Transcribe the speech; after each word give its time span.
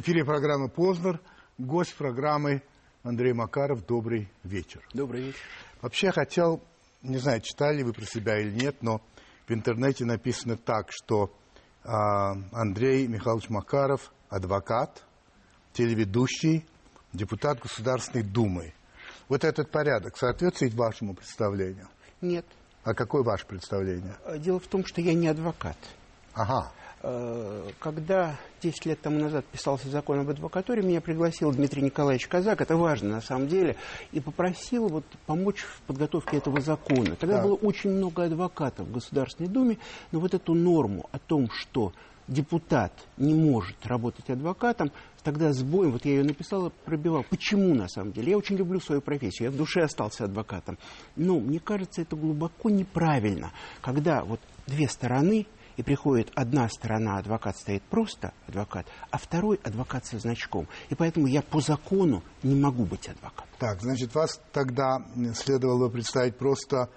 В 0.00 0.02
эфире 0.02 0.24
программы 0.24 0.70
«Познер». 0.70 1.20
Гость 1.58 1.94
программы 1.94 2.62
Андрей 3.02 3.34
Макаров. 3.34 3.84
Добрый 3.84 4.32
вечер. 4.44 4.80
Добрый 4.94 5.24
вечер. 5.24 5.40
Вообще 5.82 6.06
я 6.06 6.12
хотел, 6.12 6.62
не 7.02 7.18
знаю, 7.18 7.42
читали 7.42 7.82
вы 7.82 7.92
про 7.92 8.06
себя 8.06 8.38
или 8.40 8.50
нет, 8.50 8.76
но 8.80 9.02
в 9.46 9.52
интернете 9.52 10.06
написано 10.06 10.56
так, 10.56 10.86
что 10.88 11.26
э, 11.84 11.88
Андрей 11.90 13.08
Михайлович 13.08 13.50
Макаров– 13.50 14.10
адвокат, 14.30 15.04
телеведущий, 15.74 16.64
депутат 17.12 17.60
Государственной 17.60 18.24
Думы. 18.24 18.72
Вот 19.28 19.44
этот 19.44 19.70
порядок 19.70 20.16
соответствует 20.16 20.72
вашему 20.72 21.12
представлению? 21.12 21.88
Нет. 22.22 22.46
А 22.84 22.94
какое 22.94 23.22
ваше 23.22 23.44
представление? 23.44 24.16
Дело 24.38 24.60
в 24.60 24.66
том, 24.66 24.82
что 24.86 25.02
я 25.02 25.12
не 25.12 25.28
адвокат. 25.28 25.76
Ага. 26.32 26.72
Э, 27.02 27.70
когда 27.78 28.36
10 28.60 28.84
лет 28.84 29.00
тому 29.00 29.18
назад 29.20 29.46
писался 29.46 29.88
закон 29.88 30.20
об 30.20 30.28
адвокатуре, 30.28 30.82
меня 30.82 31.00
пригласил 31.00 31.50
Дмитрий 31.50 31.80
Николаевич 31.80 32.28
Казак, 32.28 32.60
это 32.60 32.76
важно 32.76 33.08
на 33.08 33.20
самом 33.22 33.48
деле, 33.48 33.76
и 34.12 34.20
попросил 34.20 34.88
вот 34.88 35.04
помочь 35.24 35.60
в 35.60 35.80
подготовке 35.86 36.36
этого 36.36 36.60
закона. 36.60 37.16
Тогда 37.16 37.36
Так. 37.36 37.44
было 37.46 37.54
очень 37.54 37.90
много 37.90 38.24
адвокатов 38.24 38.86
в 38.86 38.92
Государственной 38.92 39.48
Думе, 39.48 39.78
но 40.12 40.20
вот 40.20 40.34
эту 40.34 40.52
норму 40.52 41.08
о 41.10 41.18
том, 41.18 41.48
что 41.50 41.94
депутат 42.28 42.92
не 43.16 43.32
может 43.32 43.86
работать 43.86 44.28
адвокатом, 44.28 44.92
тогда 45.22 45.54
с 45.54 45.62
боем, 45.62 45.92
вот 45.92 46.04
я 46.04 46.12
ее 46.12 46.24
написала, 46.24 46.70
пробивал. 46.84 47.24
Почему 47.28 47.74
на 47.74 47.88
самом 47.88 48.12
деле? 48.12 48.32
Я 48.32 48.38
очень 48.38 48.56
люблю 48.56 48.78
свою 48.78 49.00
профессию, 49.00 49.46
я 49.46 49.50
в 49.50 49.56
душе 49.56 49.80
остался 49.80 50.24
адвокатом. 50.24 50.76
Но 51.16 51.40
мне 51.40 51.60
кажется, 51.60 52.02
это 52.02 52.14
глубоко 52.14 52.68
неправильно, 52.68 53.52
когда 53.80 54.22
вот 54.22 54.40
две 54.66 54.86
стороны, 54.86 55.46
и 55.76 55.82
приходит 55.82 56.30
одна 56.34 56.68
сторона, 56.68 57.18
адвокат 57.18 57.56
стоит 57.56 57.82
просто 57.82 58.32
адвокат, 58.46 58.86
а 59.10 59.18
второй 59.18 59.60
адвокат 59.62 60.06
со 60.06 60.18
значком. 60.18 60.68
И 60.88 60.94
поэтому 60.94 61.26
я 61.26 61.42
по 61.42 61.60
закону 61.60 62.22
не 62.42 62.54
могу 62.54 62.84
быть 62.84 63.08
адвокатом. 63.08 63.48
Так, 63.58 63.80
значит, 63.80 64.14
вас 64.14 64.40
тогда 64.52 64.98
следовало 65.34 65.88
бы 65.88 65.92
представить 65.92 66.36
просто 66.36 66.88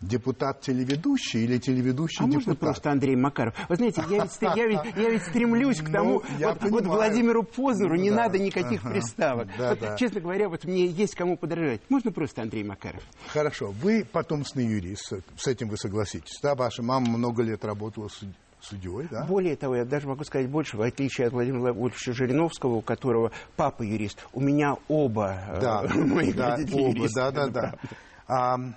депутат-телеведущий 0.00 1.44
или 1.44 1.58
телеведущий 1.58 2.24
А 2.24 2.28
депутат? 2.28 2.46
можно 2.46 2.54
просто 2.54 2.90
Андрей 2.90 3.16
Макаров? 3.16 3.54
Вы 3.68 3.76
знаете, 3.76 4.02
я 4.10 4.22
ведь, 4.24 4.38
я 4.56 4.66
ведь- 4.66 4.96
я 4.96 5.10
ведь 5.10 5.22
стремлюсь 5.24 5.80
к 5.80 5.90
тому, 5.90 6.22
Ну, 6.38 6.48
вот, 6.48 6.62
вот. 6.70 6.86
Владимиру 6.86 7.42
Познеру 7.42 7.96
не 7.96 8.10
Ну, 8.10 8.16
да. 8.16 8.22
надо 8.24 8.38
никаких 8.38 8.80
Ага. 8.84 8.90
приставок. 8.94 9.48
Да, 9.58 9.70
Вот, 9.70 9.80
да. 9.80 9.96
Честно 9.96 10.20
говоря, 10.20 10.48
вот 10.48 10.64
мне 10.64 10.86
есть 10.86 11.14
кому 11.14 11.36
подражать. 11.36 11.80
Можно 11.88 12.12
просто 12.12 12.42
Андрей 12.42 12.64
Макаров? 12.64 13.02
Хорошо. 13.28 13.72
Вы 13.82 14.04
потомственный 14.10 14.66
юрист, 14.66 15.12
с 15.36 15.46
этим 15.46 15.68
вы 15.68 15.76
согласитесь, 15.76 16.38
да? 16.42 16.54
Ваша 16.54 16.82
мама 16.82 17.08
много 17.18 17.42
лет 17.42 17.64
работала 17.64 18.08
суд- 18.08 18.28
судьей, 18.60 19.06
да? 19.10 19.24
Более 19.24 19.56
того, 19.56 19.76
я 19.76 19.84
даже 19.84 20.06
могу 20.08 20.24
сказать 20.24 20.48
больше, 20.48 20.76
в 20.76 20.82
отличие 20.82 21.26
от 21.28 21.32
Владимира 21.32 21.60
Владимировича 21.72 22.12
Жириновского, 22.12 22.74
у 22.76 22.80
которого 22.82 23.32
папа 23.56 23.82
юрист, 23.82 24.18
у 24.32 24.40
меня 24.40 24.76
оба 24.88 25.34
э, 25.48 25.60
Да, 25.60 25.82
мои 25.94 26.32
да, 26.32 26.58
оба, 26.72 27.06
да, 27.14 27.30
да, 27.30 27.44
это 27.46 27.50
да. 27.50 27.74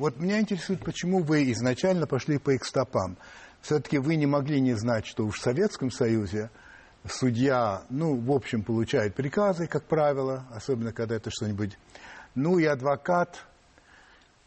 вот 0.00 0.18
меня 0.18 0.40
интересует, 0.40 0.82
почему 0.82 1.22
вы 1.22 1.52
изначально 1.52 2.06
пошли 2.06 2.38
по 2.38 2.50
их 2.50 2.64
стопам. 2.64 3.18
Все-таки 3.60 3.98
вы 3.98 4.16
не 4.16 4.24
могли 4.24 4.58
не 4.58 4.72
знать, 4.72 5.06
что 5.06 5.26
уж 5.26 5.38
в 5.38 5.42
Советском 5.42 5.90
Союзе 5.90 6.50
судья, 7.06 7.82
ну, 7.90 8.18
в 8.18 8.32
общем, 8.32 8.62
получает 8.62 9.14
приказы, 9.14 9.66
как 9.66 9.84
правило, 9.84 10.46
особенно 10.52 10.92
когда 10.94 11.16
это 11.16 11.30
что-нибудь. 11.30 11.76
Ну 12.34 12.58
и 12.58 12.64
адвокат, 12.64 13.44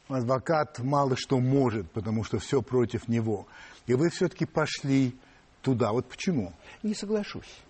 адвокат 0.07 0.79
мало 0.79 1.15
что 1.15 1.39
может, 1.39 1.91
потому 1.91 2.23
что 2.23 2.39
все 2.39 2.63
против 2.63 3.07
него. 3.07 3.45
И 3.85 3.93
вы 3.93 4.09
все-таки 4.09 4.45
пошли 4.45 5.15
туда. 5.61 5.91
Вот 5.91 6.09
почему? 6.09 6.51
Не 6.81 6.95
соглашусь. 6.95 7.61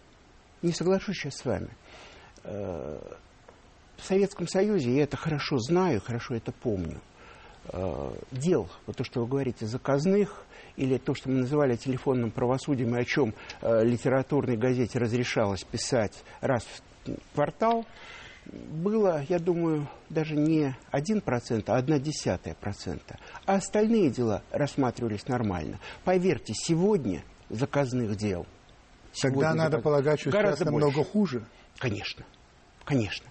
Не 0.61 0.71
соглашусь 0.71 1.17
сейчас 1.17 1.35
с 1.35 1.43
вами. 1.45 1.69
Э, 2.43 2.97
В 3.97 4.05
Советском 4.05 4.47
Союзе, 4.47 4.95
я 4.95 5.03
это 5.03 5.17
хорошо 5.17 5.57
знаю, 5.59 5.99
хорошо 5.99 6.35
это 6.35 6.53
помню, 6.53 7.01
дел, 8.31 8.69
вот 8.85 8.97
то, 8.97 9.03
что 9.03 9.21
вы 9.21 9.27
говорите, 9.27 9.65
заказных, 9.65 10.43
или 10.75 10.97
то, 10.97 11.13
что 11.15 11.29
мы 11.29 11.41
называли 11.41 11.75
телефонным 11.75 12.31
правосудием, 12.31 12.95
и 12.95 12.99
о 13.01 13.05
чем 13.05 13.33
э, 13.61 13.83
литературной 13.83 14.57
газете 14.57 14.97
разрешалось 14.99 15.63
писать 15.63 16.23
раз 16.41 16.63
в 17.05 17.11
квартал, 17.35 17.85
было, 18.45 19.23
я 19.29 19.39
думаю, 19.39 19.87
даже 20.09 20.35
не 20.35 20.75
1%, 20.91 21.63
а 21.67 21.81
0,1%. 21.81 22.99
А 23.45 23.53
остальные 23.55 24.09
дела 24.09 24.41
рассматривались 24.51 25.27
нормально. 25.27 25.79
Поверьте, 26.03 26.53
сегодня 26.55 27.23
заказных 27.49 28.17
дел 28.17 28.45
Тогда 29.21 29.37
сегодня 29.41 29.53
надо 29.53 29.77
заказ- 29.77 29.83
полагать, 29.83 30.19
что 30.19 30.29
гораздо 30.31 30.65
намного 30.65 30.95
больше. 30.95 31.11
хуже. 31.11 31.45
Конечно, 31.77 32.25
конечно. 32.83 33.27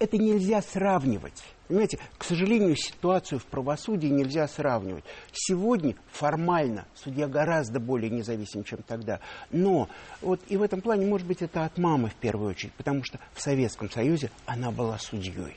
Это 0.00 0.18
нельзя 0.18 0.60
сравнивать. 0.62 1.42
Понимаете, 1.68 1.98
к 2.18 2.24
сожалению, 2.24 2.76
ситуацию 2.76 3.38
в 3.38 3.46
правосудии 3.46 4.08
нельзя 4.08 4.46
сравнивать. 4.46 5.04
Сегодня 5.32 5.94
формально 6.12 6.84
судья 6.94 7.26
гораздо 7.26 7.80
более 7.80 8.10
независим, 8.10 8.64
чем 8.64 8.80
тогда. 8.86 9.20
Но 9.50 9.88
вот 10.20 10.40
и 10.48 10.58
в 10.58 10.62
этом 10.62 10.82
плане, 10.82 11.06
может 11.06 11.26
быть, 11.26 11.40
это 11.40 11.64
от 11.64 11.78
мамы 11.78 12.10
в 12.10 12.14
первую 12.16 12.50
очередь, 12.50 12.74
потому 12.74 13.02
что 13.02 13.18
в 13.32 13.40
Советском 13.40 13.90
Союзе 13.90 14.30
она 14.44 14.70
была 14.70 14.98
судьей. 14.98 15.56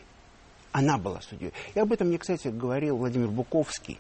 Она 0.72 0.98
была 0.98 1.20
судьей. 1.22 1.52
И 1.76 1.80
об 1.80 1.92
этом 1.92 2.08
мне, 2.08 2.18
кстати, 2.18 2.48
говорил 2.48 2.98
Владимир 2.98 3.28
Буковский, 3.28 4.00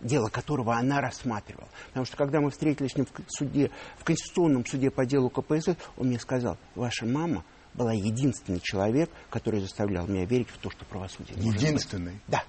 дело 0.00 0.28
которого 0.28 0.76
она 0.76 1.00
рассматривала. 1.00 1.68
Потому 1.88 2.06
что 2.06 2.16
когда 2.16 2.40
мы 2.40 2.50
встретились 2.50 2.92
с 2.92 2.96
ним 2.96 3.06
в 3.06 3.10
суде, 3.28 3.70
в 3.98 4.04
Конституционном 4.04 4.64
суде 4.64 4.90
по 4.90 5.06
делу 5.06 5.28
КПСС, 5.28 5.76
он 5.96 6.08
мне 6.08 6.20
сказал, 6.20 6.56
ваша 6.74 7.04
мама 7.06 7.44
была 7.74 7.92
единственный 7.92 8.60
человек, 8.60 9.10
который 9.30 9.60
заставлял 9.60 10.06
меня 10.06 10.24
верить 10.24 10.48
в 10.48 10.58
то, 10.58 10.70
что 10.70 10.84
правосудие 10.84 11.36
может 11.36 11.52
быть». 11.52 11.62
Единственный. 11.62 12.20
Да. 12.28 12.42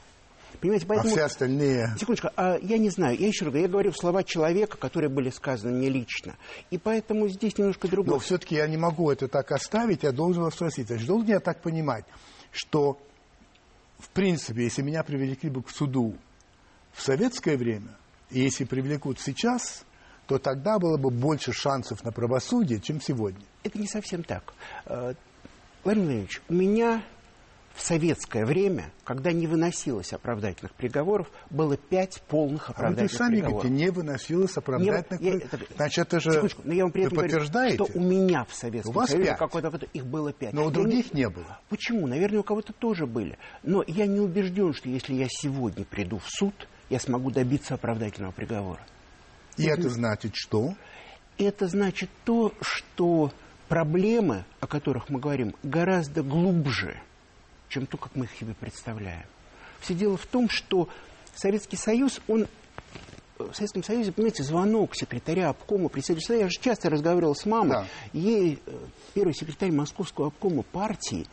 Понимаете, 0.59 0.85
А 0.85 0.89
поэтому... 0.89 1.09
все 1.09 1.23
остальные... 1.23 1.95
Секундочку, 2.00 2.29
а 2.38 2.57
я 2.61 2.78
не 2.78 2.89
знаю, 2.89 3.17
я 3.19 3.28
еще 3.28 3.45
раз 3.45 3.51
говорю, 3.51 3.66
я 3.66 3.72
говорю 3.72 3.91
слова 3.91 4.23
человека, 4.23 4.78
которые 4.78 5.09
были 5.09 5.29
сказаны 5.29 5.78
мне 5.78 5.89
лично. 5.89 6.35
И 6.72 6.78
поэтому 6.78 7.28
здесь 7.28 7.57
немножко 7.57 7.88
другое. 7.88 8.16
Но 8.16 8.19
все-таки 8.19 8.56
я 8.56 8.67
не 8.67 8.78
могу 8.78 9.11
это 9.11 9.28
так 9.28 9.51
оставить, 9.51 10.03
я 10.03 10.11
должен 10.11 10.44
вас 10.44 10.53
спросить. 10.53 10.88
Значит, 10.88 11.07
должен 11.07 11.28
я 11.28 11.40
так 11.40 11.61
понимать, 11.61 12.05
что, 12.51 13.00
в 14.00 14.09
принципе, 14.09 14.63
если 14.63 14.84
меня 14.84 15.03
привлекли 15.03 15.50
бы 15.50 15.63
к 15.63 15.69
суду 15.69 16.16
в 16.94 17.01
советское 17.01 17.57
время, 17.57 17.97
и 18.29 18.40
если 18.40 18.63
привлекут 18.63 19.19
сейчас, 19.19 19.84
то 20.28 20.38
тогда 20.38 20.79
было 20.79 20.97
бы 20.97 21.09
больше 21.09 21.51
шансов 21.53 22.03
на 22.03 22.11
правосудие, 22.11 22.79
чем 22.79 23.01
сегодня. 23.01 23.41
Это 23.63 23.78
не 23.79 23.88
совсем 23.88 24.23
так. 24.23 24.53
Э, 24.85 25.13
Владимир 25.84 26.06
Владимирович, 26.07 26.41
у 26.50 26.53
меня 26.53 27.03
в 27.75 27.81
советское 27.81 28.45
время, 28.45 28.91
когда 29.03 29.31
не 29.31 29.47
выносилось 29.47 30.13
оправдательных 30.13 30.73
приговоров, 30.75 31.28
было 31.50 31.75
пять 31.75 32.22
полных 32.28 32.69
А 32.69 32.73
вы 32.73 32.75
оправдательных 32.78 33.11
же 33.11 33.17
сами 33.17 33.31
приговоров. 33.38 33.63
говорите, 33.63 33.84
не 33.84 33.89
выносилось 33.91 34.57
оправдательных... 34.57 35.19
Не, 35.22 35.29
я- 35.29 35.35
это- 35.38 35.59
Значит, 35.75 36.07
это 36.07 36.19
же... 36.19 36.31
Секундочку, 36.34 36.61
но 36.66 36.73
я 36.73 36.84
вам 36.84 36.91
при 36.91 37.01
вы 37.01 37.05
этом 37.07 37.17
говорю, 37.17 37.31
подтверждаете? 37.34 37.75
что 37.84 37.88
у 37.97 38.01
меня 38.01 38.45
в 38.45 38.53
Советском 38.53 38.91
У 38.95 39.00
вас 39.00 39.09
Союзе 39.09 39.35
какой-то 39.35 39.69
их 39.91 40.05
было 40.05 40.31
пять. 40.31 40.53
Но 40.53 40.66
у 40.66 40.69
других 40.69 41.13
не 41.16 41.28
было. 41.29 41.59
Почему? 41.69 42.05
Наверное, 42.05 42.41
у 42.41 42.44
кого-то 42.44 42.73
тоже 42.73 43.07
были. 43.07 43.38
Но 43.63 43.84
я 43.88 44.05
не 44.05 44.19
убежден, 44.19 44.73
что 44.73 44.88
если 44.88 45.16
я 45.16 45.25
сегодня 45.29 45.84
приду 45.84 46.19
в 46.19 46.28
суд, 46.29 46.53
я 46.91 47.00
смогу 47.00 47.31
добиться 47.31 47.73
оправдательного 47.73 48.31
приговора. 48.34 48.81
И 49.58 49.66
это 49.66 49.90
значит 49.90 50.35
что? 50.35 50.76
Это 51.38 51.67
значит 51.67 52.09
то, 52.26 52.53
что 52.61 53.32
проблемы, 53.67 54.46
о 54.59 54.67
которых 54.67 55.09
мы 55.09 55.20
говорим, 55.20 55.55
гораздо 55.64 56.22
глубже, 56.23 57.00
чем 57.70 57.85
то, 57.88 57.97
как 57.97 58.16
мы 58.16 58.26
их 58.26 58.32
себе 58.40 58.53
представляем. 58.53 59.26
Все 59.79 59.94
дело 59.94 60.17
в 60.17 60.26
том, 60.26 60.50
что 60.50 60.90
Советский 61.35 61.76
Союз, 61.78 62.22
он 62.28 62.47
в 63.38 63.53
Советском 63.53 63.84
Союзе, 63.84 64.11
понимаете, 64.11 64.44
звонок 64.44 64.96
секретаря 64.96 65.50
обкома, 65.50 65.90
председателя 65.90 66.38
я 66.40 66.47
же 66.50 66.59
часто 66.61 66.90
разговаривал 66.90 67.35
с 67.35 67.46
мамой, 67.46 67.72
Да. 67.72 67.88
ей 68.14 68.59
э, 68.66 68.72
первый 69.14 69.34
секретарь 69.34 69.72
московского 69.72 70.28
обкома 70.28 70.61
партии 70.64 71.26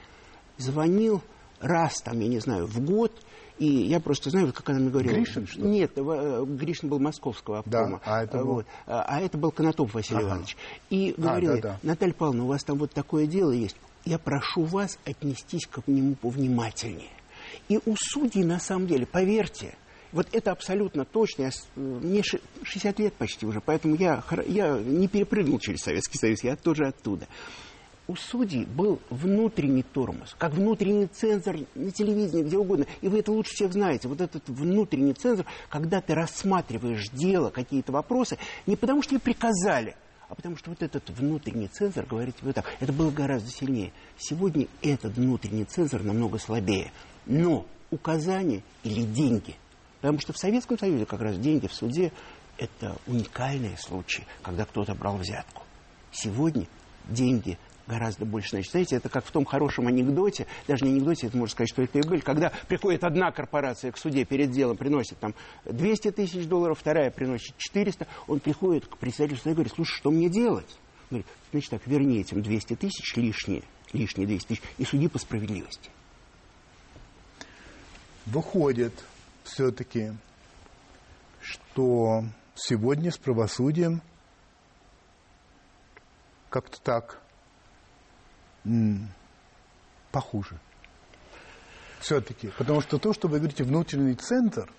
звонил 0.56 1.22
раз, 1.60 2.00
там, 2.02 2.18
я 2.20 2.28
не 2.28 2.38
знаю, 2.40 2.66
в 2.66 2.80
год, 2.80 3.12
и 3.60 3.66
я 3.86 4.00
просто 4.00 4.30
знаю, 4.30 4.52
как 4.52 4.68
она 4.70 4.80
мне 4.80 4.90
говорила. 4.90 5.12
Гришин, 5.14 5.46
что 5.46 5.60
ли? 5.60 5.68
Нет, 5.68 5.92
э, 5.96 6.44
Гришин 6.48 6.88
был 6.88 6.98
московского 6.98 7.58
обкома. 7.60 8.00
а 8.04 8.24
это 8.24 8.38
был? 8.38 8.54
Вот. 8.54 8.66
А 8.86 9.04
а 9.06 9.20
это 9.20 9.38
был 9.38 9.52
Конотоп 9.52 9.92
Василий 9.94 10.18
Ага. 10.20 10.28
Иванович. 10.28 10.56
И 10.90 11.14
говорил, 11.16 11.52
ей, 11.54 11.60
да, 11.60 11.68
да. 11.68 11.78
Наталья 11.82 12.14
Павловна, 12.14 12.44
у 12.44 12.48
вас 12.48 12.64
там 12.64 12.78
вот 12.78 12.90
такое 12.92 13.26
дело 13.26 13.52
есть. 13.52 13.76
Я 14.04 14.18
прошу 14.18 14.64
вас 14.64 14.98
отнестись 15.04 15.66
к 15.66 15.82
нему 15.86 16.14
повнимательнее. 16.14 17.10
И 17.68 17.78
у 17.84 17.94
судей, 17.96 18.44
на 18.44 18.58
самом 18.58 18.86
деле, 18.86 19.04
поверьте, 19.06 19.74
вот 20.12 20.26
это 20.32 20.50
абсолютно 20.52 21.04
точно. 21.04 21.42
Я, 21.42 21.48
э, 21.48 21.80
мне 21.80 22.22
ши- 22.22 22.40
60 22.62 22.98
лет 22.98 23.12
почти 23.14 23.46
уже, 23.46 23.60
поэтому 23.60 23.94
я, 23.94 24.24
я 24.46 24.78
не 24.78 25.06
перепрыгнул 25.06 25.58
через 25.58 25.80
Советский 25.82 26.18
Союз, 26.18 26.42
я 26.42 26.56
тоже 26.56 26.86
оттуда. 26.86 27.26
У 28.10 28.16
судей 28.16 28.64
был 28.64 28.98
внутренний 29.08 29.84
тормоз, 29.84 30.34
как 30.36 30.54
внутренний 30.54 31.06
цензор 31.06 31.58
на 31.76 31.92
телевидении, 31.92 32.42
где 32.42 32.58
угодно. 32.58 32.86
И 33.02 33.06
вы 33.06 33.20
это 33.20 33.30
лучше 33.30 33.52
всех 33.54 33.72
знаете. 33.72 34.08
Вот 34.08 34.20
этот 34.20 34.48
внутренний 34.48 35.12
цензор, 35.12 35.46
когда 35.68 36.00
ты 36.00 36.12
рассматриваешь 36.14 37.08
дело, 37.10 37.50
какие-то 37.50 37.92
вопросы, 37.92 38.36
не 38.66 38.74
потому 38.74 39.02
что 39.02 39.10
тебе 39.10 39.20
приказали, 39.20 39.94
а 40.28 40.34
потому 40.34 40.56
что 40.56 40.70
вот 40.70 40.82
этот 40.82 41.08
внутренний 41.10 41.68
цензор 41.68 42.04
говорит 42.04 42.34
тебе 42.34 42.52
так. 42.52 42.64
Это 42.80 42.92
было 42.92 43.12
гораздо 43.12 43.48
сильнее. 43.48 43.92
Сегодня 44.18 44.66
этот 44.82 45.14
внутренний 45.14 45.64
цензор 45.64 46.02
намного 46.02 46.38
слабее. 46.38 46.90
Но 47.26 47.64
указания 47.92 48.64
или 48.82 49.02
деньги. 49.02 49.54
Потому 50.00 50.18
что 50.18 50.32
в 50.32 50.36
Советском 50.36 50.76
Союзе 50.76 51.06
как 51.06 51.20
раз 51.20 51.38
деньги 51.38 51.68
в 51.68 51.74
суде– 51.74 52.10
это 52.58 52.96
уникальные 53.06 53.76
случаи, 53.78 54.26
когда 54.42 54.64
кто-то 54.64 54.96
брал 54.96 55.16
взятку. 55.16 55.62
Сегодня 56.10 56.66
деньги 57.08 57.56
гораздо 57.90 58.24
больше. 58.24 58.50
Значит, 58.50 58.70
знаете, 58.70 58.96
это 58.96 59.08
как 59.08 59.24
в 59.24 59.30
том 59.30 59.44
хорошем 59.44 59.88
анекдоте, 59.88 60.46
даже 60.68 60.84
не 60.84 60.92
анекдоте, 60.92 61.26
это 61.26 61.36
можно 61.36 61.52
сказать, 61.52 61.70
что 61.70 61.82
это 61.82 61.98
и 61.98 62.02
были, 62.02 62.20
когда 62.20 62.52
приходит 62.68 63.04
одна 63.04 63.32
корпорация 63.32 63.90
к 63.90 63.98
суде 63.98 64.24
перед 64.24 64.52
делом, 64.52 64.76
приносит 64.76 65.18
там 65.18 65.34
200 65.64 66.12
тысяч 66.12 66.46
долларов, 66.46 66.78
вторая 66.78 67.10
приносит 67.10 67.56
400, 67.58 68.06
он 68.28 68.40
приходит 68.40 68.86
к 68.86 68.96
председателю 68.96 69.38
суда 69.38 69.50
и 69.50 69.54
говорит, 69.54 69.72
слушай, 69.74 69.96
что 69.96 70.10
мне 70.10 70.28
делать? 70.28 70.78
говорит, 71.10 71.26
значит 71.50 71.70
так, 71.70 71.86
верни 71.86 72.20
этим 72.20 72.40
200 72.40 72.76
тысяч 72.76 73.16
лишние, 73.16 73.64
лишние 73.92 74.28
200 74.28 74.46
тысяч, 74.46 74.62
и 74.78 74.84
суди 74.84 75.08
по 75.08 75.18
справедливости. 75.18 75.90
Выходит 78.26 78.94
все-таки, 79.42 80.12
что 81.40 82.22
сегодня 82.54 83.10
с 83.10 83.18
правосудием 83.18 84.02
как-то 86.48 86.80
так 86.80 87.20
похуже. 90.10 90.58
Все-таки. 92.00 92.48
Потому 92.58 92.80
что 92.80 92.98
то, 92.98 93.12
что 93.12 93.28
вы 93.28 93.38
говорите, 93.38 93.62
внутренний 93.64 94.14
центр, 94.14 94.70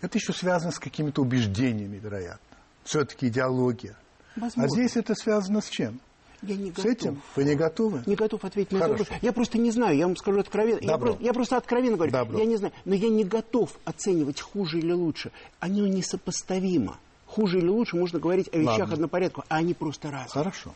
это 0.00 0.18
еще 0.18 0.32
связано 0.32 0.72
с 0.72 0.78
какими-то 0.78 1.22
убеждениями, 1.22 1.98
вероятно. 1.98 2.56
Все-таки 2.84 3.28
идеология. 3.28 3.96
Возможно. 4.36 4.64
А 4.64 4.68
здесь 4.68 4.96
это 4.96 5.14
связано 5.14 5.60
с 5.60 5.68
чем? 5.68 6.00
Я 6.42 6.56
не 6.56 6.70
с 6.70 6.74
готов. 6.74 6.92
этим? 6.92 7.22
Вы 7.34 7.44
не 7.44 7.54
готовы? 7.54 8.02
Не 8.06 8.14
готов 8.14 8.44
ответить 8.44 8.72
на 8.72 8.78
этот 8.78 8.90
вопрос. 8.90 9.08
Я 9.22 9.32
просто 9.32 9.58
не 9.58 9.70
знаю, 9.70 9.96
я 9.96 10.06
вам 10.06 10.16
скажу 10.16 10.38
откровенно. 10.38 10.80
Я 10.80 10.98
просто, 10.98 11.22
я 11.22 11.32
просто 11.32 11.56
откровенно 11.56 11.96
говорю. 11.96 12.12
Добро. 12.12 12.38
Я 12.38 12.44
не 12.44 12.56
знаю. 12.56 12.72
Но 12.84 12.94
я 12.94 13.08
не 13.08 13.24
готов 13.24 13.78
оценивать 13.84 14.40
хуже 14.40 14.78
или 14.78 14.92
лучше. 14.92 15.32
Они 15.60 15.80
несопоставимо. 15.88 16.98
Хуже 17.26 17.58
или 17.58 17.68
лучше 17.68 17.96
можно 17.96 18.18
говорить 18.18 18.48
о 18.52 18.58
вещах 18.58 18.80
Ладно. 18.80 18.94
однопорядку, 18.94 19.44
а 19.48 19.56
они 19.56 19.74
просто 19.74 20.10
разные. 20.10 20.30
Хорошо. 20.30 20.72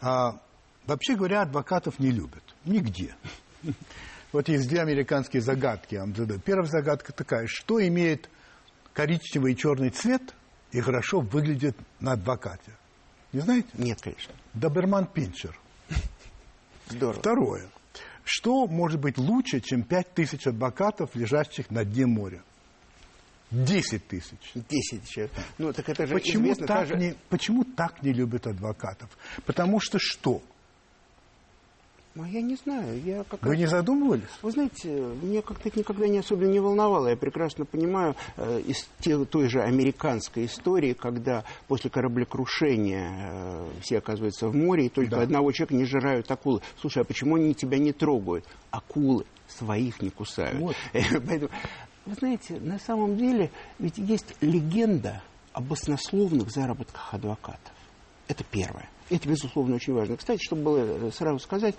А, 0.00 0.38
Вообще 0.86 1.14
говоря, 1.14 1.42
адвокатов 1.42 1.98
не 1.98 2.10
любят. 2.10 2.42
Нигде. 2.64 3.14
Вот 4.32 4.48
есть 4.48 4.68
две 4.68 4.80
американские 4.80 5.42
загадки, 5.42 5.94
я 5.94 6.00
вам 6.00 6.14
задаю. 6.16 6.40
Первая 6.40 6.66
загадка 6.66 7.12
такая. 7.12 7.46
Что 7.46 7.86
имеет 7.86 8.28
коричневый 8.92 9.52
и 9.52 9.56
черный 9.56 9.90
цвет 9.90 10.22
и 10.72 10.80
хорошо 10.80 11.20
выглядит 11.20 11.76
на 12.00 12.12
адвокате? 12.12 12.72
Не 13.32 13.40
знаете? 13.40 13.68
Нет, 13.74 14.00
конечно. 14.00 14.34
Доберман 14.54 15.06
Пинчер. 15.06 15.58
Здорово. 16.88 17.20
Второе. 17.20 17.68
Что 18.24 18.66
может 18.66 19.00
быть 19.00 19.18
лучше, 19.18 19.60
чем 19.60 19.82
пять 19.82 20.12
тысяч 20.14 20.46
адвокатов, 20.46 21.14
лежащих 21.14 21.70
на 21.70 21.84
дне 21.84 22.06
моря? 22.06 22.42
Десять 23.50 24.06
тысяч. 24.08 24.38
Десять 24.54 25.02
тысяч. 25.02 25.28
Ну, 25.58 25.72
так 25.72 25.88
это 25.88 26.06
же 26.06 26.14
почему 26.14 26.44
известно, 26.44 26.66
так, 26.66 26.88
же... 26.88 26.96
не, 26.96 27.14
почему 27.28 27.64
так 27.64 28.02
не 28.02 28.12
любят 28.12 28.46
адвокатов? 28.46 29.10
Потому 29.44 29.78
что 29.80 29.98
что? 29.98 30.42
Ну, 32.14 32.24
я 32.26 32.42
не 32.42 32.56
знаю. 32.56 33.00
Я 33.02 33.24
как 33.24 33.42
Вы 33.42 33.56
не 33.56 33.66
задумывались? 33.66 34.24
Вы 34.42 34.50
знаете, 34.50 34.90
меня 34.90 35.40
как-то 35.40 35.68
это 35.68 35.78
никогда 35.78 36.06
не 36.06 36.18
особенно 36.18 36.50
не 36.50 36.60
волновало. 36.60 37.08
Я 37.08 37.16
прекрасно 37.16 37.64
понимаю 37.64 38.14
э, 38.36 38.60
из 38.66 38.86
те, 39.00 39.24
той 39.24 39.48
же 39.48 39.62
американской 39.62 40.44
истории, 40.44 40.92
когда 40.92 41.44
после 41.68 41.88
кораблекрушения 41.88 43.30
э, 43.32 43.70
все 43.80 43.98
оказываются 43.98 44.48
в 44.48 44.54
море, 44.54 44.86
и 44.86 44.88
только 44.90 45.16
да. 45.16 45.22
одного 45.22 45.52
человека 45.52 45.74
не 45.74 45.86
жирают 45.86 46.30
акулы. 46.30 46.60
Слушай, 46.78 47.02
а 47.02 47.04
почему 47.04 47.36
они 47.36 47.54
тебя 47.54 47.78
не 47.78 47.92
трогают? 47.92 48.44
Акулы 48.70 49.24
своих 49.48 50.02
не 50.02 50.10
кусают. 50.10 50.58
Вот. 50.58 50.76
Поэтому, 50.92 51.50
вы 52.04 52.14
знаете, 52.14 52.60
на 52.60 52.78
самом 52.78 53.16
деле 53.16 53.50
ведь 53.78 53.96
есть 53.96 54.34
легенда 54.42 55.22
об 55.54 55.64
баснословных 55.64 56.50
заработках 56.50 57.14
адвокатов. 57.14 57.72
Это 58.28 58.44
первое. 58.44 58.88
Это, 59.12 59.28
безусловно, 59.28 59.76
очень 59.76 59.92
важно. 59.92 60.16
Кстати, 60.16 60.42
чтобы 60.42 60.62
было 60.62 60.78
э, 60.78 61.10
сразу 61.12 61.38
сказать, 61.38 61.74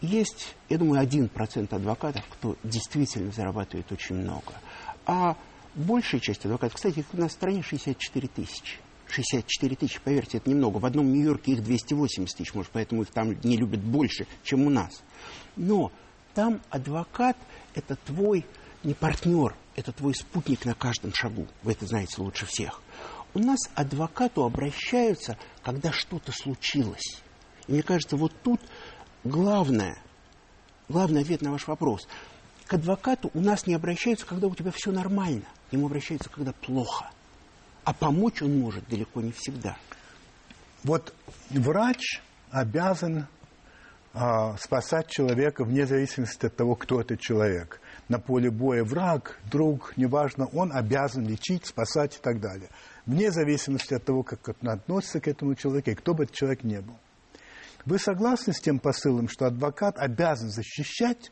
есть, 0.00 0.54
я 0.70 0.78
думаю, 0.78 1.00
один 1.00 1.28
процент 1.28 1.74
адвокатов, 1.74 2.24
кто 2.30 2.56
действительно 2.64 3.30
зарабатывает 3.32 3.92
очень 3.92 4.16
много. 4.16 4.54
А 5.04 5.36
большая 5.74 6.22
часть 6.22 6.46
адвокатов, 6.46 6.76
кстати, 6.76 7.00
их 7.00 7.06
в 7.12 7.28
стране 7.28 7.62
64 7.62 8.28
тысячи. 8.28 8.78
64 9.08 9.76
тысячи, 9.76 10.00
поверьте, 10.02 10.38
это 10.38 10.48
немного. 10.48 10.78
В 10.78 10.86
одном 10.86 11.12
Нью-Йорке 11.12 11.52
их 11.52 11.62
280 11.62 12.34
тысяч, 12.34 12.54
может, 12.54 12.72
поэтому 12.72 13.02
их 13.02 13.10
там 13.10 13.38
не 13.42 13.58
любят 13.58 13.80
больше, 13.80 14.26
чем 14.42 14.66
у 14.66 14.70
нас. 14.70 15.02
Но 15.56 15.92
там 16.32 16.62
адвокат– 16.70 17.36
это 17.74 17.96
твой 18.06 18.46
не 18.82 18.94
партнер, 18.94 19.54
это 19.76 19.92
твой 19.92 20.14
спутник 20.14 20.64
на 20.64 20.74
каждом 20.74 21.12
шагу. 21.12 21.46
Вы 21.62 21.72
это 21.72 21.84
знаете 21.86 22.14
лучше 22.22 22.46
всех. 22.46 22.80
У 23.34 23.40
нас 23.40 23.58
адвокату 23.74 24.44
обращаются, 24.44 25.36
когда 25.62 25.90
что-то 25.90 26.30
случилось. 26.30 27.20
И 27.66 27.72
мне 27.72 27.82
кажется, 27.82 28.16
вот 28.16 28.32
тут 28.44 28.60
главное, 29.24 29.98
главный 30.88 31.22
ответ 31.22 31.42
на 31.42 31.50
ваш 31.50 31.66
вопрос. 31.66 32.06
К 32.66 32.74
адвокату 32.74 33.32
у 33.34 33.40
нас 33.40 33.66
не 33.66 33.74
обращаются, 33.74 34.24
когда 34.24 34.46
у 34.46 34.54
тебя 34.54 34.70
все 34.70 34.92
нормально. 34.92 35.44
К 35.68 35.72
нему 35.72 35.86
обращаются, 35.86 36.30
когда 36.30 36.52
плохо. 36.52 37.10
А 37.82 37.92
помочь 37.92 38.40
он 38.40 38.58
может 38.60 38.88
далеко 38.88 39.20
не 39.20 39.32
всегда. 39.32 39.76
Вот 40.84 41.12
врач 41.50 42.22
обязан 42.50 43.26
а, 44.12 44.56
спасать 44.58 45.08
человека 45.08 45.64
вне 45.64 45.86
зависимости 45.86 46.46
от 46.46 46.54
того, 46.54 46.76
кто 46.76 47.00
этот 47.00 47.20
человек. 47.20 47.80
На 48.08 48.20
поле 48.20 48.50
боя 48.50 48.84
враг, 48.84 49.40
друг, 49.50 49.96
неважно, 49.96 50.46
он 50.46 50.72
обязан 50.72 51.26
лечить, 51.26 51.66
спасать 51.66 52.16
и 52.16 52.20
так 52.20 52.40
далее 52.40 52.70
вне 53.06 53.30
зависимости 53.30 53.94
от 53.94 54.04
того, 54.04 54.22
как 54.22 54.48
он 54.62 54.68
относится 54.68 55.20
к 55.20 55.28
этому 55.28 55.54
человеку 55.54 55.90
и 55.90 55.94
кто 55.94 56.14
бы 56.14 56.24
этот 56.24 56.36
человек 56.36 56.64
не 56.64 56.80
был. 56.80 56.96
Вы 57.84 57.98
согласны 57.98 58.52
с 58.52 58.60
тем 58.60 58.78
посылом, 58.78 59.28
что 59.28 59.46
адвокат 59.46 59.98
обязан 59.98 60.50
защищать 60.50 61.30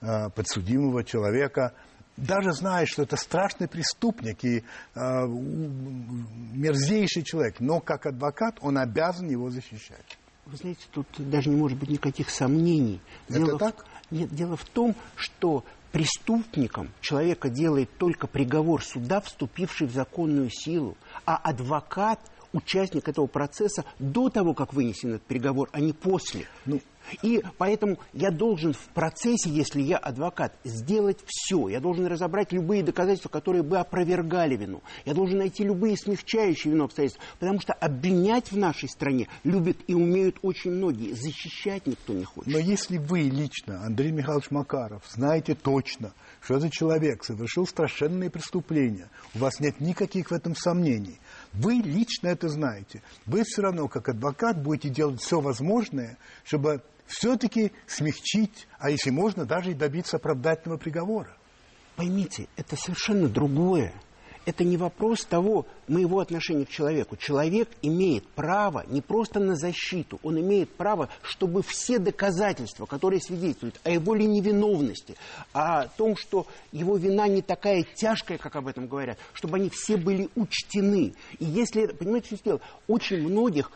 э, 0.00 0.28
подсудимого 0.30 1.02
человека, 1.02 1.72
даже 2.18 2.52
зная, 2.52 2.84
что 2.84 3.02
это 3.02 3.16
страшный 3.16 3.68
преступник 3.68 4.44
и 4.44 4.58
э, 4.58 4.62
мерзейший 4.94 7.22
человек, 7.22 7.60
но 7.60 7.80
как 7.80 8.04
адвокат 8.04 8.58
он 8.60 8.76
обязан 8.76 9.30
его 9.30 9.48
защищать? 9.48 10.18
Вы 10.44 10.56
знаете, 10.56 10.84
тут 10.90 11.06
даже 11.18 11.48
не 11.48 11.56
может 11.56 11.78
быть 11.78 11.88
никаких 11.88 12.28
сомнений. 12.28 13.00
Дело 13.28 13.48
это 13.48 13.58
так? 13.58 13.86
В, 14.10 14.12
нет, 14.12 14.34
дело 14.34 14.56
в 14.56 14.64
том, 14.64 14.94
что 15.16 15.64
преступником 15.92 16.88
человека 17.00 17.50
делает 17.50 17.90
только 17.98 18.26
приговор 18.26 18.82
суда, 18.82 19.20
вступивший 19.20 19.86
в 19.86 19.92
законную 19.92 20.50
силу, 20.50 20.96
а 21.26 21.36
адвокат 21.36 22.18
участник 22.52 23.08
этого 23.08 23.26
процесса 23.26 23.84
до 23.98 24.28
того, 24.28 24.54
как 24.54 24.74
вынесен 24.74 25.10
этот 25.14 25.22
приговор, 25.22 25.68
а 25.72 25.80
не 25.80 25.92
после. 25.92 26.46
Ну, 26.66 26.80
и 27.22 27.42
поэтому 27.58 27.98
я 28.12 28.30
должен 28.30 28.72
в 28.72 28.88
процессе, 28.94 29.50
если 29.50 29.82
я 29.82 29.98
адвокат, 29.98 30.54
сделать 30.64 31.18
все. 31.26 31.68
Я 31.68 31.80
должен 31.80 32.06
разобрать 32.06 32.52
любые 32.52 32.82
доказательства, 32.82 33.28
которые 33.28 33.62
бы 33.62 33.78
опровергали 33.78 34.56
вину. 34.56 34.82
Я 35.04 35.14
должен 35.14 35.38
найти 35.38 35.64
любые 35.64 35.96
смягчающие 35.96 36.72
вину 36.72 36.84
обстоятельства. 36.84 37.24
Потому 37.38 37.60
что 37.60 37.72
обвинять 37.74 38.50
в 38.50 38.56
нашей 38.56 38.88
стране 38.88 39.28
любят 39.44 39.76
и 39.86 39.94
умеют 39.94 40.38
очень 40.42 40.70
многие. 40.70 41.12
Защищать 41.12 41.86
никто 41.86 42.12
не 42.12 42.24
хочет. 42.24 42.52
Но 42.52 42.58
если 42.58 42.98
вы 42.98 43.22
лично, 43.22 43.84
Андрей 43.84 44.12
Михайлович 44.12 44.50
Макаров, 44.50 45.02
знаете 45.10 45.54
точно, 45.54 46.12
что 46.40 46.56
этот 46.56 46.72
человек 46.72 47.24
совершил 47.24 47.66
страшенные 47.66 48.30
преступления, 48.30 49.10
у 49.34 49.38
вас 49.38 49.60
нет 49.60 49.80
никаких 49.80 50.30
в 50.30 50.34
этом 50.34 50.54
сомнений, 50.54 51.20
вы 51.52 51.74
лично 51.74 52.28
это 52.28 52.48
знаете. 52.48 53.02
Вы 53.26 53.44
все 53.44 53.62
равно, 53.62 53.88
как 53.88 54.08
адвокат, 54.08 54.62
будете 54.62 54.88
делать 54.88 55.20
все 55.20 55.40
возможное, 55.40 56.18
чтобы 56.44 56.82
все-таки 57.06 57.72
смягчить, 57.86 58.66
а 58.78 58.90
если 58.90 59.10
можно, 59.10 59.44
даже 59.44 59.72
и 59.72 59.74
добиться 59.74 60.16
оправдательного 60.16 60.78
приговора. 60.78 61.36
Поймите, 61.96 62.48
это 62.56 62.76
совершенно 62.76 63.28
другое. 63.28 63.92
Это 64.44 64.64
не 64.64 64.76
вопрос 64.76 65.24
того, 65.24 65.66
моего 65.86 66.20
отношения 66.20 66.66
к 66.66 66.70
человеку. 66.70 67.16
Человек 67.16 67.68
имеет 67.80 68.26
право 68.28 68.84
не 68.88 69.00
просто 69.00 69.38
на 69.40 69.54
защиту, 69.56 70.18
он 70.22 70.40
имеет 70.40 70.70
право, 70.70 71.08
чтобы 71.22 71.62
все 71.62 71.98
доказательства, 71.98 72.86
которые 72.86 73.20
свидетельствуют 73.20 73.80
о 73.84 73.90
его 73.90 74.14
ли 74.14 74.26
невиновности, 74.26 75.16
о 75.52 75.86
том, 75.86 76.16
что 76.16 76.46
его 76.72 76.96
вина 76.96 77.28
не 77.28 77.42
такая 77.42 77.82
тяжкая, 77.82 78.38
как 78.38 78.56
об 78.56 78.66
этом 78.66 78.88
говорят, 78.88 79.18
чтобы 79.32 79.56
они 79.56 79.70
все 79.70 79.96
были 79.96 80.28
учтены. 80.34 81.14
И 81.38 81.44
если, 81.44 81.86
понимаете, 81.86 82.36
что 82.36 82.44
дело, 82.44 82.60
очень 82.88 83.22
многих, 83.22 83.70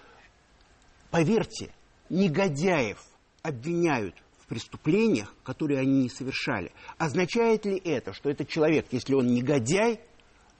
поверьте, 1.11 1.73
негодяев– 2.11 3.03
обвиняют 3.47 4.15
преступлениях, 4.49 5.35
которые 5.43 5.81
они 5.81 6.03
не 6.03 6.09
совершали. 6.09 6.73
Означает 6.99 7.65
ли 7.65 7.77
это, 7.85 8.13
что 8.13 8.31
этот 8.31 8.49
человек, 8.49 8.87
если 8.93 9.15
он 9.15 9.27
негодяй, 9.27 10.01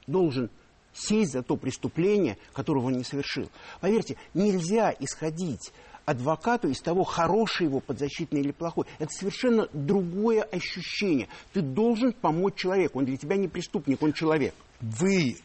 должен 0.07 0.49
сесть 0.93 1.33
за 1.33 1.43
то 1.43 1.55
преступление, 1.55 2.37
которого 2.53 2.87
он 2.87 2.93
не 2.93 3.03
совершил. 3.03 3.49
Поверьте, 3.81 4.17
нельзя 4.33 4.93
исходить 4.99 5.71
адвокату 6.05 6.69
из 6.69 6.81
того, 6.81 7.03
хороший 7.03 7.67
его 7.67 7.81
подзащитный 7.81 8.39
или 8.39 8.51
плохой. 8.51 8.85
Это 8.97 9.11
совершенно 9.13 9.67
другое 9.73 10.41
ощущение. 10.41 11.27
Ты 11.53 11.61
должен 11.61 12.13
помочь 12.13 12.55
человеку. 12.55 12.99
Он 12.99 13.05
для 13.05 13.17
тебя 13.17 13.35
не 13.35 13.47
преступник, 13.47 14.01
он 14.01 14.13
человек. 14.13 14.55
Вы, 14.79 15.37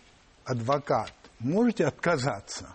адвокат, 0.45 1.12
можете 1.40 1.85
отказаться? 1.85 2.75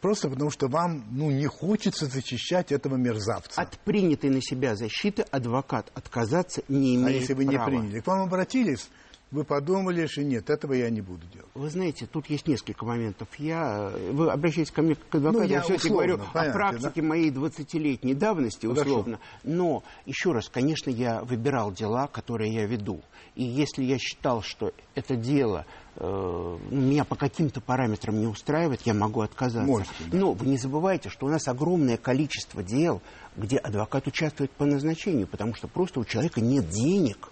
Просто 0.00 0.28
потому, 0.28 0.50
что 0.50 0.68
вам 0.68 1.04
ну, 1.10 1.30
не 1.30 1.46
хочется 1.46 2.06
защищать 2.06 2.72
этого 2.72 2.96
мерзавца. 2.96 3.60
От 3.60 3.78
принятой 3.80 4.30
на 4.30 4.42
себя 4.42 4.76
защиты 4.76 5.22
адвокат 5.22 5.90
отказаться 5.94 6.62
не 6.68 6.94
имеет 6.94 7.00
права. 7.00 7.08
А 7.08 7.20
если 7.20 7.32
вы 7.32 7.46
права. 7.46 7.70
не 7.70 7.78
приняли? 7.78 8.00
К 8.00 8.06
вам 8.06 8.22
обратились 8.22 8.90
вы 9.34 9.42
подумали, 9.42 10.06
что 10.06 10.22
нет, 10.22 10.48
этого 10.48 10.74
я 10.74 10.88
не 10.90 11.00
буду 11.00 11.26
делать. 11.26 11.48
Вы 11.54 11.68
знаете, 11.68 12.06
тут 12.06 12.30
есть 12.30 12.46
несколько 12.46 12.86
моментов. 12.86 13.26
Я, 13.36 13.92
вы 14.12 14.30
обращаетесь 14.30 14.70
ко 14.70 14.80
мне 14.80 14.94
как 14.94 15.16
адвокат, 15.16 15.40
ну, 15.40 15.48
я, 15.48 15.56
я 15.56 15.60
все-таки 15.62 15.88
говорю 15.88 16.18
понятно, 16.18 16.40
о 16.40 16.52
практике 16.52 17.02
да? 17.02 17.08
моей 17.08 17.30
20-летней 17.32 18.14
давности, 18.14 18.66
условно. 18.66 19.18
Хорошо. 19.18 19.56
Но, 19.56 19.82
еще 20.06 20.30
раз, 20.30 20.48
конечно, 20.48 20.88
я 20.88 21.24
выбирал 21.24 21.72
дела, 21.72 22.06
которые 22.06 22.54
я 22.54 22.64
веду. 22.66 23.00
И 23.34 23.42
если 23.42 23.82
я 23.82 23.98
считал, 23.98 24.40
что 24.40 24.70
это 24.94 25.16
дело 25.16 25.66
э, 25.96 26.58
меня 26.70 27.04
по 27.04 27.16
каким-то 27.16 27.60
параметрам 27.60 28.16
не 28.16 28.28
устраивает, 28.28 28.82
я 28.82 28.94
могу 28.94 29.22
отказаться. 29.22 29.66
Можете, 29.66 29.92
да. 30.12 30.16
Но 30.16 30.32
вы 30.32 30.46
не 30.46 30.58
забывайте, 30.58 31.08
что 31.08 31.26
у 31.26 31.28
нас 31.28 31.48
огромное 31.48 31.96
количество 31.96 32.62
дел, 32.62 33.02
где 33.36 33.56
адвокат 33.56 34.06
участвует 34.06 34.52
по 34.52 34.64
назначению, 34.64 35.26
потому 35.26 35.56
что 35.56 35.66
просто 35.66 35.98
у 35.98 36.04
человека 36.04 36.40
нет 36.40 36.68
денег 36.68 37.30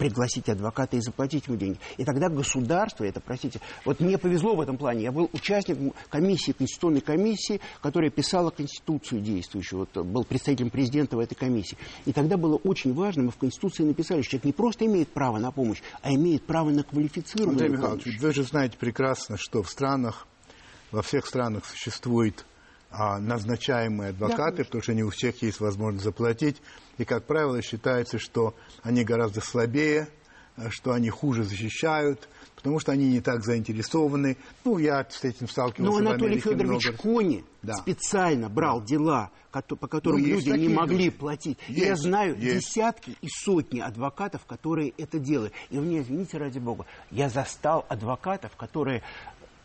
пригласить 0.00 0.48
адвоката 0.48 0.96
и 0.96 1.00
заплатить 1.00 1.46
ему 1.46 1.58
деньги. 1.58 1.78
И 1.98 2.04
тогда 2.04 2.30
государство, 2.30 3.04
это, 3.04 3.20
простите, 3.20 3.60
вот 3.84 4.00
мне 4.00 4.16
повезло 4.16 4.56
в 4.56 4.60
этом 4.62 4.78
плане. 4.78 5.02
Я 5.02 5.12
был 5.12 5.28
участником 5.34 5.92
комиссии, 6.08 6.52
конституционной 6.52 7.02
комиссии, 7.02 7.60
которая 7.82 8.10
писала 8.10 8.48
конституцию 8.48 9.20
действующую. 9.20 9.80
Вот 9.80 10.06
был 10.06 10.24
представителем 10.24 10.70
президента 10.70 11.16
в 11.16 11.20
этой 11.20 11.34
комиссии. 11.34 11.76
И 12.06 12.14
тогда 12.14 12.38
было 12.38 12.56
очень 12.56 12.94
важно, 12.94 13.24
мы 13.24 13.30
в 13.30 13.36
конституции 13.36 13.82
написали, 13.82 14.22
что 14.22 14.30
человек 14.30 14.44
не 14.46 14.52
просто 14.54 14.86
имеет 14.86 15.10
право 15.10 15.36
на 15.36 15.50
помощь, 15.50 15.82
а 16.00 16.14
имеет 16.14 16.46
право 16.46 16.70
на 16.70 16.82
квалифицированную 16.82 17.66
Андрей 17.66 17.68
помощь. 17.68 18.06
Михайлович, 18.06 18.22
вы 18.22 18.32
же 18.32 18.42
знаете 18.44 18.78
прекрасно, 18.78 19.36
что 19.36 19.62
в 19.62 19.68
странах, 19.68 20.26
во 20.92 21.02
всех 21.02 21.26
странах 21.26 21.66
существует 21.66 22.46
назначаемые 22.90 24.10
адвокаты, 24.10 24.58
да, 24.58 24.64
потому 24.64 24.82
что 24.82 24.94
не 24.94 25.04
у 25.04 25.10
всех 25.10 25.42
есть 25.42 25.60
возможность 25.60 26.04
заплатить. 26.04 26.60
И, 26.98 27.04
как 27.04 27.24
правило, 27.24 27.62
считается, 27.62 28.18
что 28.18 28.54
они 28.82 29.04
гораздо 29.04 29.40
слабее, 29.40 30.08
а, 30.56 30.70
что 30.70 30.92
они 30.92 31.08
хуже 31.08 31.44
защищают, 31.44 32.28
потому 32.56 32.78
что 32.80 32.92
они 32.92 33.08
не 33.08 33.20
так 33.20 33.44
заинтересованы. 33.44 34.36
Ну, 34.64 34.78
я 34.78 35.06
с 35.08 35.24
этим 35.24 35.48
сталкивался 35.48 36.02
Но 36.02 36.10
Анатолий 36.10 36.40
Федорович 36.40 36.88
много. 36.88 36.98
Кони 36.98 37.44
да. 37.62 37.74
специально 37.74 38.48
брал 38.48 38.82
дела, 38.82 39.30
по 39.50 39.88
которым 39.88 40.20
ну, 40.20 40.26
люди 40.26 40.50
не 40.50 40.68
могли 40.68 41.06
люди. 41.06 41.10
платить. 41.10 41.58
Есть, 41.68 41.86
я 41.86 41.96
знаю 41.96 42.38
есть. 42.38 42.66
десятки 42.66 43.16
и 43.20 43.28
сотни 43.28 43.80
адвокатов, 43.80 44.44
которые 44.44 44.92
это 44.98 45.18
делают. 45.18 45.54
И 45.70 45.78
мне, 45.78 46.00
извините, 46.00 46.38
ради 46.38 46.58
бога, 46.58 46.84
я 47.10 47.28
застал 47.28 47.86
адвокатов, 47.88 48.54
которые 48.56 49.02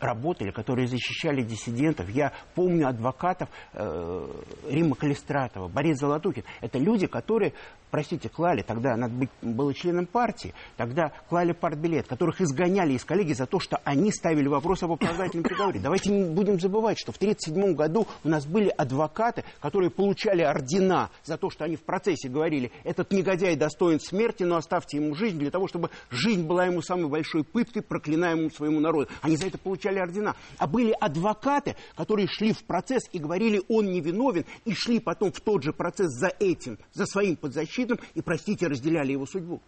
работали, 0.00 0.50
которые 0.50 0.88
защищали 0.88 1.42
диссидентов. 1.42 2.08
Я 2.10 2.32
помню 2.54 2.88
адвокатов 2.88 3.48
э, 3.72 4.28
Рима 4.70 4.96
Калистратова, 4.96 5.68
Борис 5.68 5.98
Золотухин. 5.98 6.44
Это 6.60 6.78
люди, 6.78 7.06
которые 7.06 7.52
простите, 7.90 8.28
клали, 8.28 8.62
тогда 8.62 8.96
надо 8.96 9.14
быть, 9.14 9.30
было 9.42 9.72
членом 9.74 10.06
партии, 10.06 10.54
тогда 10.76 11.12
клали 11.28 11.52
партбилет, 11.52 12.06
которых 12.06 12.40
изгоняли 12.40 12.94
из 12.94 13.04
коллеги 13.04 13.32
за 13.32 13.46
то, 13.46 13.58
что 13.58 13.78
они 13.84 14.12
ставили 14.12 14.48
вопрос 14.48 14.82
об 14.82 14.92
оправдательном 14.92 15.44
приговоре. 15.44 15.80
Давайте 15.80 16.10
не 16.10 16.24
будем 16.24 16.60
забывать, 16.60 16.98
что 16.98 17.12
в 17.12 17.16
1937 17.16 17.74
году 17.74 18.06
у 18.24 18.28
нас 18.28 18.46
были 18.46 18.68
адвокаты, 18.68 19.44
которые 19.60 19.90
получали 19.90 20.42
ордена 20.42 21.10
за 21.24 21.36
то, 21.36 21.50
что 21.50 21.64
они 21.64 21.76
в 21.76 21.82
процессе 21.82 22.28
говорили, 22.28 22.70
этот 22.84 23.12
негодяй 23.12 23.56
достоин 23.56 24.00
смерти, 24.00 24.42
но 24.42 24.56
оставьте 24.56 24.98
ему 24.98 25.14
жизнь 25.14 25.38
для 25.38 25.50
того, 25.50 25.66
чтобы 25.68 25.90
жизнь 26.10 26.46
была 26.46 26.66
ему 26.66 26.82
самой 26.82 27.08
большой 27.08 27.44
пыткой, 27.44 27.82
проклинаемым 27.82 28.50
своему 28.50 28.80
народу. 28.80 29.08
Они 29.22 29.36
за 29.36 29.46
это 29.46 29.58
получали 29.58 29.98
ордена. 29.98 30.36
А 30.58 30.66
были 30.66 30.94
адвокаты, 31.00 31.76
которые 31.96 32.28
шли 32.28 32.52
в 32.52 32.64
процесс 32.64 33.02
и 33.12 33.18
говорили, 33.18 33.62
он 33.68 33.86
невиновен, 33.86 34.44
и 34.64 34.74
шли 34.74 35.00
потом 35.00 35.32
в 35.32 35.40
тот 35.40 35.62
же 35.62 35.72
процесс 35.72 36.12
за 36.12 36.28
этим, 36.38 36.78
за 36.92 37.06
своим 37.06 37.36
подзащитным 37.36 37.85
защитным 37.86 38.00
и, 38.14 38.20
простите, 38.20 38.66
разделяли 38.66 39.12
его 39.12 39.26
судьбу. 39.26 39.60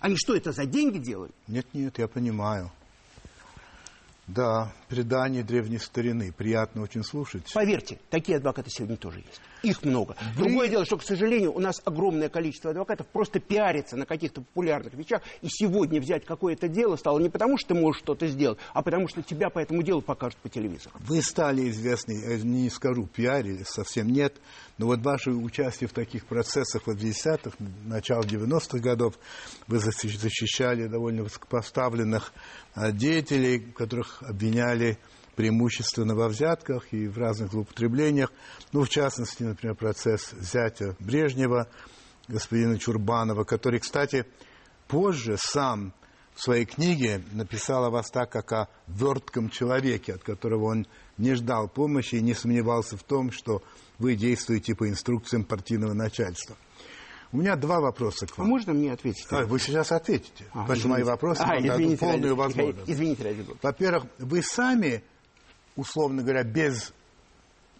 Они 0.00 0.16
что, 0.16 0.34
это 0.34 0.52
за 0.52 0.64
деньги 0.64 0.98
делают? 0.98 1.34
Нет, 1.46 1.66
нет, 1.74 1.98
я 1.98 2.08
понимаю. 2.08 2.70
Да, 4.26 4.72
предание 4.88 5.42
древней 5.42 5.78
старины. 5.78 6.32
Приятно 6.32 6.82
очень 6.82 7.02
слушать. 7.02 7.50
Поверьте, 7.52 7.98
такие 8.10 8.38
адвокаты 8.38 8.70
сегодня 8.70 8.96
тоже 8.96 9.18
есть. 9.18 9.40
Их 9.62 9.84
много. 9.84 10.16
Вы... 10.36 10.44
Другое 10.44 10.68
дело, 10.68 10.84
что, 10.84 10.96
к 10.96 11.02
сожалению, 11.02 11.52
у 11.52 11.60
нас 11.60 11.80
огромное 11.84 12.28
количество 12.28 12.70
адвокатов 12.70 13.06
просто 13.08 13.40
пиарится 13.40 13.96
на 13.96 14.06
каких-то 14.06 14.42
популярных 14.42 14.94
вещах. 14.94 15.22
И 15.42 15.48
сегодня 15.48 16.00
взять 16.00 16.24
какое-то 16.24 16.68
дело 16.68 16.96
стало 16.96 17.18
не 17.18 17.28
потому, 17.28 17.58
что 17.58 17.68
ты 17.68 17.74
можешь 17.74 18.00
что-то 18.00 18.26
сделать, 18.26 18.58
а 18.72 18.82
потому 18.82 19.08
что 19.08 19.22
тебя 19.22 19.50
по 19.50 19.58
этому 19.58 19.82
делу 19.82 20.02
покажут 20.02 20.38
по 20.38 20.48
телевизору. 20.48 20.94
Вы 21.00 21.22
стали 21.22 21.68
известны, 21.68 22.40
не 22.42 22.70
скажу, 22.70 23.06
пиарили, 23.06 23.64
совсем 23.64 24.08
нет. 24.08 24.34
Но 24.78 24.86
вот 24.86 25.00
ваше 25.00 25.30
участие 25.30 25.88
в 25.88 25.92
таких 25.92 26.24
процессах 26.24 26.86
в 26.86 26.90
50-х, 26.90 27.56
начало 27.84 28.22
90-х 28.22 28.78
годов, 28.78 29.14
вы 29.66 29.78
защищали 29.78 30.86
довольно 30.86 31.22
высокопоставленных 31.22 32.32
а, 32.74 32.90
деятелей, 32.90 33.58
которых 33.58 34.22
обвиняли 34.22 34.98
преимущественно 35.40 36.14
во 36.14 36.28
взятках 36.28 36.92
и 36.92 37.08
в 37.08 37.16
разных 37.16 37.50
злоупотреблениях. 37.52 38.30
Ну, 38.72 38.84
в 38.84 38.90
частности, 38.90 39.42
например, 39.42 39.74
процесс 39.74 40.34
зятя 40.38 40.96
Брежнева, 41.00 41.66
господина 42.28 42.78
Чурбанова, 42.78 43.44
который, 43.44 43.80
кстати, 43.80 44.26
позже 44.86 45.38
сам 45.38 45.94
в 46.34 46.42
своей 46.42 46.66
книге 46.66 47.22
написал 47.32 47.86
о 47.86 47.90
вас 47.90 48.10
так, 48.10 48.30
как 48.30 48.52
о 48.52 48.68
вертком 48.86 49.48
человеке, 49.48 50.12
от 50.12 50.22
которого 50.22 50.64
он 50.64 50.86
не 51.16 51.32
ждал 51.32 51.68
помощи 51.68 52.16
и 52.16 52.20
не 52.20 52.34
сомневался 52.34 52.98
в 52.98 53.02
том, 53.02 53.32
что 53.32 53.62
вы 53.98 54.16
действуете 54.16 54.74
по 54.74 54.90
инструкциям 54.90 55.44
партийного 55.44 55.94
начальства. 55.94 56.54
У 57.32 57.38
меня 57.38 57.56
два 57.56 57.80
вопроса 57.80 58.26
к 58.26 58.36
вам. 58.36 58.46
А 58.46 58.50
можно 58.50 58.74
мне 58.74 58.92
ответить? 58.92 59.26
А, 59.30 59.44
вы 59.44 59.58
сейчас 59.58 59.90
ответите. 59.92 60.44
А, 60.52 60.62
потому 60.62 60.78
что 60.78 60.88
мои 60.88 61.02
вопросы 61.02 61.42
а, 61.42 61.58
извините, 61.58 61.96
полную 61.96 62.36
ради, 62.36 62.38
возможность. 62.38 62.90
Извините, 62.90 63.22
ради 63.22 63.46
Во-первых, 63.62 64.04
вы 64.18 64.42
сами, 64.42 65.04
условно 65.76 66.22
говоря, 66.22 66.44
без 66.44 66.92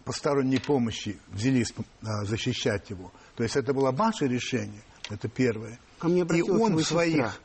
посторонней 0.03 0.59
помощи 0.59 1.17
взялись 1.29 1.73
а, 2.01 2.25
защищать 2.25 2.89
его. 2.89 3.11
То 3.35 3.43
есть 3.43 3.55
это 3.55 3.73
было 3.73 3.91
ваше 3.91 4.27
решение, 4.27 4.81
это 5.09 5.27
первое. 5.27 5.79
Ко 5.99 6.07
мне 6.07 6.21
И 6.21 6.41
он 6.41 6.75
в 6.75 6.83
своих, 6.83 7.39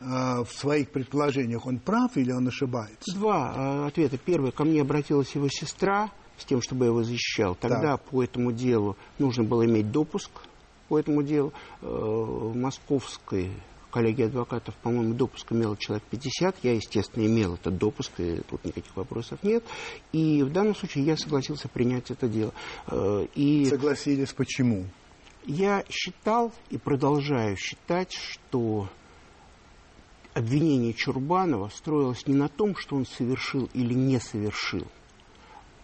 а, 0.00 0.44
в 0.44 0.52
своих 0.52 0.90
предположениях, 0.90 1.66
он 1.66 1.78
прав 1.78 2.16
или 2.16 2.32
он 2.32 2.48
ошибается? 2.48 3.14
Два 3.14 3.52
а, 3.54 3.86
ответа. 3.86 4.18
Первый, 4.18 4.52
ко 4.52 4.64
мне 4.64 4.80
обратилась 4.80 5.34
его 5.34 5.48
сестра 5.48 6.10
с 6.38 6.44
тем, 6.44 6.62
чтобы 6.62 6.86
я 6.86 6.90
его 6.90 7.02
защищал. 7.02 7.54
Тогда 7.54 7.96
так. 7.96 8.04
по 8.04 8.24
этому 8.24 8.52
делу 8.52 8.96
нужно 9.18 9.44
было 9.44 9.66
иметь 9.66 9.90
допуск 9.90 10.30
по 10.88 10.98
этому 10.98 11.22
делу. 11.22 11.52
Э, 11.82 12.52
московской 12.54 13.52
коллегии 13.90 14.24
адвокатов, 14.24 14.74
по-моему, 14.76 15.14
допуск 15.14 15.52
имел 15.52 15.76
человек 15.76 16.04
50. 16.10 16.56
Я, 16.62 16.74
естественно, 16.74 17.26
имел 17.26 17.54
этот 17.54 17.76
допуск, 17.76 18.12
и 18.18 18.40
тут 18.48 18.64
никаких 18.64 18.96
вопросов 18.96 19.42
нет. 19.42 19.64
И 20.12 20.42
в 20.42 20.52
данном 20.52 20.74
случае 20.74 21.04
я 21.04 21.16
согласился 21.16 21.68
принять 21.68 22.10
это 22.10 22.28
дело. 22.28 22.52
Э, 22.86 23.26
и 23.34 23.66
Согласились 23.66 24.32
почему? 24.32 24.86
Я 25.44 25.84
считал 25.88 26.52
и 26.70 26.78
продолжаю 26.78 27.56
считать, 27.56 28.12
что 28.12 28.88
обвинение 30.34 30.92
Чурбанова 30.92 31.68
строилось 31.68 32.26
не 32.26 32.34
на 32.34 32.48
том, 32.48 32.76
что 32.76 32.96
он 32.96 33.06
совершил 33.06 33.68
или 33.72 33.94
не 33.94 34.20
совершил, 34.20 34.86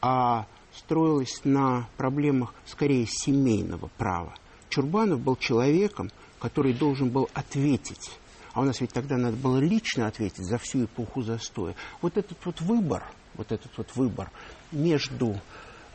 а 0.01 0.47
строилось 0.73 1.41
на 1.45 1.89
проблемах 1.97 2.55
скорее 2.65 3.07
семейного 3.07 3.89
права. 3.97 4.35
Чурбанов 4.69 5.21
был 5.21 5.37
человеком, 5.37 6.11
который 6.47 6.73
должен 6.73 7.11
был 7.11 7.29
ответить. 7.35 8.09
А 8.53 8.61
у 8.61 8.65
нас 8.65 8.81
ведь 8.81 8.93
тогда 8.93 9.17
надо 9.17 9.37
было 9.37 9.59
лично 9.59 10.07
ответить 10.07 10.45
за 10.45 10.59
всю 10.59 10.85
эпоху 10.85 11.23
застоя. 11.23 11.75
Вот 12.01 12.17
этот 12.17 12.39
вот 12.45 12.61
выбор, 12.61 13.03
вот 13.35 13.51
этот 13.51 13.77
вот 13.77 13.89
выбор 13.97 14.31
между 14.71 15.41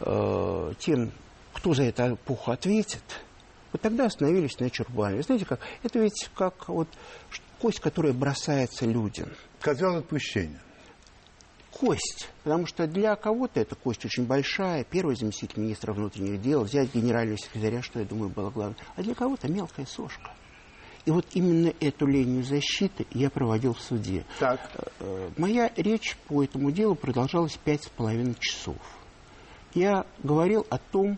э, 0.02 0.74
тем, 0.78 1.14
кто 1.54 1.74
за 1.74 1.84
эту 1.84 2.16
эпоху 2.16 2.52
ответит, 2.52 3.02
вот 3.72 3.82
тогда 3.82 4.08
остановились 4.08 4.60
на 4.60 4.70
Чурбанове. 4.70 5.24
Знаете 5.24 5.46
как? 5.46 5.62
Это 5.84 6.00
ведь 6.00 6.30
как 6.36 6.68
вот 6.68 6.90
кость, 7.62 7.80
которая 7.80 8.12
бросается 8.12 8.86
людям. 8.86 9.30
Козел 9.62 9.96
отпущения 9.96 10.60
кость, 11.82 12.30
потому 12.44 12.68
что 12.68 12.86
для 12.86 13.16
кого-то 13.16 13.60
эта 13.60 13.76
кость 13.76 14.06
очень 14.06 14.26
большая, 14.26 14.84
первый 14.84 15.16
заместитель 15.16 15.62
министра 15.62 15.94
внутренних 15.94 16.40
дел, 16.40 16.64
взять 16.64 16.94
генерального 16.94 17.38
секретаря, 17.38 17.82
что, 17.82 18.00
я 18.00 18.06
думаю, 18.06 18.30
было 18.30 18.52
главное, 18.52 18.78
а 18.96 19.02
для 19.02 19.16
кого-то 19.16 19.48
мелкая 19.48 19.86
сошка. 19.86 20.32
И 21.06 21.12
вот 21.12 21.26
именно 21.34 21.74
эту 21.80 22.06
линию 22.06 22.44
защиты 22.44 23.08
я 23.12 23.30
проводил 23.30 23.74
в 23.74 23.82
суде. 23.82 24.24
Так. 24.40 24.60
Э, 25.00 25.30
моя 25.38 25.72
речь 25.76 26.16
по 26.28 26.44
этому 26.44 26.72
делу 26.72 26.96
продолжалась 26.96 27.58
пять 27.64 27.84
с 27.84 27.90
половиной 27.90 28.36
часов. 28.40 28.76
Я 29.74 30.06
говорил 30.22 30.66
о 30.70 30.78
том, 30.78 31.18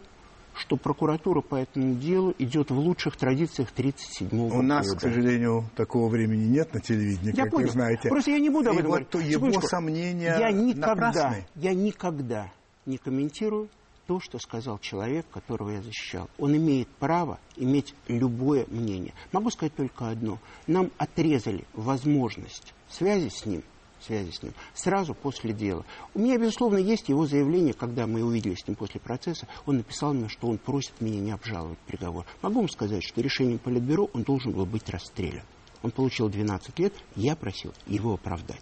что 0.56 0.78
прокуратура 0.78 1.42
по 1.42 1.56
этому 1.56 1.96
делу 1.96 2.34
идет 2.38 2.70
в 2.70 2.78
лучших 2.78 3.18
традициях 3.18 3.72
1937 3.72 4.30
года. 4.50 4.56
У 4.56 4.62
нас, 4.62 4.90
к 4.94 5.02
сожалению, 5.02 5.66
такого 5.75 6.08
времени 6.10 6.46
нет 6.46 6.74
на 6.74 6.80
телевидении, 6.80 7.36
я 7.36 7.44
как 7.44 7.52
понял. 7.52 7.66
вы 7.68 7.72
знаете. 7.74 8.08
Просто 8.10 8.32
я 8.32 8.40
не 8.40 8.50
буду 8.52 8.70
об 8.70 8.75
И 8.75 8.80
этом 8.80 8.92
вот 8.92 9.00
говорить. 9.00 9.10
то 9.10 9.18
его 9.20 9.32
Секундочку. 9.32 9.68
сомнения 9.68 10.36
я 10.40 10.52
никогда, 10.52 10.88
напрасны. 11.08 11.46
я 11.56 11.74
никогда 11.74 12.52
не 12.86 12.98
комментирую 13.00 13.68
то, 14.07 14.19
что 14.19 14.39
сказал 14.39 14.79
человек, 14.79 15.25
которого 15.31 15.72
я 15.72 15.81
защищал. 15.81 16.29
Он 16.38 16.55
имеет 16.55 16.88
право 16.88 17.39
иметь 17.55 17.93
любое 18.07 18.65
мнение. 18.67 19.13
Могу 19.31 19.50
сказать 19.50 19.75
только 19.75 20.10
одно. 20.10 20.39
Нам 20.67 20.91
отрезали 20.98 21.65
возможность 21.74 22.74
связи 22.89 23.29
с 23.29 23.45
ним 23.45 23.63
связи 24.03 24.31
с 24.31 24.43
ним 24.43 24.53
сразу 24.74 25.13
после 25.13 25.53
дела. 25.53 25.86
У 26.13 26.19
меня, 26.19 26.38
безусловно, 26.38 26.77
есть 26.77 27.07
его 27.07 27.25
заявление, 27.25 27.74
когда 27.74 28.05
мы 28.05 28.22
увиделись 28.22 28.60
с 28.60 28.67
ним 28.67 28.75
после 28.75 29.00
процесса. 29.00 29.48
Он 29.65 29.77
написал 29.77 30.13
мне, 30.13 30.27
что 30.27 30.48
он 30.48 30.57
просит 30.57 31.00
меня 31.00 31.22
не 31.22 31.31
обжаловать 31.31 31.79
приговор. 31.79 32.25
Могу 32.41 32.60
вам 32.60 32.69
сказать, 32.69 33.03
что 33.03 33.22
решением 33.22 33.60
Политбюро 33.60 34.10
он 34.13 34.24
должен 34.24 34.51
был 34.51 34.65
быть 34.65 34.89
расстрелян. 34.89 35.45
Он 35.81 35.91
получил 35.91 36.29
12 36.29 36.79
лет, 36.79 36.93
я 37.15 37.36
просил 37.36 37.74
его 37.88 38.13
оправдать. 38.13 38.62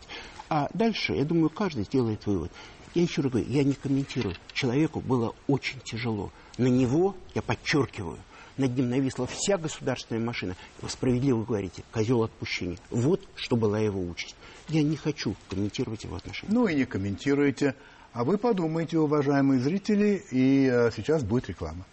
А 0.49 0.69
дальше, 0.73 1.13
я 1.13 1.23
думаю, 1.23 1.49
каждый 1.49 1.85
сделает 1.85 2.25
вывод. 2.25 2.51
Я 2.93 3.03
еще 3.03 3.21
раз 3.21 3.31
говорю, 3.31 3.49
я 3.49 3.63
не 3.63 3.73
комментирую. 3.73 4.35
Человеку 4.53 4.99
было 4.99 5.33
очень 5.47 5.79
тяжело. 5.79 6.31
На 6.57 6.67
него, 6.67 7.15
я 7.33 7.41
подчеркиваю, 7.41 8.17
над 8.57 8.75
ним 8.75 8.89
нависла 8.89 9.27
вся 9.27 9.57
государственная 9.57 10.23
машина. 10.23 10.55
Вы 10.81 10.89
справедливо 10.89 11.43
говорите, 11.43 11.83
козел 11.91 12.23
отпущения. 12.23 12.77
Вот 12.89 13.21
что 13.35 13.55
была 13.55 13.79
его 13.79 14.01
участь. 14.01 14.35
Я 14.67 14.83
не 14.83 14.97
хочу 14.97 15.35
комментировать 15.49 16.03
его 16.03 16.17
отношения. 16.17 16.53
Ну 16.53 16.67
и 16.67 16.75
не 16.75 16.85
комментируйте. 16.85 17.75
А 18.13 18.25
вы 18.25 18.37
подумайте, 18.37 18.99
уважаемые 18.99 19.61
зрители, 19.61 20.21
и 20.31 20.69
э, 20.69 20.91
сейчас 20.93 21.23
будет 21.23 21.47
реклама. 21.47 21.85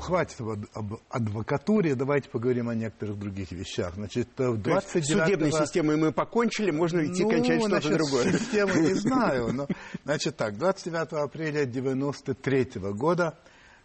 Хватит 0.00 0.40
об, 0.40 0.94
адвокатуре, 1.10 1.94
давайте 1.94 2.28
поговорим 2.30 2.68
о 2.68 2.74
некоторых 2.74 3.18
других 3.18 3.52
вещах. 3.52 3.94
Значит, 3.94 4.28
э, 4.38 4.48
в 4.48 4.62
То 4.62 4.70
есть 4.70 4.92
29 4.94 5.06
судебной 5.06 5.52
системой 5.52 5.96
мы 5.96 6.12
покончили, 6.12 6.70
можно 6.70 7.04
идти 7.04 7.24
ну, 7.24 7.30
кончать 7.30 7.60
что-то 7.60 7.74
насчет 7.74 7.92
другое. 7.92 8.32
системы 8.32 8.80
не 8.80 8.94
знаю. 8.94 9.52
Но, 9.52 9.68
значит 10.04 10.36
так, 10.36 10.56
29 10.56 11.12
апреля 11.12 11.62
1993 11.62 12.80
года 12.92 13.38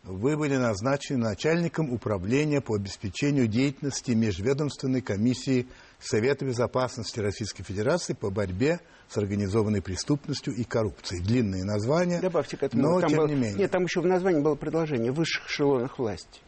вы 0.04 0.36
были 0.36 0.58
назначены 0.58 1.20
начальником 1.20 1.92
управления 1.92 2.60
по 2.60 2.76
обеспечению 2.76 3.48
деятельности 3.48 4.12
Межведомственной 4.12 5.02
комиссии 5.02 5.68
Совета 6.04 6.46
безопасности 6.46 7.20
Российской 7.20 7.64
Федерации 7.64 8.14
по 8.14 8.30
борьбе 8.30 8.80
с 9.08 9.18
организованной 9.18 9.82
преступностью 9.82 10.54
и 10.54 10.64
коррупцией. 10.64 11.22
Длинные 11.24 11.64
названия, 11.64 12.20
Добавьте 12.20 12.58
к 12.58 12.64
этому. 12.64 12.84
но 12.84 13.00
там 13.02 13.10
тем 13.10 13.20
было- 13.20 13.28
не 13.28 13.36
менее. 13.36 13.54
Нет, 13.54 13.72
там 13.72 13.84
еще 13.84 14.02
в 14.02 14.06
названии 14.06 14.42
было 14.42 14.56
предложение 14.56 15.12
высших 15.12 15.48
эшелонах 15.48 15.98
власти. 15.98 16.42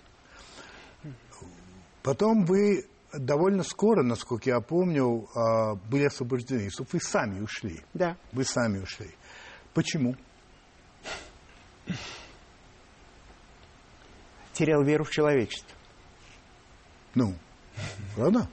Потом 2.04 2.46
вы 2.46 2.86
довольно 3.14 3.64
скоро, 3.64 4.04
насколько 4.04 4.50
я 4.50 4.60
помню, 4.60 5.28
а, 5.36 5.76
были 5.76 6.06
освобождены. 6.06 6.70
Вы 6.92 7.00
сами 7.00 7.40
ушли. 7.40 7.82
Да. 7.94 8.18
Вы 8.34 8.44
сами 8.44 8.80
ушли. 8.80 9.10
Почему? 9.74 10.16
Терял 14.54 14.84
веру 14.84 15.04
в 15.04 15.12
человечество. 15.12 15.72
Ну, 17.14 17.36
правда? 18.16 18.48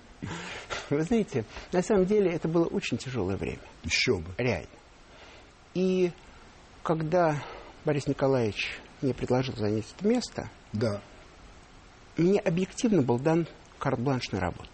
Вы 0.91 1.03
знаете, 1.03 1.45
на 1.73 1.83
самом 1.83 2.07
деле 2.07 2.33
это 2.33 2.49
было 2.49 2.67
очень 2.67 2.99
тяжелое 2.99 3.37
время. 3.37 3.61
Еще 3.83 4.19
бы. 4.19 4.31
Реально. 4.39 4.69
И 5.75 6.13
когда 6.83 7.43
Борис 7.85 8.07
Николаевич 8.07 8.79
мне 9.01 9.15
предложил 9.15 9.55
занять 9.57 9.87
это 9.97 10.07
место, 10.07 10.51
Да. 10.73 11.01
мне 12.17 12.41
объективно 12.41 13.03
был 13.03 13.19
дан 13.19 13.47
карт-бланш 13.79 14.31
на 14.33 14.41
работу. 14.41 14.69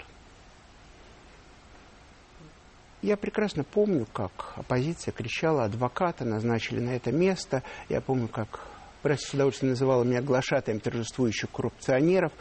Я 3.00 3.16
прекрасно 3.16 3.62
помню, 3.62 4.06
как 4.12 4.54
оппозиция 4.56 5.12
кричала, 5.12 5.64
адвоката 5.64 6.24
назначили 6.24 6.80
на 6.80 6.90
это 6.90 7.12
место. 7.12 7.62
Я 7.88 8.00
помню, 8.00 8.26
как 8.26 8.66
пресса 9.02 9.28
с 9.28 9.34
удовольствием 9.34 9.70
называла 9.70 10.02
меня 10.02 10.20
глашатаем 10.20 10.80
торжествующих 10.80 11.48
коррупционеров. 11.50 12.32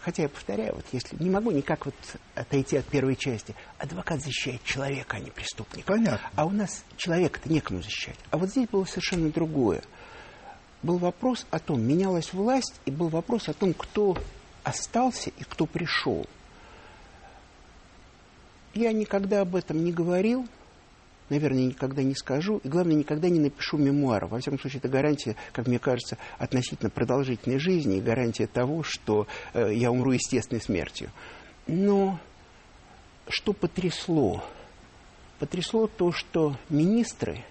Хотя 0.00 0.24
я 0.24 0.28
повторяю, 0.28 0.74
вот 0.74 0.84
если 0.92 1.16
не 1.22 1.30
могу 1.30 1.50
никак 1.50 1.86
вот 1.86 1.94
отойти 2.34 2.76
от 2.76 2.84
первой 2.86 3.16
части. 3.16 3.54
Адвокат 3.78 4.20
защищает 4.20 4.62
человека, 4.64 5.16
а 5.16 5.20
не 5.20 5.30
преступника. 5.30 5.92
Понятно. 5.92 6.30
А 6.34 6.44
у 6.44 6.50
нас 6.50 6.84
человека-то 6.96 7.50
некому 7.50 7.82
защищать. 7.82 8.18
А 8.30 8.36
вот 8.36 8.50
здесь 8.50 8.68
было 8.68 8.84
совершенно 8.84 9.30
другое. 9.30 9.82
Был 10.82 10.98
вопрос 10.98 11.46
о 11.50 11.58
том, 11.58 11.80
менялась 11.80 12.32
власть, 12.32 12.74
и 12.84 12.90
был 12.90 13.08
вопрос 13.08 13.48
о 13.48 13.54
том, 13.54 13.72
кто 13.72 14.18
остался 14.62 15.30
и 15.30 15.44
кто 15.44 15.66
пришел. 15.66 16.26
Я 18.74 18.92
никогда 18.92 19.40
об 19.42 19.56
этом 19.56 19.84
не 19.84 19.92
говорил, 19.92 20.46
наверное, 21.30 21.66
никогда 21.66 22.02
не 22.02 22.14
скажу, 22.14 22.60
и, 22.62 22.68
главное, 22.68 22.96
никогда 22.96 23.28
не 23.28 23.40
напишу 23.40 23.78
мемуаров. 23.78 24.30
Во 24.30 24.38
всяком 24.38 24.58
случае, 24.58 24.80
это 24.80 24.88
гарантия, 24.88 25.36
как 25.52 25.66
мне 25.66 25.78
кажется, 25.78 26.18
относительно 26.38 26.90
продолжительной 26.90 27.58
жизни 27.58 27.98
и 27.98 28.02
гарантия 28.02 28.46
того, 28.46 28.82
что 28.82 29.26
э, 29.52 29.74
я 29.74 29.90
умру 29.90 30.12
естественной 30.12 30.60
смертью. 30.60 31.10
Но 31.66 32.18
что 33.28 33.52
потрясло? 33.52 34.44
Потрясло 35.38 35.86
то, 35.86 36.12
что 36.12 36.56
министры 36.68 37.44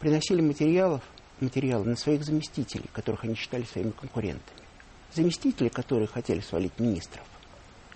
приносили 0.00 0.40
материалов, 0.40 1.02
материалы 1.40 1.84
на 1.84 1.96
своих 1.96 2.24
заместителей, 2.24 2.88
которых 2.92 3.24
они 3.24 3.34
считали 3.34 3.64
своими 3.64 3.90
конкурентами. 3.90 4.60
Заместители, 5.14 5.68
которые 5.68 6.06
хотели 6.06 6.40
свалить 6.40 6.78
министров, 6.78 7.24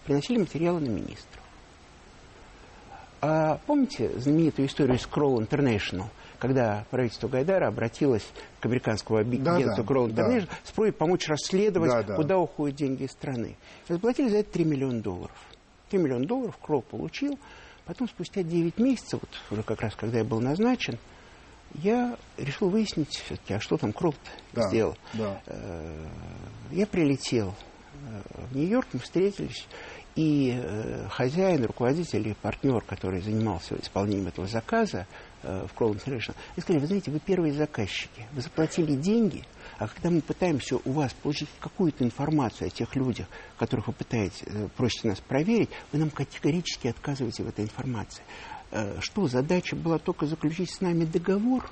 приносили 0.04 0.38
материалы 0.38 0.80
на 0.80 0.88
министров. 0.88 1.45
А 3.20 3.58
помните 3.66 4.10
знаменитую 4.18 4.68
историю 4.68 4.96
Scroll 4.98 5.38
International, 5.48 6.04
когда 6.38 6.84
правительство 6.90 7.28
Гайдара 7.28 7.68
обратилось 7.68 8.26
к 8.60 8.66
американскому 8.66 9.18
аби- 9.18 9.38
Да, 9.38 9.56
агентству 9.56 9.82
да, 9.84 9.92
Scroll 9.94 10.10
да. 10.12 10.22
International 10.28 10.48
с 10.64 10.70
просьбой 10.72 10.92
помочь 10.92 11.28
расследовать, 11.28 11.90
Да, 11.90 12.02
да. 12.02 12.14
куда 12.16 12.38
уходят 12.38 12.76
деньги 12.76 13.04
из 13.04 13.12
страны. 13.12 13.56
Заплатили 13.88 14.28
за 14.28 14.38
это 14.38 14.52
3 14.52 14.64
миллиона 14.64 15.00
долларов. 15.00 15.36
3 15.90 15.98
миллиона 15.98 16.26
долларов 16.26 16.58
Кролл 16.60 16.82
получил. 16.82 17.38
Потом, 17.86 18.08
спустя 18.08 18.42
9 18.42 18.78
месяцев, 18.78 19.20
вот 19.22 19.30
уже 19.50 19.62
как 19.62 19.80
раз 19.80 19.94
когда 19.94 20.18
я 20.18 20.24
был 20.24 20.40
назначен, 20.40 20.98
я 21.74 22.16
решил 22.36 22.68
выяснить 22.68 23.10
все-таки, 23.10 23.54
а 23.54 23.60
что 23.60 23.76
там 23.76 23.92
Кролл 23.92 24.14
Да, 24.52 24.68
сделал. 24.68 24.96
да. 25.14 25.40
Э, 25.46 26.04
Я 26.72 26.86
прилетел 26.86 27.54
э, 27.94 28.20
в 28.50 28.56
Нью-Йорк, 28.56 28.88
мы 28.92 28.98
встретились, 29.00 29.66
и 30.16 30.58
э, 30.58 31.08
хозяин, 31.10 31.66
руководитель 31.66 32.28
и 32.28 32.34
партнер, 32.34 32.80
который 32.80 33.20
занимался 33.20 33.78
исполнением 33.78 34.28
этого 34.28 34.48
заказа 34.48 35.06
э, 35.42 35.66
в 35.68 35.74
Кролл 35.74 35.92
International, 35.92 36.34
они 36.54 36.62
сказали, 36.62 36.80
вы 36.80 36.86
знаете, 36.86 37.10
вы 37.10 37.20
первые 37.20 37.52
заказчики, 37.52 38.26
вы 38.32 38.40
заплатили 38.40 38.96
деньги, 38.96 39.44
а 39.78 39.86
когда 39.86 40.08
мы 40.08 40.22
пытаемся 40.22 40.76
у 40.76 40.92
вас 40.92 41.12
получить 41.12 41.50
какую-то 41.60 42.02
информацию 42.02 42.68
о 42.68 42.70
тех 42.70 42.96
людях, 42.96 43.26
которых 43.58 43.88
вы 43.88 43.92
пытаетесь, 43.92 44.42
э, 44.46 44.68
просите 44.74 45.08
нас 45.08 45.20
проверить, 45.20 45.68
вы 45.92 45.98
нам 45.98 46.08
категорически 46.08 46.88
отказываете 46.88 47.42
в 47.44 47.48
этой 47.48 47.64
информации. 47.64 48.22
Что, 49.00 49.28
задача 49.28 49.76
была 49.76 49.98
только 49.98 50.26
заключить 50.26 50.70
с 50.70 50.80
нами 50.80 51.04
договор? 51.04 51.70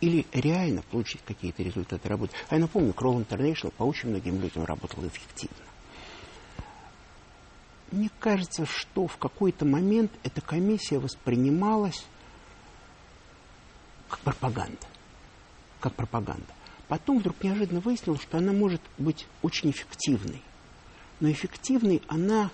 Или 0.00 0.24
реально 0.32 0.82
получить 0.82 1.20
какие-то 1.24 1.64
результаты 1.64 2.08
работы? 2.08 2.32
А 2.48 2.54
я 2.54 2.60
напомню, 2.60 2.92
Кролл 2.92 3.20
International 3.20 3.72
по 3.76 3.82
очень 3.82 4.10
многим 4.10 4.40
людям 4.40 4.64
работал 4.64 5.04
эффективно. 5.04 5.56
Мне 7.90 8.10
кажется, 8.20 8.66
что 8.66 9.06
в 9.06 9.16
какой-то 9.16 9.64
момент 9.64 10.12
эта 10.22 10.40
комиссия 10.40 10.98
воспринималась 10.98 12.04
как 14.08 14.20
пропаганда. 14.20 14.86
Как 15.80 15.94
пропаганда. 15.94 16.52
Потом 16.88 17.18
вдруг 17.18 17.42
неожиданно 17.42 17.80
выяснилось, 17.80 18.22
что 18.22 18.38
она 18.38 18.52
может 18.52 18.80
быть 18.96 19.26
очень 19.42 19.70
эффективной. 19.70 20.42
Но 21.20 21.30
эффективной 21.30 22.02
она 22.08 22.50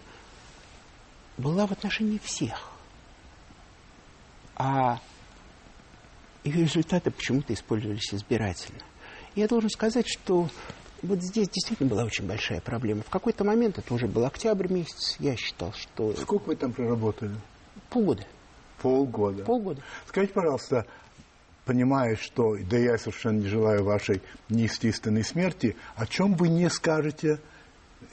была 1.37 1.67
в 1.67 1.73
отношении 1.73 2.19
всех. 2.19 2.71
А 4.57 5.01
ее 6.45 6.63
результаты 6.63 7.11
почему-то 7.11 7.55
использовались 7.55 8.13
избирательно. 8.13 8.83
Я 9.35 9.49
должен 9.49 9.71
сказать, 9.71 10.07
что 10.07 10.49
вот 11.05 11.23
здесь 11.23 11.49
действительно 11.49 11.89
была 11.89 12.05
очень 12.05 12.27
большая 12.27 12.61
проблема. 12.61 13.03
В 13.03 13.11
какой-то 13.11 13.45
момент, 13.45 13.79
это 13.79 13.93
уже 13.95 14.07
был 14.07 14.25
октябрь 14.25 14.73
месяц, 14.73 15.17
я 15.19 15.37
считал, 15.37 15.73
что 15.73 16.15
Сколько 16.15 16.49
вы 16.49 16.57
там 16.57 16.73
проработали? 16.73 17.35
полгода. 17.91 18.25
Полгода. 18.81 19.45
Полгода. 19.45 19.83
Скажите, 20.07 20.35
пожалуйста, 20.35 20.87
понимая, 21.65 22.17
что, 22.17 22.57
да 22.69 22.77
я 22.77 22.99
совершенно 22.99 23.39
не 23.41 23.49
желаю 23.49 23.85
вашей 23.85 24.23
неестественной 24.49 25.25
смерти, 25.25 25.77
о 25.97 26.07
чем 26.07 26.35
вы 26.35 26.49
не 26.49 26.69
скажете 26.69 27.41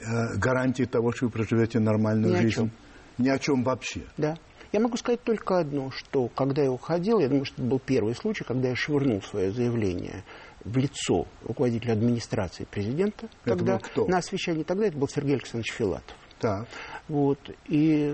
э, 0.00 0.36
гарантии 0.36 0.84
того, 0.84 1.12
что 1.12 1.26
вы 1.26 1.30
проживете 1.32 1.78
нормальную 1.78 2.32
Ни 2.32 2.36
о 2.36 2.40
жизнь? 2.42 2.54
чем. 2.54 2.70
Ни 3.18 3.28
о 3.28 3.38
чем 3.38 3.62
вообще. 3.64 4.02
Да. 4.16 4.36
Я 4.72 4.80
могу 4.80 4.96
сказать 4.96 5.22
только 5.22 5.58
одно, 5.58 5.90
что 5.90 6.28
когда 6.28 6.62
я 6.62 6.72
уходил, 6.72 7.18
я 7.18 7.28
думаю, 7.28 7.44
что 7.44 7.56
это 7.60 7.70
был 7.70 7.78
первый 7.78 8.14
случай, 8.14 8.42
когда 8.42 8.70
я 8.70 8.74
швырнул 8.74 9.20
свое 9.20 9.52
заявление 9.52 10.24
в 10.64 10.76
лицо 10.76 11.26
руководителя 11.42 11.92
администрации 11.92 12.64
президента, 12.64 13.28
Это 13.44 13.56
тогда 13.56 13.80
на 14.06 14.18
освещении, 14.18 14.62
тогда 14.62 14.86
это 14.86 14.96
был 14.96 15.08
Сергей 15.08 15.34
Александрович 15.34 15.72
Филатов. 15.72 16.16
Так. 16.38 16.66
Вот. 17.08 17.38
И 17.66 18.06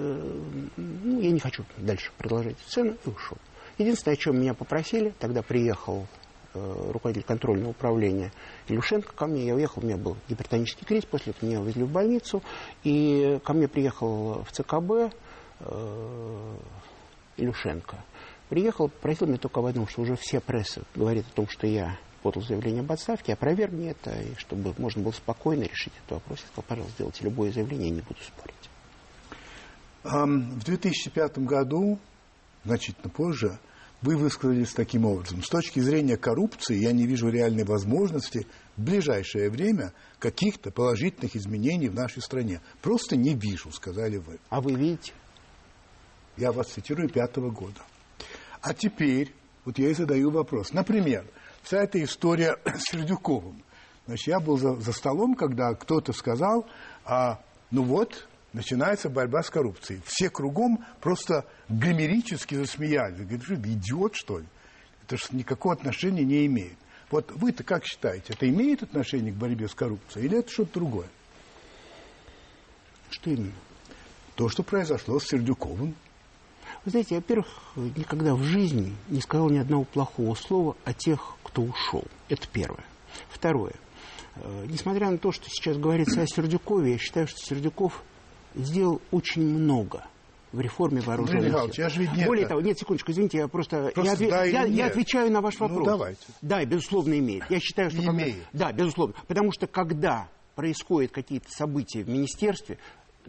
ну, 0.76 1.20
я 1.20 1.30
не 1.30 1.40
хочу 1.40 1.64
дальше 1.78 2.10
продолжать 2.18 2.58
сцену 2.66 2.96
и 3.04 3.08
ушел. 3.08 3.38
Единственное, 3.78 4.14
о 4.14 4.16
чем 4.16 4.38
меня 4.38 4.54
попросили, 4.54 5.14
тогда 5.18 5.40
приехал 5.40 6.06
э, 6.52 6.90
руководитель 6.92 7.26
контрольного 7.26 7.70
управления 7.70 8.32
Илюшенко 8.66 9.14
ко 9.14 9.26
мне. 9.26 9.46
Я 9.46 9.54
уехал, 9.54 9.82
у 9.82 9.86
меня 9.86 9.96
был 9.96 10.16
гипертонический 10.28 10.84
криз, 10.84 11.04
после 11.04 11.32
этого 11.32 11.48
меня 11.48 11.60
увезли 11.60 11.84
в 11.84 11.90
больницу. 11.90 12.42
И 12.84 13.38
ко 13.44 13.52
мне 13.54 13.68
приехал 13.68 14.42
в 14.42 14.52
ЦКБ 14.52 15.14
э, 15.60 16.56
Илюшенко. 17.38 18.04
Приехал, 18.48 18.88
просил 18.88 19.26
меня 19.26 19.38
только 19.38 19.60
об 19.60 19.66
одном, 19.66 19.86
что 19.88 20.02
уже 20.02 20.16
вся 20.16 20.40
пресса 20.40 20.82
говорит 20.94 21.24
о 21.32 21.36
том, 21.36 21.48
что 21.48 21.66
я 21.66 21.98
подал 22.22 22.42
заявление 22.42 22.80
об 22.80 22.92
отставке, 22.92 23.32
опровергни 23.32 23.90
это, 23.90 24.10
и 24.10 24.34
чтобы 24.36 24.74
можно 24.78 25.02
было 25.02 25.12
спокойно 25.12 25.64
решить 25.64 25.92
этот 26.04 26.12
вопрос. 26.20 26.40
Я 26.40 26.46
сказал, 26.46 26.64
пожалуйста, 26.68 26.94
сделайте 26.94 27.24
любое 27.24 27.52
заявление, 27.52 27.88
я 27.88 27.94
не 27.94 28.00
буду 28.02 28.20
спорить. 28.22 28.54
В 30.04 30.64
2005 30.64 31.38
году, 31.38 31.98
значительно 32.64 33.10
позже, 33.10 33.58
вы 34.00 34.16
высказались 34.16 34.72
таким 34.72 35.04
образом. 35.06 35.42
С 35.42 35.48
точки 35.48 35.80
зрения 35.80 36.16
коррупции 36.16 36.76
я 36.76 36.92
не 36.92 37.04
вижу 37.04 37.28
реальной 37.30 37.64
возможности 37.64 38.46
в 38.76 38.82
ближайшее 38.84 39.50
время 39.50 39.92
каких-то 40.20 40.70
положительных 40.70 41.34
изменений 41.34 41.88
в 41.88 41.94
нашей 41.94 42.22
стране. 42.22 42.60
Просто 42.80 43.16
не 43.16 43.34
вижу, 43.34 43.72
сказали 43.72 44.18
вы. 44.18 44.38
А 44.50 44.60
вы 44.60 44.74
видите? 44.74 45.12
Я 46.36 46.52
вас 46.52 46.68
цитирую 46.68 47.08
пятого 47.08 47.50
года. 47.50 47.80
А 48.62 48.72
теперь, 48.72 49.34
вот 49.64 49.80
я 49.80 49.90
и 49.90 49.94
задаю 49.94 50.30
вопрос. 50.30 50.72
Например, 50.72 51.26
вся 51.68 51.82
эта 51.82 52.02
история 52.02 52.56
с 52.64 52.90
Сердюковым. 52.90 53.62
Значит, 54.06 54.28
я 54.28 54.40
был 54.40 54.56
за, 54.56 54.74
за 54.76 54.92
столом, 54.92 55.34
когда 55.34 55.74
кто-то 55.74 56.14
сказал, 56.14 56.66
а, 57.04 57.40
ну 57.70 57.82
вот, 57.82 58.26
начинается 58.54 59.10
борьба 59.10 59.42
с 59.42 59.50
коррупцией. 59.50 60.00
Все 60.06 60.30
кругом 60.30 60.82
просто 61.00 61.44
гомерически 61.68 62.54
засмеялись. 62.54 63.18
Говорят, 63.18 63.42
что 63.42 63.54
идиот, 63.54 64.14
что 64.16 64.38
ли? 64.38 64.46
Это 65.04 65.18
же 65.18 65.24
никакого 65.32 65.74
отношения 65.74 66.24
не 66.24 66.46
имеет. 66.46 66.78
Вот 67.10 67.30
вы-то 67.32 67.64
как 67.64 67.84
считаете, 67.84 68.32
это 68.32 68.48
имеет 68.48 68.82
отношение 68.82 69.32
к 69.32 69.36
борьбе 69.36 69.68
с 69.68 69.74
коррупцией 69.74 70.24
или 70.24 70.38
это 70.38 70.50
что-то 70.50 70.74
другое? 70.74 71.08
Что 73.10 73.30
именно? 73.30 73.52
То, 74.36 74.48
что 74.48 74.62
произошло 74.62 75.20
с 75.20 75.26
Сердюковым. 75.26 75.94
Вы 76.84 76.90
знаете, 76.90 77.16
во-первых, 77.16 77.46
никогда 77.76 78.34
в 78.34 78.42
жизни 78.42 78.96
не 79.08 79.20
сказал 79.20 79.50
ни 79.50 79.58
одного 79.58 79.84
плохого 79.84 80.34
слова 80.34 80.76
о 80.84 80.92
тех, 80.92 81.37
кто 81.48 81.62
ушел. 81.62 82.04
Это 82.28 82.46
первое. 82.52 82.84
Второе. 83.28 83.72
Э, 84.36 84.64
Несмотря 84.68 85.10
на 85.10 85.18
то, 85.18 85.32
что 85.32 85.48
сейчас 85.48 85.76
говорится 85.78 86.22
о 86.22 86.26
Сердюкове, 86.26 86.92
я 86.92 86.98
считаю, 86.98 87.26
что 87.26 87.38
Сердюков 87.40 88.02
сделал 88.54 89.00
очень 89.10 89.42
много 89.42 90.04
в 90.52 90.60
реформе 90.60 91.00
вооруженных 91.02 91.52
сил. 91.74 91.82
я 91.84 91.88
же 91.90 92.00
ведь 92.00 92.26
Более 92.26 92.42
это. 92.44 92.50
того, 92.50 92.60
нет, 92.62 92.78
секундочку, 92.78 93.12
извините, 93.12 93.38
я 93.38 93.48
просто... 93.48 93.90
Просто 93.94 94.02
я, 94.12 94.14
отве- 94.14 94.30
да 94.30 94.44
я- 94.44 94.64
я 94.64 94.86
отвечаю 94.86 95.30
на 95.30 95.40
ваш 95.42 95.58
Ну, 95.58 95.68
вопрос. 95.68 95.86
давайте. 95.86 96.20
Да, 96.40 96.64
безусловно, 96.64 97.18
имеет. 97.18 97.44
Я 97.50 97.60
считаю, 97.60 97.90
что... 97.90 98.02
когда- 98.02 98.12
Имеет. 98.22 98.36
Да, 98.52 98.72
безусловно. 98.72 99.14
Потому 99.26 99.52
что 99.52 99.66
когда 99.66 100.28
происходят 100.54 101.12
какие-то 101.12 101.50
события 101.50 102.02
в 102.02 102.08
министерстве, 102.08 102.78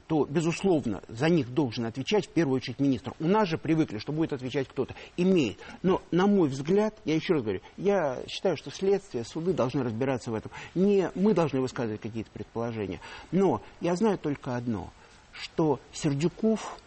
то, 0.07 0.25
безусловно, 0.25 1.01
за 1.07 1.29
них 1.29 1.53
должен 1.53 1.85
отвечать 1.85 2.27
в 2.27 2.29
первую 2.29 2.57
очередь 2.57 2.79
министр. 2.79 3.13
У 3.19 3.27
нас 3.27 3.47
же 3.47 3.57
привыкли, 3.57 3.97
что 3.97 4.11
будет 4.11 4.33
отвечать 4.33 4.67
кто-то. 4.67 4.93
Имеет. 5.17 5.59
Но, 5.81 6.01
на 6.11 6.27
мой 6.27 6.49
взгляд, 6.49 6.97
я 7.05 7.15
еще 7.15 7.33
раз 7.33 7.43
говорю, 7.43 7.61
я 7.77 8.19
считаю, 8.27 8.57
что 8.57 8.71
следствие, 8.71 9.23
суды 9.23 9.53
должны 9.53 9.83
разбираться 9.83 10.31
в 10.31 10.35
этом. 10.35 10.51
Не 10.75 11.11
мы 11.15 11.33
должны 11.33 11.61
высказывать 11.61 12.01
какие-то 12.01 12.31
предположения. 12.31 12.99
Но 13.31 13.61
я 13.81 13.95
знаю 13.95 14.17
только 14.17 14.55
одно, 14.55 14.91
что 15.31 15.79
Сердюков 15.91 16.77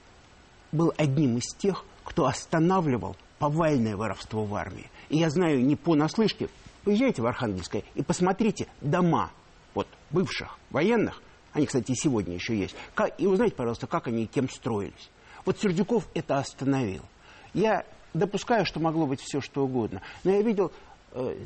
был 0.73 0.93
одним 0.97 1.37
из 1.37 1.55
тех, 1.57 1.85
кто 2.05 2.27
останавливал 2.27 3.17
повальное 3.39 3.97
воровство 3.97 4.45
в 4.45 4.55
армии. 4.55 4.91
И 5.09 5.19
я 5.19 5.31
знаю 5.31 5.65
не 5.65 5.77
понаслышке, 5.77 6.49
поезжайте 6.85 7.23
в 7.23 7.27
Архангельское 7.27 7.83
и 7.95 8.03
посмотрите 8.03 8.69
дома 8.81 9.31
вот, 9.75 9.89
бывших 10.11 10.59
военных, 10.71 11.23
они, 11.53 11.67
кстати, 11.67 11.93
и 11.93 11.95
сегодня 11.95 12.35
еще 12.35 12.57
есть, 12.57 12.75
и 13.19 13.27
узнайте, 13.27 13.55
пожалуйста, 13.55 13.87
как 13.87 14.07
они 14.09 14.25
и 14.25 14.27
кем 14.27 14.49
строились. 14.49 15.11
Вот 15.45 15.59
Сердюков 15.59 16.09
это 16.15 16.37
остановил. 16.39 17.03
Я 17.55 17.85
допускаю, 18.15 18.65
что 18.65 18.81
могло 18.81 19.07
быть 19.07 19.21
все, 19.21 19.41
что 19.41 19.65
угодно, 19.65 20.03
но 20.25 20.33
я 20.33 20.43
видел 20.43 20.73
э, 21.13 21.37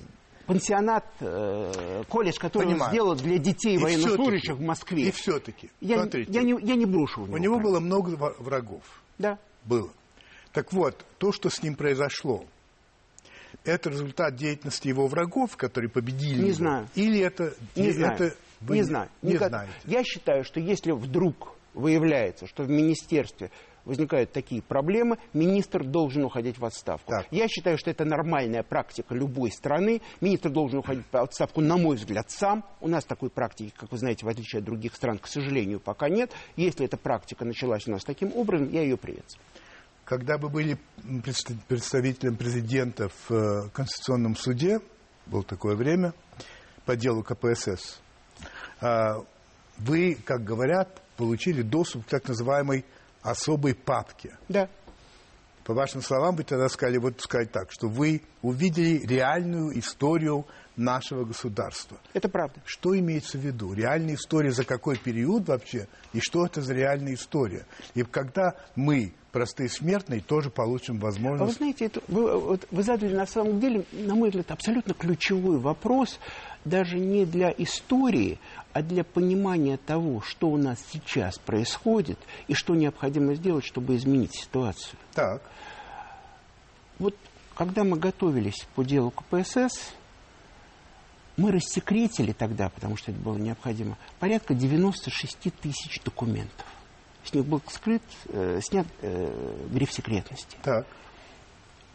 пансионат, 0.47 1.05
э, 1.21 2.05
колледж, 2.09 2.39
который 2.39 2.67
он 2.67 2.73
Понимаю. 2.75 2.93
сделал 2.93 3.15
для 3.17 3.39
детей 3.39 3.75
И 3.75 3.79
военнослужащих 3.79 4.55
в 4.57 4.61
Москве. 4.61 5.09
И 5.09 5.11
все-таки, 5.11 5.71
я, 5.81 6.01
смотрите, 6.01 6.33
я, 6.33 6.43
не, 6.43 6.55
я 6.63 6.77
не 6.77 6.87
брошу 6.87 7.25
в 7.25 7.33
у 7.33 7.37
него 7.37 7.57
правда. 7.57 7.71
было 7.71 7.81
много 7.81 8.35
врагов. 8.39 8.83
Да. 9.19 9.39
Было. 9.65 9.91
Так 10.53 10.73
вот, 10.73 11.05
то, 11.19 11.33
что 11.33 11.51
с 11.51 11.63
ним 11.63 11.75
произошло, 11.75 12.45
это 13.65 13.91
результат 13.91 14.37
деятельности 14.37 14.89
его 14.89 15.07
врагов, 15.07 15.57
которые 15.57 15.91
победили 15.91 16.41
Не 16.41 16.49
его? 16.49 16.57
знаю. 16.57 16.89
Или 16.95 17.21
это... 17.21 17.55
Не 17.75 17.89
и 17.89 17.93
знаю. 17.93 18.15
это 18.15 18.37
вы 18.61 18.77
не 18.77 18.83
знаю. 18.83 19.09
Не 19.23 19.35
Никак- 19.35 19.49
знаете. 19.49 19.73
Я 19.85 20.05
считаю, 20.05 20.45
что 20.45 20.61
если 20.61 20.93
вдруг 20.93 21.55
выявляется, 21.75 22.47
что 22.47 22.63
в 22.63 22.71
министерстве 22.71 23.51
возникают 23.85 24.33
такие 24.33 24.63
проблемы, 24.63 25.19
министр 25.33 25.85
должен 25.85 26.25
уходить 26.25 26.59
в 26.59 26.65
отставку. 26.65 27.13
Так. 27.13 27.27
Я 27.31 27.47
считаю, 27.49 27.79
что 27.79 27.91
это 27.91 28.05
нормальная 28.05 28.63
практика 28.65 29.15
любой 29.15 29.53
страны. 29.53 30.03
Министр 30.21 30.51
должен 30.51 30.81
уходить 30.81 31.05
в 31.11 31.17
отставку, 31.17 31.61
на 31.61 31.77
мой 31.77 31.97
взгляд, 31.97 32.31
сам. 32.31 32.65
У 32.81 32.89
нас 32.89 33.05
такой 33.05 33.31
практики, 33.31 33.73
как 33.77 33.93
вы 33.93 33.99
знаете, 33.99 34.27
в 34.27 34.29
отличие 34.29 34.59
от 34.59 34.65
других 34.65 34.95
стран, 34.97 35.19
к 35.19 35.29
сожалению, 35.29 35.79
пока 35.79 36.09
нет. 36.09 36.33
Если 36.57 36.85
эта 36.85 36.97
практика 36.97 37.45
началась 37.45 37.87
у 37.87 37.93
нас 37.93 38.03
таким 38.03 38.33
образом, 38.35 38.71
я 38.73 38.83
ее 38.83 38.97
приветствую. 38.97 39.45
Когда 40.05 40.37
вы 40.39 40.49
были 40.49 40.79
представителем 41.69 42.37
президента 42.37 43.09
в 43.09 43.31
э, 43.33 43.69
Конституционном 43.73 44.37
суде, 44.37 44.81
было 45.27 45.43
такое 45.43 45.75
время, 45.77 46.13
по 46.85 46.97
делу 46.97 47.23
КПСС, 47.25 48.01
вы, 48.81 50.19
как 50.25 50.45
говорят, 50.45 51.03
получили 51.17 51.63
доступ 51.63 52.07
к 52.07 52.09
так 52.09 52.29
называемой 52.29 52.85
особой 53.23 53.75
папке. 53.75 54.37
Да. 54.49 54.69
По 55.65 55.75
вашим 55.75 56.01
словам, 56.01 56.37
вы 56.37 56.45
тогда 56.45 56.69
сказали, 56.69 56.99
вот 56.99 57.21
сказать 57.21 57.51
так, 57.51 57.73
что 57.73 57.89
вы 57.89 58.23
увидели 58.41 59.05
реальную 59.05 59.77
историю 59.77 60.47
нашего 60.77 61.25
государства. 61.25 61.99
Это 62.13 62.29
правда. 62.29 62.61
Что 62.65 62.97
имеется 62.97 63.37
в 63.37 63.41
виду? 63.41 63.73
Реальная 63.73 64.15
история 64.15 64.53
за 64.53 64.65
какой 64.65 64.97
период 64.97 65.49
вообще? 65.49 65.89
И 66.13 66.21
что 66.21 66.47
это 66.47 66.61
за 66.63 66.73
реальная 66.73 67.15
история? 67.15 67.67
И 67.95 68.05
когда 68.05 68.55
мы, 68.77 69.13
простые 69.33 69.69
смертные, 69.69 70.21
тоже 70.21 70.51
получим 70.51 70.97
А 70.97 70.99
вы 70.99 71.05
возможность... 71.07 71.57
знаете, 71.57 71.87
это, 71.87 72.01
вы, 72.07 72.39
вот 72.39 72.69
вы 72.71 72.83
задали 72.85 73.17
на 73.17 73.27
самом 73.27 73.59
деле, 73.59 73.85
на 73.91 74.15
мой 74.15 74.29
взгляд, 74.29 74.53
абсолютно 74.53 74.95
ключевой 74.95 75.59
вопрос, 75.59 76.21
даже 76.65 76.99
не 76.99 77.25
для 77.25 77.53
истории, 77.57 78.39
а 78.77 78.83
для 78.83 79.05
понимания 79.05 79.79
того, 79.79 80.21
что 80.21 80.51
у 80.51 80.59
нас 80.59 80.79
сейчас 80.93 81.39
происходит 81.39 82.19
и 82.47 82.53
что 82.53 82.75
необходимо 82.75 83.35
сделать, 83.35 83.65
чтобы 83.65 83.97
изменить 83.97 84.35
ситуацию. 84.35 84.99
Так, 85.15 85.41
Вот 86.99 87.17
когда 87.55 87.85
мы 87.85 87.97
готовились 87.97 88.67
по 88.75 88.85
делу 88.85 89.11
КПСС, 89.11 89.95
мы 91.39 91.53
рассекретили 91.53 92.33
тогда, 92.33 92.69
потому 92.69 92.99
что 92.99 93.13
это 93.13 93.21
было 93.21 93.39
необходимо, 93.39 93.97
порядка 94.21 94.53
96 94.53 95.39
тысяч 95.63 96.03
документов. 96.05 96.67
С 97.25 97.33
них 97.33 97.47
был 97.47 97.63
скрыт, 97.69 98.03
э, 98.29 98.61
снят 98.63 98.87
э, 99.01 99.67
гриф 99.71 99.91
секретности. 99.91 100.59
так. 100.63 100.87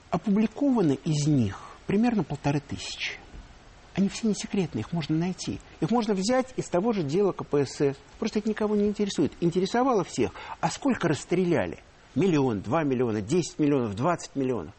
Опубликовано 0.10 0.94
из 0.94 1.28
них 1.28 1.62
примерно 1.86 2.24
полторы 2.24 2.60
тысячи. 2.60 3.20
Они 3.93 4.08
все 4.08 4.27
не 4.27 4.34
секретные, 4.34 4.82
их 4.82 4.93
можно 4.93 5.17
найти. 5.17 5.60
Их 5.82 5.91
можно 5.91 6.13
взять 6.13 6.54
из 6.56 6.67
того 6.67 6.93
же 6.93 7.04
дела 7.04 7.34
КПСС. 7.34 7.97
Просто 8.19 8.39
это 8.39 8.49
никого 8.49 8.75
не 8.75 8.88
интересует. 8.88 9.34
Интересовало 9.41 10.04
всех. 10.04 10.32
А 10.62 10.71
сколько 10.71 11.08
расстреляли? 11.08 11.80
Миллион, 12.15 12.62
два 12.62 12.84
миллиона, 12.84 13.21
десять 13.21 13.60
миллионов, 13.60 13.95
двадцать 13.95 14.36
миллионов. 14.36 14.73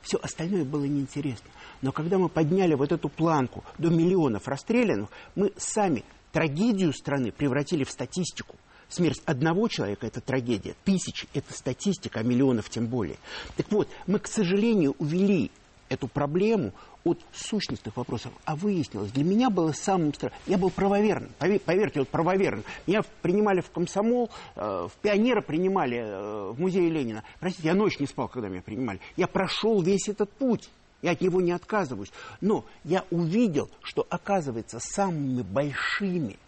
Все 0.00 0.18
остальное 0.18 0.64
было 0.64 0.84
неинтересно. 0.84 1.48
Но 1.80 1.92
когда 1.92 2.18
мы 2.18 2.28
подняли 2.28 2.74
вот 2.74 2.92
эту 2.92 3.08
планку 3.08 3.64
до 3.78 3.88
миллионов 3.88 4.46
расстрелянных, 4.46 5.08
мы 5.34 5.52
сами 5.56 6.04
трагедию 6.32 6.92
страны 6.92 7.32
превратили 7.32 7.84
в 7.84 7.90
статистику. 7.90 8.56
Смерть 8.88 9.22
одного 9.24 9.68
человека– 9.68 10.06
это 10.08 10.20
трагедия, 10.20 10.74
тысячи– 10.84 11.26
это 11.34 11.52
статистика, 11.54 12.20
а 12.20 12.22
миллионов 12.22 12.68
тем 12.68 12.86
более. 12.86 13.16
Так 13.56 13.70
вот, 13.70 13.88
мы, 14.06 14.18
к 14.18 14.26
сожалению, 14.26 14.94
увели 14.98 15.50
эту 15.92 16.08
проблему 16.08 16.72
от 17.04 17.20
сущностных 17.32 17.96
вопросов. 17.96 18.32
А 18.44 18.56
выяснилось, 18.56 19.10
для 19.12 19.24
меня 19.24 19.50
было 19.50 19.72
самым 19.72 20.14
страшным. 20.14 20.40
Я 20.46 20.58
был 20.58 20.70
правоверным, 20.70 21.30
поверьте, 21.38 22.00
вот 22.00 22.08
правоверным. 22.08 22.64
Меня 22.86 23.02
принимали 23.20 23.60
в 23.60 23.70
комсомол, 23.70 24.30
э, 24.56 24.88
в 24.90 24.92
пионера 25.02 25.42
принимали 25.42 25.98
э, 25.98 26.50
в 26.52 26.60
музее 26.60 26.88
Ленина. 26.88 27.22
Простите, 27.40 27.68
я 27.68 27.74
ночь 27.74 27.98
не 27.98 28.06
спал, 28.06 28.28
когда 28.28 28.48
меня 28.48 28.62
принимали. 28.62 29.00
Я 29.16 29.26
прошел 29.26 29.82
весь 29.82 30.08
этот 30.08 30.30
путь. 30.30 30.70
Я 31.02 31.12
от 31.12 31.20
него 31.20 31.40
не 31.40 31.52
отказываюсь. 31.52 32.12
Но 32.40 32.64
я 32.84 33.04
увидел, 33.10 33.68
что, 33.82 34.06
оказывается, 34.08 34.78
самыми 34.80 35.42
большими 35.42 36.38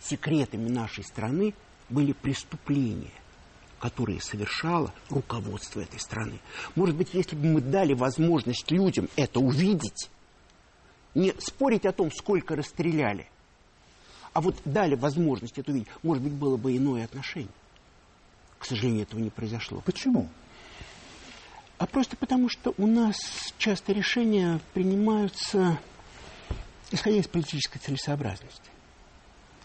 секретами 0.00 0.68
нашей 0.68 1.04
страны 1.04 1.52
были 1.90 2.12
преступления– 2.12 3.10
которые 3.80 4.20
совершало 4.20 4.92
руководство 5.10 5.80
этой 5.80 6.00
страны. 6.00 6.40
Может 6.74 6.96
быть, 6.96 7.14
если 7.14 7.36
бы 7.36 7.46
мы 7.46 7.60
дали 7.60 7.94
возможность 7.94 8.70
людям 8.70 9.08
это 9.16 9.40
увидеть, 9.40 10.10
не 11.14 11.34
спорить 11.38 11.86
о 11.86 11.92
том, 11.92 12.10
сколько 12.12 12.56
расстреляли, 12.56 13.26
а 14.32 14.40
вот 14.40 14.56
дали 14.64 14.94
возможность 14.94 15.58
это 15.58 15.70
увидеть, 15.70 15.88
может 16.02 16.22
быть, 16.22 16.32
было 16.32 16.56
бы 16.56 16.76
иное 16.76 17.04
отношение. 17.04 17.50
К 18.58 18.64
сожалению, 18.64 19.02
этого 19.02 19.20
не 19.20 19.30
произошло. 19.30 19.80
Почему? 19.84 20.28
А 21.78 21.86
просто 21.86 22.16
потому, 22.16 22.48
что 22.48 22.74
у 22.76 22.86
нас 22.86 23.16
часто 23.56 23.92
решения 23.92 24.60
принимаются 24.74 25.78
исходя 26.90 27.18
из 27.18 27.26
политической 27.26 27.78
целесообразности. 27.78 28.70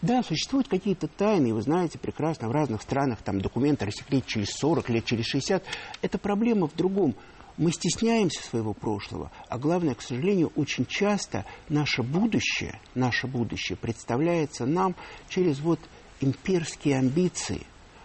Да, 0.04 0.22
существуют 0.22 0.68
какие-то 0.68 1.08
тайны, 1.08 1.54
вы 1.54 1.62
знаете 1.62 1.98
прекрасно, 1.98 2.48
в 2.48 2.52
разных 2.52 2.82
странах 2.82 3.22
там 3.22 3.40
документы 3.40 3.86
рассекретить 3.86 4.26
через 4.26 4.50
40 4.50 4.90
лет, 4.90 5.06
через 5.06 5.24
60. 5.24 5.64
Это 6.02 6.18
проблема 6.18 6.68
в 6.68 6.76
другом. 6.76 7.14
Мы 7.56 7.72
стесняемся 7.72 8.42
своего 8.42 8.74
прошлого, 8.74 9.32
а 9.48 9.58
главное, 9.58 9.94
к 9.94 10.02
сожалению, 10.02 10.52
очень 10.56 10.84
часто 10.84 11.46
наше 11.70 12.02
будущее, 12.02 12.78
наше 12.94 13.26
будущее 13.26 13.78
представляется 13.78 14.66
нам 14.66 14.94
через 15.30 15.60
вот 15.60 15.80
имперские 16.20 16.98
амбиции. 16.98 17.62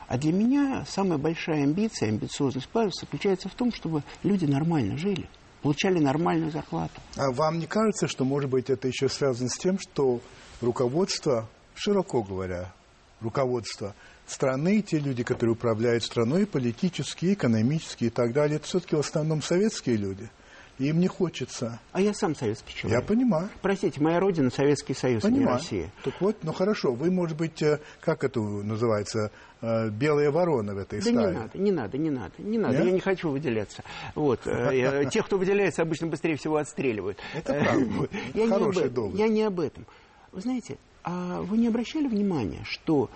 А 0.08 0.18
для 0.18 0.32
меня 0.32 0.86
самая 0.88 1.18
большая 1.18 1.64
амбиция, 1.64 2.08
амбициозность 2.08 2.70
Павелса 2.70 3.02
заключается 3.02 3.50
в 3.50 3.56
том, 3.56 3.74
чтобы 3.74 4.04
люди 4.24 4.46
нормально 4.46 4.98
жили 4.98 5.28
получали 5.62 6.00
нормальную 6.00 6.52
зарплату. 6.52 7.02
А 7.18 7.34
вам 7.34 7.60
не 7.60 7.66
кажется, 7.66 8.08
что, 8.08 8.24
может 8.24 8.50
быть, 8.50 8.70
это 8.70 8.88
еще 8.88 9.10
связано 9.10 9.50
с 9.50 9.58
тем, 9.58 9.78
что 9.78 10.22
руководство 10.62 11.50
широко 11.80 12.22
говоря, 12.22 12.74
руководство 13.22 13.96
страны, 14.26 14.82
те 14.82 15.00
люди, 15.00 15.24
которые 15.24 15.54
управляют 15.54 16.04
страной, 16.04 16.46
политические, 16.46 17.34
экономические 17.34 18.10
и 18.10 18.12
так 18.12 18.34
далее, 18.34 18.58
это 18.58 18.68
все-таки 18.68 18.96
в 18.96 19.00
основном 19.00 19.42
советские 19.42 19.96
люди. 19.96 20.30
И 20.78 20.88
им 20.88 21.02
не 21.02 21.08
хочется. 21.08 21.78
А 21.92 22.00
я 22.00 22.14
сам 22.14 22.36
советский 22.36 22.74
человек. 22.74 23.02
Я 23.02 23.06
понимаю. 23.06 23.50
Простите, 23.62 24.00
моя 24.00 24.22
родина 24.22 24.50
Советский 24.50 24.94
Союз, 24.94 25.24
понимаю. 25.24 25.44
а 25.44 25.50
не 25.50 25.56
Россия. 25.58 25.92
Так 26.06 26.14
вот, 26.22 26.38
ну 26.44 26.54
хорошо, 26.54 26.94
вы, 26.94 27.12
может 27.12 27.36
быть, 27.36 27.62
э, 27.62 27.82
как 28.00 28.24
это 28.24 28.40
называется, 28.40 29.30
э, 29.62 29.90
белая 29.90 30.32
ворона 30.32 30.74
в 30.74 30.78
этой 30.78 31.00
да 31.00 31.02
стае. 31.02 31.16
не 31.18 31.34
надо, 31.34 31.58
не 31.58 31.72
надо, 31.72 31.98
не 31.98 32.10
надо, 32.10 32.34
не 32.38 32.58
надо. 32.58 32.78
Нет? 32.78 32.86
Я 32.86 32.92
не 32.92 33.02
хочу 33.02 33.30
выделяться. 33.30 33.84
Вот. 34.16 34.48
Э, 34.48 35.04
тех, 35.12 35.26
кто 35.26 35.38
выделяется, 35.38 35.82
обычно 35.82 36.08
быстрее 36.08 36.38
всего 36.38 36.56
отстреливают. 36.56 37.18
Это 37.34 37.56
правда. 37.56 38.08
Хороший 38.48 38.90
довод. 38.90 39.16
Я 39.16 39.28
не 39.28 39.44
об 39.44 39.60
этом. 39.60 39.86
Вы 40.32 40.40
знаете, 40.40 40.78
а 41.04 41.42
вы 41.42 41.58
не 41.58 41.68
обращали 41.68 42.08
внимания, 42.08 42.64
что 42.64 43.10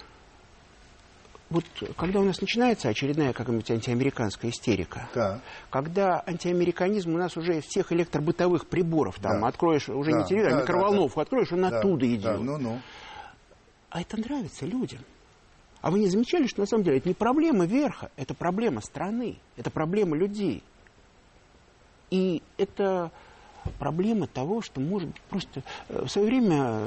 вот 1.49 1.65
когда 1.97 2.19
у 2.19 2.23
нас 2.23 2.41
начинается 2.41 2.89
очередная 2.89 3.31
какая-нибудь 3.31 3.69
антиамериканская 3.69 4.49
истерика, 4.49 5.07
да. 5.13 5.39
когда 5.69 6.23
антиамериканизм 6.25 7.13
у 7.13 7.17
нас 7.17 7.37
уже 7.37 7.59
из 7.59 7.65
всех 7.65 7.91
электробытовых 7.91 8.65
приборов, 8.65 9.19
там, 9.19 9.41
да. 9.41 9.47
откроешь 9.47 9.87
уже 9.87 10.11
да. 10.11 10.17
не 10.19 10.25
телевизор, 10.25 10.53
а 10.53 10.55
да, 10.55 10.61
микроволновку, 10.61 11.17
да, 11.17 11.21
откроешь, 11.21 11.51
он 11.51 11.61
да. 11.61 11.67
оттуда 11.67 12.07
идет. 12.07 12.23
Да. 12.23 12.37
Ну, 12.37 12.57
ну. 12.57 12.81
А 13.91 14.01
это 14.01 14.19
нравится 14.19 14.65
людям. 14.65 15.01
А 15.81 15.91
вы 15.91 15.99
не 15.99 16.07
замечали, 16.07 16.47
что 16.47 16.61
на 16.61 16.65
самом 16.65 16.85
деле 16.85 16.97
это 16.97 17.07
не 17.07 17.13
проблема 17.13 17.65
верха, 17.65 18.09
это 18.15 18.33
проблема 18.33 18.81
страны, 18.81 19.35
это 19.57 19.69
проблема 19.69 20.17
людей. 20.17 20.63
И 22.09 22.41
это 22.57 23.11
проблема 23.79 24.27
того, 24.27 24.61
что 24.61 24.79
может 24.79 25.09
быть 25.09 25.21
просто 25.29 25.61
э, 25.89 26.05
в 26.05 26.09
свое 26.09 26.27
время 26.27 26.79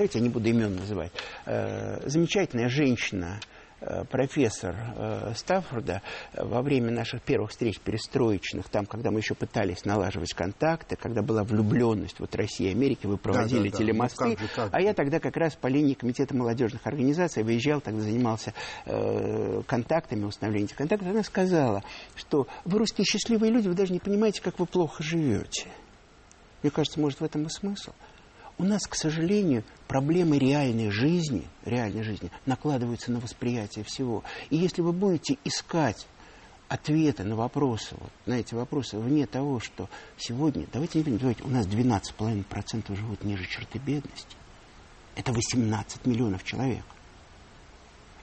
э, 0.00 0.08
давайте 0.10 0.18
я 0.18 0.24
не 0.24 0.30
буду 0.30 0.48
имен 0.48 0.76
называть, 0.76 1.12
э, 1.46 2.08
замечательная 2.08 2.68
женщина, 2.68 3.38
э, 3.80 4.04
профессор 4.04 4.76
э, 4.96 5.32
Стаффорда 5.34 6.02
во 6.34 6.62
время 6.62 6.90
наших 6.90 7.22
первых 7.22 7.50
встреч 7.50 7.78
перестроечных, 7.80 8.68
там, 8.68 8.86
когда 8.86 9.10
мы 9.10 9.20
еще 9.20 9.34
пытались 9.34 9.84
налаживать 9.84 10.32
контакты, 10.34 10.96
когда 10.96 11.22
была 11.22 11.44
влюбленность 11.44 12.18
вот 12.18 12.34
России 12.34 12.68
и 12.68 12.70
Америки, 12.70 13.06
вы 13.06 13.16
проводили 13.18 13.68
да, 13.68 13.76
да, 13.76 13.78
телемосты, 13.78 14.24
ну, 14.24 14.30
как 14.36 14.40
же, 14.40 14.48
как 14.54 14.74
а 14.74 14.80
я 14.80 14.94
тогда 14.94 15.20
как 15.20 15.36
раз 15.36 15.54
по 15.54 15.66
линии 15.66 15.94
Комитета 15.94 16.34
молодежных 16.34 16.86
организаций 16.86 17.42
выезжал, 17.42 17.80
тогда 17.80 18.00
занимался 18.00 18.54
э, 18.86 19.62
контактами, 19.66 20.24
установлением 20.24 20.66
этих 20.66 20.76
контактов, 20.76 21.08
она 21.08 21.22
сказала, 21.22 21.82
что 22.16 22.46
вы 22.64 22.78
русские 22.78 23.04
счастливые 23.04 23.52
люди, 23.52 23.68
вы 23.68 23.74
даже 23.74 23.92
не 23.92 24.00
понимаете, 24.00 24.42
как 24.42 24.58
вы 24.58 24.66
плохо 24.66 25.02
живете. 25.02 25.68
Мне 26.62 26.70
кажется, 26.70 27.00
может, 27.00 27.20
в 27.20 27.24
этом 27.24 27.44
и 27.44 27.48
смысл. 27.48 27.92
У 28.60 28.62
нас, 28.62 28.86
к 28.86 28.94
сожалению, 28.94 29.64
проблемы 29.88 30.38
реальной 30.38 30.90
жизни, 30.90 31.46
реальной 31.64 32.02
жизни 32.02 32.30
накладываются 32.44 33.10
на 33.10 33.18
восприятие 33.18 33.86
всего. 33.86 34.22
И 34.50 34.58
если 34.58 34.82
вы 34.82 34.92
будете 34.92 35.38
искать 35.44 36.06
ответы 36.68 37.24
на 37.24 37.36
вопросы, 37.36 37.96
вот, 37.98 38.10
на 38.26 38.34
эти 38.34 38.54
вопросы, 38.54 38.98
вне 38.98 39.24
того, 39.24 39.60
что 39.60 39.88
сегодня, 40.18 40.66
давайте 40.74 41.02
не 41.02 41.16
говорить, 41.16 41.42
у 41.42 41.48
нас 41.48 41.66
12,5% 41.66 42.94
живут 42.94 43.24
ниже 43.24 43.46
черты 43.46 43.78
бедности. 43.78 44.36
Это 45.16 45.32
18 45.32 46.04
миллионов 46.04 46.44
человек. 46.44 46.84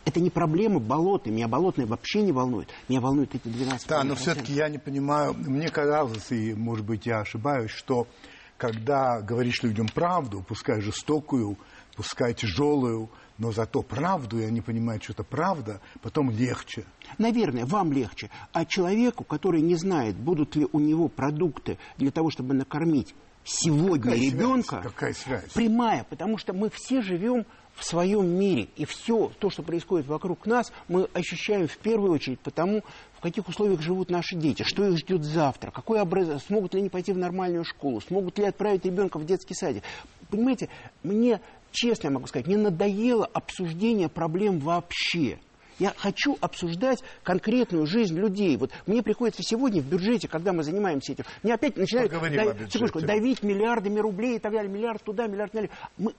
Это 0.05 0.19
не 0.19 0.29
проблема 0.29 0.79
болотной. 0.79 1.33
Меня 1.33 1.47
болотные 1.47 1.87
вообще 1.87 2.21
не 2.21 2.31
волнует. 2.31 2.69
Меня 2.89 3.01
волнуют 3.01 3.33
эти 3.33 3.47
12%. 3.47 3.85
Да, 3.87 4.03
но 4.03 4.13
все-таки 4.13 4.53
я 4.53 4.69
не 4.69 4.77
понимаю, 4.77 5.33
мне 5.33 5.69
казалось, 5.69 6.31
и, 6.31 6.53
может 6.53 6.85
быть, 6.85 7.07
я 7.07 7.21
ошибаюсь, 7.21 7.71
что 7.71 8.07
когда 8.57 9.21
говоришь 9.21 9.63
людям 9.63 9.87
правду, 9.87 10.43
пускай 10.47 10.81
жестокую, 10.81 11.57
пускай 11.95 12.33
тяжелую, 12.33 13.09
но 13.37 13.51
зато 13.51 13.81
правду, 13.81 14.39
и 14.39 14.43
они 14.43 14.61
понимают, 14.61 15.03
что 15.03 15.13
это 15.13 15.23
правда, 15.23 15.79
потом 16.01 16.31
легче. 16.31 16.85
Наверное, 17.17 17.65
вам 17.65 17.91
легче. 17.91 18.29
А 18.51 18.65
человеку, 18.65 19.23
который 19.23 19.61
не 19.61 19.75
знает, 19.75 20.15
будут 20.15 20.55
ли 20.55 20.67
у 20.71 20.79
него 20.79 21.07
продукты 21.07 21.77
для 21.97 22.11
того, 22.11 22.31
чтобы 22.31 22.53
накормить 22.53 23.13
сегодня 23.43 24.11
Какая 24.11 24.19
ребенка, 24.19 24.69
связь? 24.69 24.83
Какая 24.83 25.13
связь? 25.13 25.51
прямая, 25.53 26.03
потому 26.09 26.37
что 26.37 26.53
мы 26.53 26.69
все 26.69 27.01
живем 27.01 27.45
в 27.75 27.85
своем 27.85 28.27
мире. 28.27 28.69
И 28.75 28.85
все 28.85 29.31
то, 29.39 29.49
что 29.49 29.61
происходит 29.63 30.07
вокруг 30.07 30.45
нас, 30.47 30.73
мы 30.87 31.07
ощущаем 31.13 31.67
в 31.67 31.77
первую 31.77 32.11
очередь 32.11 32.39
потому, 32.39 32.83
в 33.17 33.21
каких 33.21 33.47
условиях 33.47 33.81
живут 33.81 34.09
наши 34.09 34.35
дети, 34.35 34.63
что 34.63 34.87
их 34.87 34.97
ждет 34.97 35.23
завтра, 35.23 35.71
какое 35.71 36.01
образование, 36.01 36.43
смогут 36.45 36.73
ли 36.73 36.81
они 36.81 36.89
пойти 36.89 37.11
в 37.11 37.17
нормальную 37.17 37.65
школу, 37.65 37.99
смогут 38.01 38.37
ли 38.37 38.45
отправить 38.45 38.85
ребенка 38.85 39.17
в 39.17 39.25
детский 39.25 39.55
садик. 39.55 39.83
Понимаете, 40.29 40.69
мне, 41.03 41.41
честно 41.71 42.07
я 42.07 42.13
могу 42.13 42.27
сказать, 42.27 42.47
мне 42.47 42.57
надоело 42.57 43.25
обсуждение 43.25 44.09
проблем 44.09 44.59
вообще. 44.59 45.39
Я 45.79 45.93
хочу 45.95 46.37
обсуждать 46.41 47.03
конкретную 47.23 47.85
жизнь 47.85 48.17
людей. 48.17 48.57
Вот 48.57 48.71
мне 48.87 49.03
приходится 49.03 49.43
сегодня 49.43 49.81
в 49.81 49.85
бюджете, 49.85 50.27
когда 50.27 50.51
мы 50.51 50.63
занимаемся 50.63 51.13
этим, 51.13 51.25
мне 51.43 51.53
опять 51.53 51.77
начинают 51.77 52.11
дав... 52.11 53.03
давить 53.03 53.43
миллиардами 53.43 53.99
рублей 53.99 54.37
и 54.37 54.39
так 54.39 54.53
далее, 54.53 54.71
миллиард 54.71 55.03
туда, 55.03 55.27
миллиард 55.27 55.53
налево. 55.53 55.71
Мы 55.97 56.13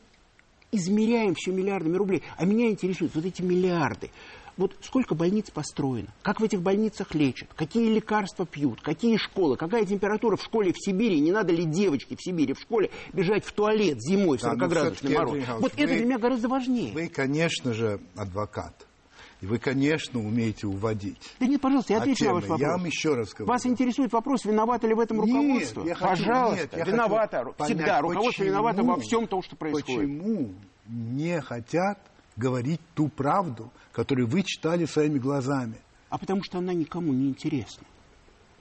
измеряем 0.71 1.35
все 1.35 1.51
миллиардами 1.51 1.97
рублей. 1.97 2.23
А 2.37 2.45
меня 2.45 2.69
интересуют 2.69 3.15
вот 3.15 3.25
эти 3.25 3.43
миллиарды. 3.43 4.11
Вот 4.59 4.77
сколько 4.83 5.15
больниц 5.15 5.51
построено, 5.51 6.09
как 6.23 6.41
в 6.41 6.45
этих 6.45 6.61
больницах 6.61 7.15
лечат, 7.15 7.49
какие 7.55 7.89
лекарства 7.95 8.45
пьют, 8.45 8.81
какие 8.83 9.17
школы, 9.17 9.57
какая 9.57 9.87
температура 9.87 10.37
в 10.37 10.43
школе 10.43 10.73
в 10.73 10.77
Сибири, 10.79 11.21
не 11.21 11.31
надо 11.31 11.53
ли 11.53 11.65
девочке 11.65 12.17
в 12.17 12.23
Сибири 12.23 12.55
в 12.55 12.61
школе 12.61 12.91
бежать 13.13 13.45
в 13.45 13.53
туалет 13.53 14.03
зимой 14.03 14.37
в 14.37 14.43
40-градусный 14.43 15.13
да, 15.13 15.19
мороз. 15.21 15.45
Вот 15.61 15.75
вы, 15.77 15.85
это 15.85 15.95
для 15.95 16.05
меня 16.05 16.19
гораздо 16.19 16.49
важнее. 16.49 16.93
Вы, 16.93 17.09
конечно 17.09 17.73
же, 17.73 18.01
адвокат. 18.17 18.89
И 19.41 19.47
вы, 19.47 19.61
конечно, 19.61 20.19
умеете 20.19 20.67
уводить. 20.67 21.23
Да 21.39 21.47
нет, 21.47 21.61
пожалуйста, 21.61 21.93
я 21.93 22.01
отвечу 22.01 22.25
на 22.25 22.35
ваш 22.35 22.43
вопрос. 22.43 22.61
Я 22.61 22.73
вам 22.73 22.85
еще 22.85 23.15
раз 23.15 23.33
говорю. 23.33 23.53
Вас 23.53 23.65
интересует 23.65 24.13
вопрос, 24.13 24.45
виновато 24.45 24.89
ли 24.89 24.95
в 24.95 24.99
этом 24.99 25.21
руководство? 25.21 25.83
Нет, 25.83 25.91
я 25.91 25.95
хочу, 25.95 26.25
пожалуйста, 26.25 26.63
нет, 26.63 26.77
я 26.77 26.85
виновато. 26.85 27.45
Хочу 27.45 27.65
Всегда. 27.65 27.85
понять, 27.85 28.01
руководство 28.03 28.31
почему, 28.31 28.47
виновато 28.47 28.83
во 28.83 28.97
всем 28.99 29.27
том, 29.29 29.43
что 29.43 29.55
происходит. 29.55 29.87
Почему 29.87 30.55
не 30.89 31.41
хотят 31.41 32.01
говорить 32.39 32.81
ту 32.95 33.09
правду, 33.09 33.71
которую 33.93 34.29
вы 34.29 34.43
читали 34.43 34.87
своими 34.87 35.19
глазами? 35.19 35.77
А 36.09 36.17
потому 36.17 36.43
что 36.43 36.59
она 36.59 36.73
никому 36.73 37.13
не 37.13 37.29
интересна. 37.29 37.87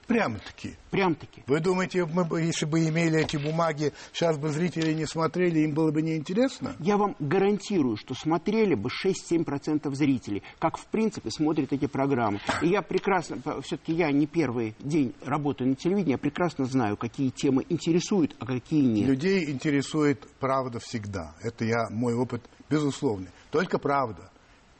Прямо-таки. 0.08 0.74
Прям-таки. 0.90 1.44
Вы 1.46 1.60
думаете, 1.60 2.06
мы 2.06 2.24
бы, 2.24 2.40
если 2.40 2.64
бы 2.64 2.80
имели 2.88 3.20
эти 3.20 3.36
бумаги, 3.36 3.92
сейчас 4.14 4.38
бы 4.38 4.48
зрители 4.48 4.94
не 4.94 5.04
смотрели, 5.04 5.60
им 5.60 5.74
было 5.74 5.90
бы 5.90 6.00
неинтересно? 6.00 6.74
Я 6.80 6.96
вам 6.96 7.14
гарантирую, 7.18 7.98
что 7.98 8.14
смотрели 8.14 8.74
бы 8.74 8.88
6-7% 8.88 9.94
зрителей, 9.94 10.42
как 10.58 10.78
в 10.78 10.86
принципе 10.86 11.30
смотрят 11.30 11.74
эти 11.74 11.86
программы. 11.86 12.40
И 12.62 12.68
я 12.68 12.80
прекрасно, 12.80 13.36
все-таки 13.60 13.92
я 13.92 14.10
не 14.10 14.26
первый 14.26 14.74
день 14.78 15.14
работаю 15.22 15.68
на 15.68 15.76
телевидении, 15.76 16.12
я 16.12 16.18
прекрасно 16.18 16.64
знаю, 16.64 16.96
какие 16.96 17.28
темы 17.28 17.66
интересуют, 17.68 18.34
а 18.38 18.46
какие 18.46 18.86
нет. 18.86 19.06
Людей 19.06 19.50
интересует 19.50 20.26
правда 20.40 20.78
всегда. 20.80 21.34
Это 21.42 21.66
я, 21.66 21.90
мой 21.90 22.14
опыт 22.14 22.42
безусловный. 22.70 23.28
Только 23.50 23.78
правда. 23.78 24.30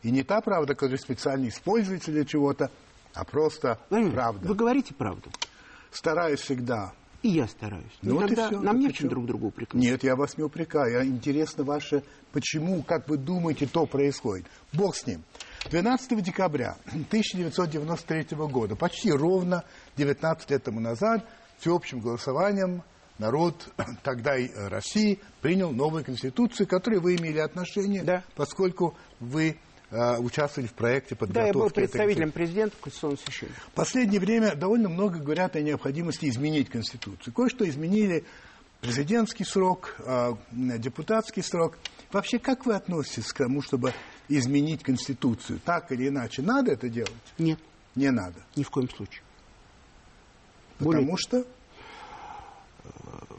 И 0.03 0.11
не 0.11 0.23
та 0.23 0.41
правда, 0.41 0.75
которую 0.75 0.99
специально 0.99 1.49
используется 1.49 2.13
для 2.13 2.25
чего-то, 2.25 2.71
а 3.15 3.25
просто 3.25 3.79
Владимир, 3.91 4.13
правда. 4.15 4.49
Вы 4.49 4.55
говорите 4.55 4.95
правду. 4.95 5.31
Стараюсь 5.91 6.41
всегда. 6.41 6.93
И 7.23 7.31
я 7.31 7.49
стараюсь. 7.49 7.85
Ну 8.03 8.15
вот 8.15 8.23
и 8.23 8.27
Иногда 8.35 8.47
всё. 8.49 8.61
нам 8.61 8.75
Так 8.75 8.77
не 8.77 8.87
и 8.87 8.89
в 8.91 8.93
чем 8.93 9.07
чё? 9.07 9.11
друг 9.11 9.27
друга 9.27 9.45
упрекнуть. 9.47 9.83
Нет, 9.83 10.05
я 10.05 10.15
вас 10.15 10.37
не 10.39 10.45
упрекаю. 10.45 11.05
Интересно 11.05 11.65
ваше, 11.65 12.05
почему, 12.33 12.83
как 12.85 13.09
вы 13.09 13.17
думаете, 13.17 13.67
то 13.67 13.87
происходит. 13.87 14.47
Бог 14.73 14.95
с 14.95 15.05
ним. 15.07 15.25
12 15.71 16.23
декабря 16.23 16.77
1993 16.87 18.37
года, 18.49 18.77
почти 18.77 19.11
ровно 19.13 19.65
19 19.97 20.51
лет 20.51 20.63
тому 20.63 20.79
назад, 20.81 21.27
всеобщим 21.59 21.99
голосованием 22.01 22.83
народ 23.19 23.69
тогда 24.05 24.37
и 24.37 24.47
э, 24.49 24.69
России 24.69 25.19
принял 25.41 25.73
новую 25.73 26.05
конституцию, 26.05 26.69
к 26.69 26.71
которой 26.71 27.01
вы 27.01 27.17
имели 27.17 27.39
отношение, 27.39 28.05
Да. 28.05 28.23
поскольку 28.37 28.97
вы 29.19 29.57
э, 29.91 30.19
участвовали 30.19 30.69
в 30.69 30.75
проекте 30.75 31.15
Да, 31.15 31.19
подготовки 31.21 31.47
я 31.47 31.53
был 31.53 31.71
представителем 31.71 32.33
президента 32.33 32.77
в 32.77 32.81
Конституционном 32.81 33.19
в 33.69 33.71
последнее 33.73 34.21
время 34.21 34.55
довольно 34.55 34.89
много 34.89 35.19
говорят 35.19 35.57
о 35.57 35.61
необходимости 35.61 36.29
изменить 36.29 36.69
Конституцию. 36.69 37.33
Кое-что 37.35 37.69
изменили 37.69 38.25
президентский 38.81 39.45
срок, 39.45 39.97
а, 40.01 40.37
депутатский 40.53 41.43
срок. 41.43 41.79
Вообще, 42.13 42.39
как 42.39 42.65
вы 42.67 42.75
относитесь 42.75 43.33
к 43.33 43.39
тому, 43.39 43.61
чтобы 43.63 43.93
изменить 44.29 44.83
Конституцию? 44.83 45.61
Так 45.65 45.91
или 45.93 46.09
иначе, 46.09 46.43
надо 46.43 46.73
это 46.73 46.89
делать? 46.89 47.13
Нет, 47.39 47.59
Не 47.95 48.11
надо. 48.11 48.37
ни 48.57 48.63
в 48.63 48.71
коем 48.71 48.89
случае. 48.89 49.23
Потому 50.79 50.93
Более- 50.93 51.17
что 51.17 51.45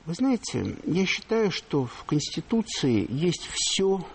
Вы 0.05 0.13
знаете, 0.15 0.75
я 0.85 1.05
считаю, 1.05 1.51
что 1.51 1.85
в 1.85 2.03
Конституции 2.05 3.05
есть 3.09 3.47
все 3.53 4.05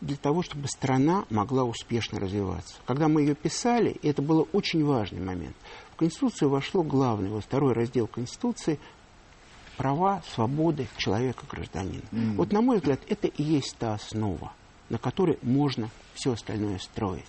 для 0.00 0.16
того, 0.16 0.42
чтобы 0.42 0.68
страна 0.68 1.24
могла 1.30 1.64
успешно 1.64 2.20
развиваться. 2.20 2.74
Когда 2.86 3.08
мы 3.08 3.22
ее 3.22 3.34
писали, 3.34 3.90
и 4.02 4.08
это 4.08 4.22
был 4.22 4.48
очень 4.52 4.84
важный 4.84 5.20
момент, 5.20 5.56
в 5.92 5.96
Конституцию 5.96 6.50
вошло 6.50 6.82
главное, 6.82 7.30
вот 7.30 7.44
второй 7.44 7.72
раздел 7.72 8.06
Конституции 8.06 8.78
права, 9.76 10.22
свободы 10.34 10.88
человека, 10.96 11.44
гражданина. 11.50 12.02
Вот, 12.36 12.52
на 12.52 12.60
мой 12.60 12.76
взгляд, 12.76 13.00
это 13.08 13.28
и 13.28 13.42
есть 13.42 13.76
та 13.78 13.94
основа, 13.94 14.52
на 14.88 14.98
которой 14.98 15.38
можно 15.42 15.90
все 16.14 16.32
остальное 16.32 16.78
строить. 16.78 17.24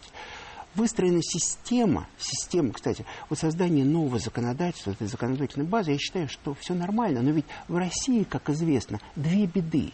Выстроена 0.75 1.21
система, 1.23 2.08
система, 2.19 2.71
кстати, 2.73 3.06
вот 3.30 3.39
создание 3.39 3.84
нового 3.84 4.19
законодательства, 4.19 4.91
этой 4.91 5.08
законодательной 5.08 5.65
базы, 5.65 5.91
я 5.91 5.97
считаю, 5.97 6.30
что 6.30 6.53
все 6.53 6.75
нормально, 6.75 7.21
но 7.21 7.32
ведь 7.32 7.45
в 7.67 7.75
России, 7.77 8.23
как 8.23 8.49
известно, 8.49 8.99
две 9.15 9.45
беды. 9.45 9.91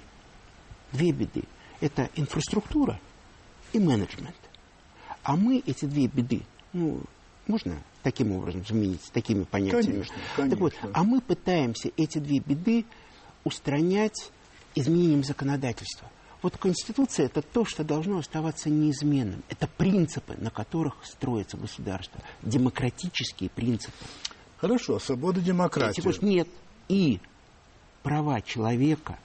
Две 0.91 1.11
беды. 1.11 1.43
Это 1.81 2.09
инфраструктура 2.15 2.99
и 3.73 3.79
менеджмент. 3.79 4.35
А 5.23 5.35
мы 5.35 5.63
эти 5.65 5.85
две 5.85 6.07
беды, 6.07 6.41
ну, 6.73 7.01
можно 7.47 7.75
таким 8.03 8.31
образом 8.33 8.65
заменить, 8.65 9.01
такими 9.11 9.43
понятиями? 9.43 9.83
Конечно, 9.83 10.15
Так 10.35 10.59
вот, 10.59 10.73
конечно. 10.73 10.91
а 10.93 11.03
мы 11.03 11.21
пытаемся 11.21 11.91
эти 11.97 12.17
две 12.19 12.39
беды 12.39 12.85
устранять 13.43 14.31
изменением 14.75 15.23
законодательства. 15.23 16.09
Вот 16.41 16.57
Конституция– 16.57 17.25
это 17.27 17.41
то, 17.41 17.63
что 17.63 17.85
должно 17.85 18.17
оставаться 18.17 18.69
неизменным. 18.69 19.43
Это 19.47 19.67
принципы, 19.67 20.35
на 20.37 20.49
которых 20.49 21.05
строится 21.05 21.55
государство. 21.55 22.19
Демократические 22.41 23.49
принципы. 23.49 23.93
хорошо, 24.57 24.99
свобода. 24.99 25.41
Секундочку, 25.41 26.25
Нет. 26.25 26.49
И 26.89 27.21
права 28.03 28.41
человека, 28.41 29.17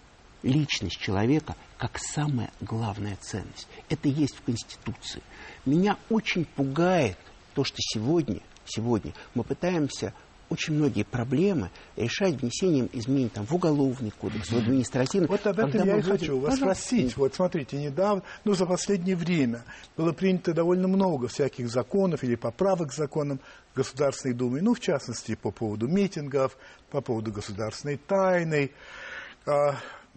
личность 0.44 0.98
человека 1.00 1.56
как 1.78 1.98
самая 1.98 2.50
главная 2.60 3.16
ценность. 3.20 3.68
Это 3.88 4.08
есть 4.08 4.36
в 4.36 4.42
Конституции. 4.42 5.22
Меня 5.64 5.96
очень 6.10 6.44
пугает 6.44 7.16
то, 7.54 7.64
что 7.64 7.76
сегодня, 7.78 8.40
сегодня 8.66 9.14
мы 9.34 9.44
пытаемся 9.44 10.12
очень 10.50 10.74
многие 10.74 11.02
проблемы 11.02 11.70
решать 11.96 12.40
внесением 12.40 12.88
изменений 12.92 13.28
там, 13.28 13.44
в 13.44 13.54
уголовный 13.54 14.10
кодекс, 14.10 14.50
в 14.50 14.56
административный. 14.56 15.28
Вот 15.28 15.46
об 15.46 15.58
этом 15.58 15.86
я 15.86 15.98
и 15.98 16.02
хочу 16.02 16.40
вас 16.40 16.54
Пожалуйста. 16.54 16.84
спросить. 16.84 17.16
Вот 17.16 17.34
смотрите, 17.34 17.76
недавно, 17.76 18.22
ну, 18.44 18.54
за 18.54 18.66
последнее 18.66 19.16
время 19.16 19.62
было 19.96 20.12
принято 20.12 20.54
довольно 20.54 20.88
много 20.88 21.28
всяких 21.28 21.68
законов 21.68 22.24
или 22.24 22.34
поправок 22.34 22.90
к 22.90 22.94
законам 22.94 23.40
Государственной 23.74 24.34
Думы, 24.34 24.62
ну, 24.62 24.74
в 24.74 24.80
частности, 24.80 25.34
по 25.34 25.50
поводу 25.50 25.86
митингов, 25.86 26.56
по 26.90 27.00
поводу 27.00 27.30
государственной 27.30 27.98
тайны. 27.98 28.70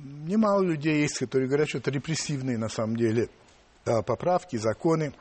Немало 0.04 0.64
людей 0.64 1.02
есть, 1.02 1.20
которые 1.20 1.48
говорят, 1.48 1.70
что 1.70 1.78
это 1.78 1.92
репрессивные, 1.92 2.58
на 2.58 2.70
самом 2.70 2.96
деле, 2.96 3.30
а, 3.86 4.02
поправки, 4.02 4.56
законы. 4.56 5.14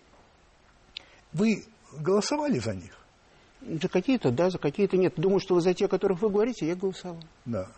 Вы 1.33 1.65
голосовали 1.99 2.59
за 2.59 2.75
них? 2.75 2.97
За 3.61 3.89
какие-то, 3.89 4.31
да, 4.31 4.49
за 4.49 4.59
какие-то 4.59 4.97
нет. 4.97 5.15
Думаю, 5.17 5.41
что 5.41 5.55
вы 5.55 5.61
за 5.61 5.75
те, 5.75 5.85
о 5.85 5.89
которых 5.89 6.23
вы 6.23 6.31
говорите, 6.31 6.67
я 6.67 6.75
голосовал. 6.75 7.23
Да. 7.45 7.69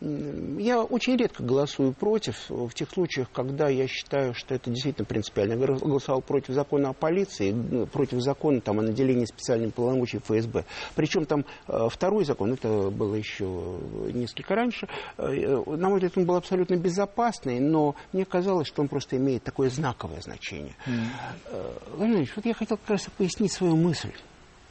Я 0.00 0.82
очень 0.82 1.16
редко 1.16 1.42
голосую 1.42 1.92
против, 1.92 2.48
в 2.48 2.70
тех 2.72 2.88
случаях, 2.88 3.28
когда 3.32 3.68
я 3.68 3.88
считаю, 3.88 4.32
что 4.32 4.54
это 4.54 4.70
действительно 4.70 5.04
принципиально. 5.04 5.54
Я 5.54 5.58
гол- 5.66 5.78
голосовал 5.78 6.22
против 6.22 6.54
закона 6.54 6.90
о 6.90 6.92
полиции, 6.92 7.50
ну, 7.50 7.84
против 7.86 8.20
закона 8.20 8.60
там, 8.60 8.78
о 8.78 8.82
наделении 8.82 9.24
специальными 9.24 9.70
полномочиями 9.70 10.22
ФСБ. 10.24 10.64
Причем 10.94 11.26
там 11.26 11.44
э, 11.66 11.88
второй 11.90 12.24
закон, 12.24 12.52
это 12.52 12.90
было 12.90 13.16
еще 13.16 13.78
несколько 14.14 14.54
раньше, 14.54 14.86
э, 15.16 15.62
на 15.66 15.88
мой 15.88 15.94
взгляд, 15.96 16.16
он 16.16 16.26
был 16.26 16.36
абсолютно 16.36 16.76
безопасный, 16.76 17.58
но 17.58 17.96
мне 18.12 18.24
казалось, 18.24 18.68
что 18.68 18.82
он 18.82 18.88
просто 18.88 19.16
имеет 19.16 19.42
такое 19.42 19.68
знаковое 19.68 20.20
значение. 20.20 20.76
Э, 20.86 21.72
Владимир 21.96 22.18
Ильич, 22.18 22.32
вот 22.36 22.46
я 22.46 22.54
хотел 22.54 22.76
как 22.76 22.90
раз 22.90 23.06
пояснить 23.16 23.52
свою 23.52 23.74
мысль 23.76 24.12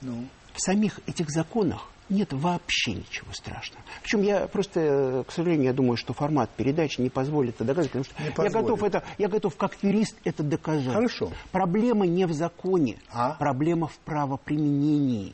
Ну, 0.02 0.26
в 0.54 0.62
самих 0.62 1.00
этих 1.06 1.30
законах 1.30 1.90
нет 2.10 2.32
вообще 2.34 2.94
ничего 2.94 3.32
страшного. 3.34 3.84
Причем 4.02 4.22
я 4.22 4.48
просто, 4.48 4.80
э, 4.80 5.24
к 5.28 5.32
сожалению, 5.32 5.66
я 5.66 5.74
думаю, 5.74 5.98
что 5.98 6.14
формат 6.14 6.50
передачи 6.52 7.02
не 7.02 7.10
позволит 7.10 7.56
это 7.56 7.66
доказать, 7.66 7.92
потому 7.92 8.06
что 8.06 8.22
Не 8.22 8.30
я 8.30 8.32
позволит. 8.34 8.54
готов, 8.54 8.84
это, 8.84 9.04
я 9.18 9.28
готов 9.28 9.56
как 9.56 9.78
юрист 9.82 10.16
это 10.24 10.44
доказать. 10.44 10.94
Хорошо. 10.94 11.32
Проблема 11.52 12.06
не 12.08 12.26
в 12.26 12.34
законе, 12.34 12.98
А? 13.12 13.34
проблема 13.36 13.88
в 13.88 13.98
правоприменении. 14.00 15.34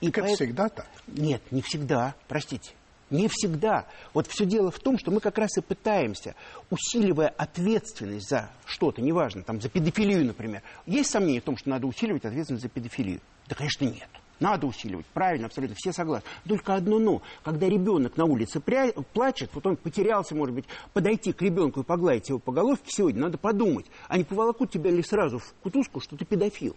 И 0.00 0.10
как 0.10 0.24
поэт- 0.24 0.36
всегда 0.36 0.68
так. 0.68 0.86
нет, 1.08 1.42
не 1.50 1.60
всегда, 1.62 2.14
простите. 2.28 2.72
Не 3.10 3.28
всегда. 3.28 3.86
Вот 4.14 4.26
все 4.28 4.46
дело 4.46 4.70
в 4.70 4.78
том, 4.78 4.98
что 4.98 5.10
мы 5.10 5.20
как 5.20 5.36
раз 5.38 5.56
и 5.58 5.60
пытаемся, 5.60 6.34
усиливая 6.70 7.28
ответственность 7.28 8.28
за 8.28 8.50
что-то, 8.64 9.02
неважно, 9.02 9.42
там, 9.42 9.60
за 9.60 9.68
педофилию, 9.68 10.24
например. 10.24 10.62
Есть 10.86 11.10
сомнения 11.10 11.40
в 11.40 11.44
том, 11.44 11.56
что 11.56 11.68
надо 11.68 11.86
усиливать 11.86 12.24
ответственность 12.24 12.62
за 12.62 12.68
педофилию? 12.70 13.20
Да, 13.46 13.54
конечно, 13.54 13.84
нет. 13.84 14.08
Надо 14.40 14.66
усиливать, 14.66 15.06
правильно, 15.06 15.46
абсолютно, 15.46 15.76
все 15.76 15.92
согласны. 15.92 16.28
Только 16.46 16.74
одно 16.74 16.98
но. 16.98 17.22
Когда 17.44 17.68
ребенок 17.68 18.16
на 18.16 18.24
улице 18.24 18.58
пря- 18.58 18.92
плачет, 19.12 19.50
вот 19.54 19.66
он 19.66 19.76
потерялся, 19.76 20.34
может 20.34 20.54
быть, 20.54 20.64
подойти 20.92 21.32
к 21.32 21.40
ребенку 21.42 21.80
и 21.80 21.84
погладить 21.84 22.28
его 22.28 22.38
по 22.38 22.52
головке 22.52 22.86
сегодня, 22.88 23.22
надо 23.22 23.38
подумать, 23.38 23.86
а 24.08 24.18
не 24.18 24.24
поволокут 24.24 24.70
тебя 24.70 24.90
ли 24.90 25.02
сразу 25.02 25.38
в 25.38 25.54
кутузку, 25.62 26.00
что 26.00 26.16
ты 26.16 26.24
педофил. 26.24 26.76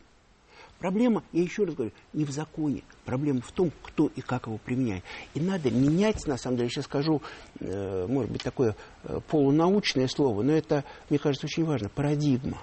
Проблема, 0.80 1.24
я 1.32 1.42
еще 1.42 1.64
раз 1.64 1.74
говорю, 1.74 1.92
не 2.14 2.24
в 2.24 2.30
законе. 2.30 2.84
Проблема 3.04 3.42
в 3.42 3.52
том, 3.52 3.72
кто 3.82 4.12
и 4.16 4.22
как 4.22 4.46
его 4.46 4.60
применяет. 4.60 5.04
И 5.34 5.40
надо 5.40 5.72
менять, 5.72 6.28
на 6.28 6.38
самом 6.38 6.58
деле, 6.58 6.70
сейчас 6.70 6.86
скажу, 6.86 7.24
э, 7.60 8.06
может 8.08 8.32
быть, 8.32 8.44
такое 8.44 8.76
э, 9.04 9.20
полунаучное 9.28 10.08
слово, 10.08 10.44
но 10.44 10.54
это, 10.54 10.84
мне 11.10 11.18
кажется, 11.18 11.48
очень 11.48 11.66
важно. 11.66 11.90
Парадигма. 11.90 12.60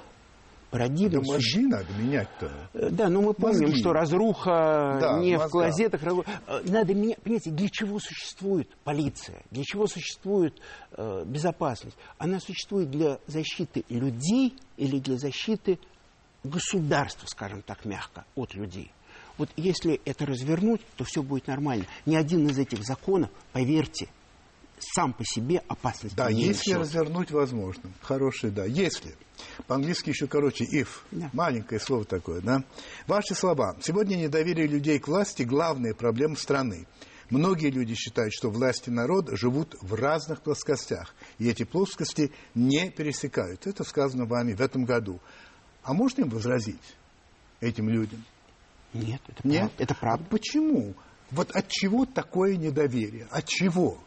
Да 0.75 0.79
Парадигма. 0.81 1.23
суще- 1.25 1.61
мозги 1.61 1.67
надо 1.67 1.87
менять-то. 1.99 2.51
Э, 2.75 2.91
Да, 2.91 3.09
но 3.09 3.23
мы 3.23 3.33
помним, 3.35 3.63
Мозги. 3.69 3.79
что 3.81 3.93
разруха 3.93 4.99
Да, 5.01 5.19
не 5.21 5.37
в 5.37 5.43
в 5.47 5.49
клозетах. 5.49 6.03
Э, 6.03 6.61
Надо 6.65 6.95
менять. 6.95 7.19
Понимаете, 7.23 7.51
для 7.51 7.69
чего 7.69 8.01
существует 8.01 8.69
полиция? 8.83 9.43
Для 9.53 9.63
чего 9.65 9.87
существует 9.87 10.61
э, 10.97 11.23
безопасность? 11.27 11.97
Она 12.19 12.41
существует 12.41 12.91
для 12.91 13.19
защиты 13.29 13.85
людей 13.89 14.55
или 14.77 14.99
для 14.99 15.17
защиты 15.17 15.79
государства, 16.43 17.27
скажем 17.27 17.63
так, 17.63 17.85
мягко, 17.85 18.25
от 18.35 18.55
людей. 18.55 18.91
Вот 19.39 19.51
если 19.57 20.01
это 20.05 20.27
развернуть, 20.27 20.81
то 20.97 21.05
все 21.05 21.23
будет 21.23 21.47
нормально. 21.47 21.85
Ни 22.07 22.17
один 22.17 22.47
из 22.49 22.59
этих 22.59 22.83
законов, 22.85 23.31
поверьте, 23.53 24.09
сам 24.95 25.13
по 25.13 25.25
себе 25.25 25.63
опасность 25.69 26.15
Да, 26.17 26.31
не 26.31 26.43
если 26.45 26.71
несет. 26.71 26.81
развернуть 26.81 27.31
возможно. 27.31 27.93
Хороший, 28.03 28.51
да. 28.51 28.65
Если. 28.65 29.15
По-английски 29.67 30.11
еще 30.11 30.27
короче 30.27 30.65
if. 30.65 30.89
Да. 31.11 31.31
Маленькое 31.33 31.81
слово 31.81 32.05
такое, 32.05 32.41
да. 32.41 32.63
Ваши 33.07 33.35
слова. 33.35 33.77
Сегодня 33.83 34.17
недоверие 34.17 34.67
людей 34.67 34.99
к 34.99 35.09
власти– 35.09 35.43
главная 35.45 35.95
проблема 35.95 36.37
страны. 36.37 36.87
Многие 37.31 37.71
люди 37.71 37.95
считают, 37.95 38.33
что 38.35 38.51
власти 38.51 38.91
народа 38.91 39.37
живут 39.37 39.75
в 39.81 39.95
разных 39.95 40.43
плоскостях, 40.43 41.15
и 41.39 41.49
эти 41.49 41.65
плоскости 41.65 42.31
не 42.55 42.91
пересекают. 42.91 43.67
Это 43.67 43.83
сказано 43.83 44.27
вами 44.27 44.53
в 44.53 44.61
этом 44.61 44.85
году. 44.85 45.21
А 45.83 45.95
можно 45.95 46.23
им 46.23 46.29
возразить 46.29 46.97
этим 47.61 47.89
людям? 47.89 48.23
Нет, 48.93 49.21
это 49.27 49.49
Нет? 49.49 49.61
правда. 49.73 49.83
Это 49.83 49.95
правда. 49.95 50.25
А 50.27 50.31
почему? 50.31 50.95
Вот 51.31 51.51
от 51.51 51.67
чего 51.69 52.05
такое 52.05 52.57
недоверие? 52.57 53.27
От 53.31 53.47
чего? 53.47 53.99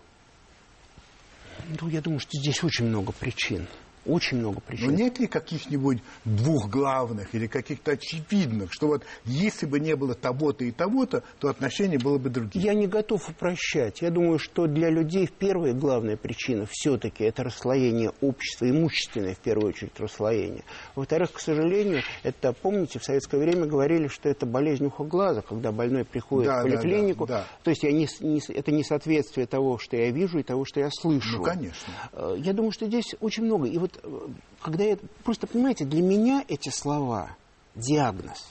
Ну, 1.68 1.90
я 1.90 2.02
думаю, 2.02 2.20
что 2.20 2.32
здесь 2.38 2.64
очень 2.64 2.86
много 2.86 3.12
причин. 3.12 3.68
Очень 4.08 4.38
много 4.40 4.56
Но 4.56 4.62
причин. 4.62 4.96
нет 4.96 5.20
ли 5.20 5.28
каких-нибудь 5.28 6.00
двух 6.26 6.70
главных 6.70 7.34
или 7.36 7.48
каких-то 7.48 7.92
очевидных, 7.92 8.72
что 8.74 8.88
вот 8.88 9.04
если 9.26 9.66
бы 9.66 9.80
не 9.80 9.96
было 9.96 10.14
того-то 10.16 10.64
и 10.64 10.72
того-то, 10.72 11.24
то 11.40 11.50
отношения 11.50 12.00
было 12.00 12.18
бы 12.18 12.30
другие? 12.30 12.64
Я 12.66 12.74
не 12.74 12.88
готов 12.88 13.30
упрощать. 13.30 14.02
Я 14.02 14.10
думаю, 14.12 14.40
что 14.40 14.68
для 14.68 14.90
людей 14.90 15.30
первая 15.38 15.74
главная 15.74 16.18
причина 16.18 16.66
все-таки 16.70 17.24
это 17.24 17.44
расслоение 17.44 18.12
общества, 18.22 18.70
имущественное 18.70 19.36
в 19.36 19.40
первую 19.40 19.70
очередь 19.70 20.00
расслоение. 20.00 20.64
Во-вторых, 20.96 21.32
к 21.34 21.40
сожалению, 21.40 22.02
это, 22.24 22.54
помните, 22.54 23.00
в 23.00 23.04
советское 23.04 23.38
время 23.38 23.66
говорили, 23.66 24.08
что 24.08 24.30
это 24.30 24.46
болезнь 24.46 24.86
уха 24.86 25.04
глаза, 25.04 25.42
когда 25.42 25.72
больной 25.72 26.06
приходит 26.06 26.48
Да, 26.48 26.62
в 26.64 26.64
да, 26.64 26.70
поликлинику. 26.78 27.26
да, 27.28 27.40
да. 27.40 27.48
То 27.64 27.70
есть 27.72 27.84
я 27.84 27.92
не, 27.92 28.08
не, 28.22 28.42
это 28.54 28.72
несоответствие 28.72 29.48
того, 29.48 29.78
что 29.78 29.98
я 29.98 30.12
вижу, 30.12 30.40
и 30.40 30.44
того, 30.44 30.66
что 30.66 30.80
я 30.80 30.90
слышу. 30.92 31.38
Ну, 31.38 31.44
конечно. 31.44 31.94
Э, 32.14 32.36
Я 32.38 32.54
думаю, 32.54 32.72
что 32.72 32.86
здесь 32.88 33.16
очень 33.20 33.44
много. 33.44 33.68
И 33.68 33.78
вот 33.78 33.97
когда 34.62 34.84
я... 34.84 34.98
Просто, 35.24 35.48
понимаете, 35.48 35.86
для 35.86 36.02
меня 36.02 36.44
эти 36.48 36.70
слова 36.70 37.36
диагноз, 37.76 38.46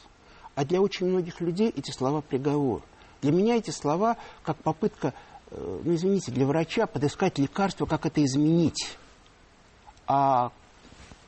а 0.54 0.64
для 0.64 0.80
очень 0.80 1.06
многих 1.06 1.40
людей 1.40 1.72
эти 1.74 1.90
слова 1.90 2.20
приговор. 2.20 2.82
Для 3.22 3.32
меня 3.32 3.56
эти 3.56 3.70
слова 3.70 4.16
как 4.42 4.56
попытка, 4.58 5.14
э, 5.50 5.80
ну, 5.84 5.94
извините, 5.94 6.32
для 6.32 6.46
врача 6.46 6.86
подыскать 6.86 7.38
лекарство, 7.38 7.86
как 7.86 8.06
это 8.06 8.24
изменить. 8.24 8.96
А 10.06 10.52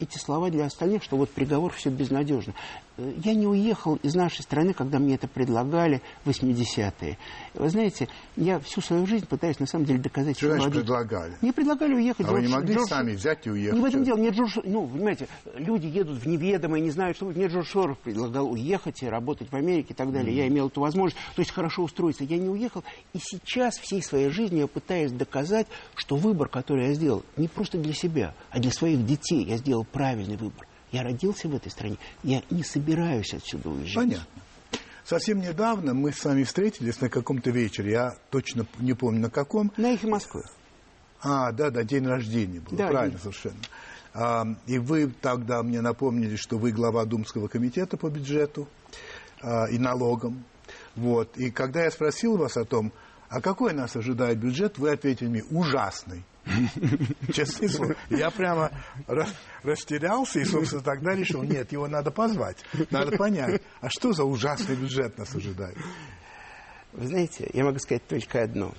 эти 0.00 0.18
слова 0.18 0.50
для 0.50 0.66
остальных, 0.66 1.02
что 1.02 1.16
вот 1.16 1.30
приговор 1.30 1.72
все 1.72 1.90
безнадежно. 1.90 2.54
Э, 2.96 3.12
Я 3.24 3.34
не 3.34 3.46
уехал 3.46 3.96
из 4.02 4.14
нашей 4.14 4.42
страны, 4.42 4.72
когда 4.72 4.98
мне 4.98 5.14
это 5.16 5.28
предлагали 5.28 6.02
в 6.24 6.30
80-е. 6.30 7.18
Вы 7.54 7.68
знаете, 7.70 8.08
я 8.36 8.60
всю 8.60 8.80
свою 8.80 9.06
жизнь 9.06 9.26
пытаюсь 9.26 9.58
на 9.58 9.66
самом 9.66 9.84
деле 9.86 9.98
доказать, 9.98 10.36
Что 10.36 10.48
значит 10.54 10.72
предлагали? 10.72 11.36
Мне 11.40 11.52
предлагали 11.52 11.94
уехать. 11.94 12.26
А 12.26 12.32
вы 12.32 12.40
не 12.40 12.46
Джордж- 12.46 12.50
могли 12.50 12.74
Джордж- 12.76 12.86
сами 12.88 13.12
взять 13.12 13.46
и 13.46 13.50
уехать? 13.50 13.74
не 13.74 13.80
в 13.80 13.84
этом 13.84 14.04
дело. 14.04 14.16
Мне 14.16 14.30
Джордж, 14.30 14.58
ну, 14.64 14.86
понимаете, 14.86 15.28
люди 15.56 15.86
едут 15.86 16.18
в 16.18 16.26
неведомое, 16.26 16.80
не 16.80 16.90
знают, 16.90 17.16
что. 17.16 17.26
Мне 17.26 17.46
Джордж 17.48 17.68
Сорос 17.70 17.96
предлагал 18.02 18.50
уехать 18.50 19.02
и 19.02 19.06
работать 19.06 19.50
в 19.50 19.54
Америке 19.54 19.88
и 19.92 19.94
так 19.96 20.12
далее. 20.12 20.34
Я 20.36 20.48
имел 20.48 20.68
эту 20.68 20.80
возможность, 20.80 21.16
то 21.34 21.40
есть 21.42 21.50
хорошо 21.52 21.82
устроиться. 21.82 22.24
Я 22.24 22.38
не 22.38 22.48
уехал. 22.48 22.84
И 23.12 23.18
сейчас 23.20 23.78
всей 23.78 24.02
своей 24.02 24.30
жизнью 24.30 24.60
я 24.62 24.66
пытаюсь 24.66 25.12
доказать, 25.12 25.66
что 25.94 26.16
выбор, 26.16 26.48
который 26.48 26.88
я 26.88 26.94
сделал, 26.94 27.22
не 27.36 27.48
просто 27.48 27.78
для 27.78 27.92
себя, 27.94 28.34
а 28.50 28.58
для 28.58 28.70
своих 28.70 29.04
детей. 29.04 29.44
Я 29.44 29.56
сделал 29.56 29.84
правильный 29.92 30.36
выбор. 30.36 30.66
Я 30.92 31.02
родился 31.02 31.48
в 31.48 31.54
этой 31.54 31.70
стране. 31.70 31.98
Я 32.22 32.42
не 32.50 32.62
собираюсь 32.62 33.34
отсюда 33.34 33.68
уезжать. 33.70 33.94
Понятно. 33.94 34.26
Совсем 35.04 35.40
недавно 35.40 35.94
мы 35.94 36.12
с 36.12 36.22
вами 36.24 36.44
встретились 36.44 37.00
на 37.00 37.08
каком-то 37.08 37.50
вечере, 37.50 37.92
я 37.92 38.14
точно 38.30 38.66
не 38.78 38.92
помню 38.92 39.20
на 39.20 39.30
каком. 39.30 39.72
На 39.78 39.94
эхе 39.94 40.06
Москвы. 40.06 40.42
А, 41.22 41.50
да, 41.52 41.70
да, 41.70 41.82
день 41.82 42.06
рождения 42.06 42.60
был, 42.60 42.76
Да, 42.76 42.88
правильно 42.88 43.12
день. 43.18 43.20
совершенно. 43.22 43.60
А, 44.14 44.44
и 44.66 44.78
вы 44.78 45.10
тогда 45.20 45.62
мне 45.62 45.80
напомнили, 45.80 46.36
что 46.36 46.58
вы 46.58 46.72
глава 46.72 47.04
Думского 47.06 47.48
комитета 47.48 47.96
по 47.96 48.10
бюджету 48.10 48.68
а, 49.40 49.66
и 49.66 49.78
налогам. 49.78 50.44
Вот. 50.94 51.36
И 51.36 51.50
когда 51.50 51.84
я 51.84 51.90
спросил 51.90 52.36
вас 52.36 52.56
о 52.56 52.64
том, 52.64 52.92
а 53.28 53.40
какой 53.40 53.72
нас 53.72 53.96
ожидает 53.96 54.38
бюджет, 54.38 54.78
вы 54.78 54.90
ответили 54.90 55.28
мне, 55.28 55.44
ужасный. 55.50 56.22
Честное 57.32 57.68
слово. 57.68 57.96
Я 58.10 58.30
прямо 58.30 58.70
ра- 59.06 59.28
растерялся 59.62 60.40
и, 60.40 60.44
собственно, 60.44 60.82
тогда 60.82 61.14
решил, 61.14 61.42
нет, 61.42 61.72
его 61.72 61.86
надо 61.88 62.10
позвать. 62.10 62.58
Надо 62.90 63.16
понять, 63.16 63.62
а 63.80 63.88
что 63.90 64.12
за 64.12 64.24
ужасный 64.24 64.76
бюджет 64.76 65.16
нас 65.18 65.34
ожидает? 65.34 65.76
Вы 66.92 67.06
знаете, 67.06 67.48
я 67.52 67.64
могу 67.64 67.78
сказать 67.78 68.06
только 68.06 68.42
одно, 68.42 68.74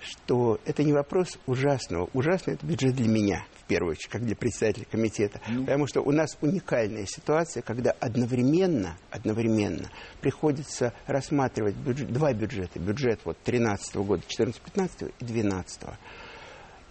что 0.00 0.60
это 0.66 0.84
не 0.84 0.92
вопрос 0.92 1.38
ужасного. 1.46 2.10
Ужасный 2.12 2.54
это 2.54 2.66
бюджет 2.66 2.94
для 2.94 3.08
меня, 3.08 3.44
в 3.62 3.66
первую 3.66 3.92
очередь, 3.92 4.10
как 4.10 4.22
для 4.22 4.36
председателя 4.36 4.84
комитета. 4.84 5.40
Потому 5.60 5.86
что 5.86 6.02
у 6.02 6.10
нас 6.12 6.36
уникальная 6.42 7.06
ситуация, 7.06 7.62
когда 7.62 7.92
одновременно, 7.92 8.98
одновременно 9.10 9.88
приходится 10.20 10.92
рассматривать 11.06 11.74
бюджет- 11.74 12.12
два 12.12 12.34
бюджета. 12.34 12.78
Бюджет 12.78 13.20
вот 13.24 13.38
13 13.44 13.96
года, 13.96 14.22
14-15 14.28 15.12
и 15.18 15.24
12 15.24 15.80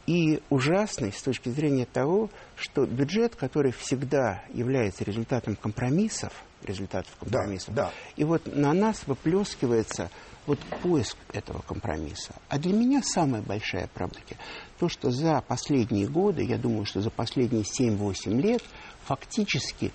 и 0.06 0.42
ужасный 0.50 1.14
с 1.14 1.22
точки 1.22 1.50
зрения 1.50 1.86
того, 1.86 2.30
что 2.56 2.86
бюджет, 2.86 3.36
который 3.36 3.72
всегда 3.72 4.44
является 4.54 5.04
результатом 5.04 5.56
компромиссов, 5.56 6.34
результатов 6.64 7.16
компромиссов, 7.20 7.74
да. 7.74 7.92
и 8.16 8.24
вот 8.24 8.54
на 8.56 8.74
нас 8.74 9.08
выплескивается 9.08 10.10
вот 10.46 10.60
поиск 10.82 11.18
этого 11.32 11.62
компромисса. 11.62 12.36
А 12.50 12.60
для 12.60 12.74
меня 12.74 13.02
самая 13.02 13.42
большая 13.42 13.88
проблема 13.88 14.38
то, 14.84 14.90
что 14.90 15.12
за 15.12 15.42
последние 15.48 16.08
годы, 16.08 16.44
я 16.44 16.58
думаю, 16.58 16.86
что 16.86 17.00
за 17.00 17.10
последние 17.10 17.64
7-8 17.64 18.42
лет, 18.42 18.62
фактически 19.06 19.94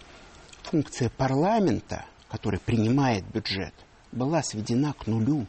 функция 0.62 1.11
парламента, 1.11 2.06
который 2.30 2.59
принимает 2.59 3.22
бюджет, 3.30 3.74
была 4.12 4.42
сведена 4.42 4.94
к 4.94 5.06
нулю. 5.06 5.46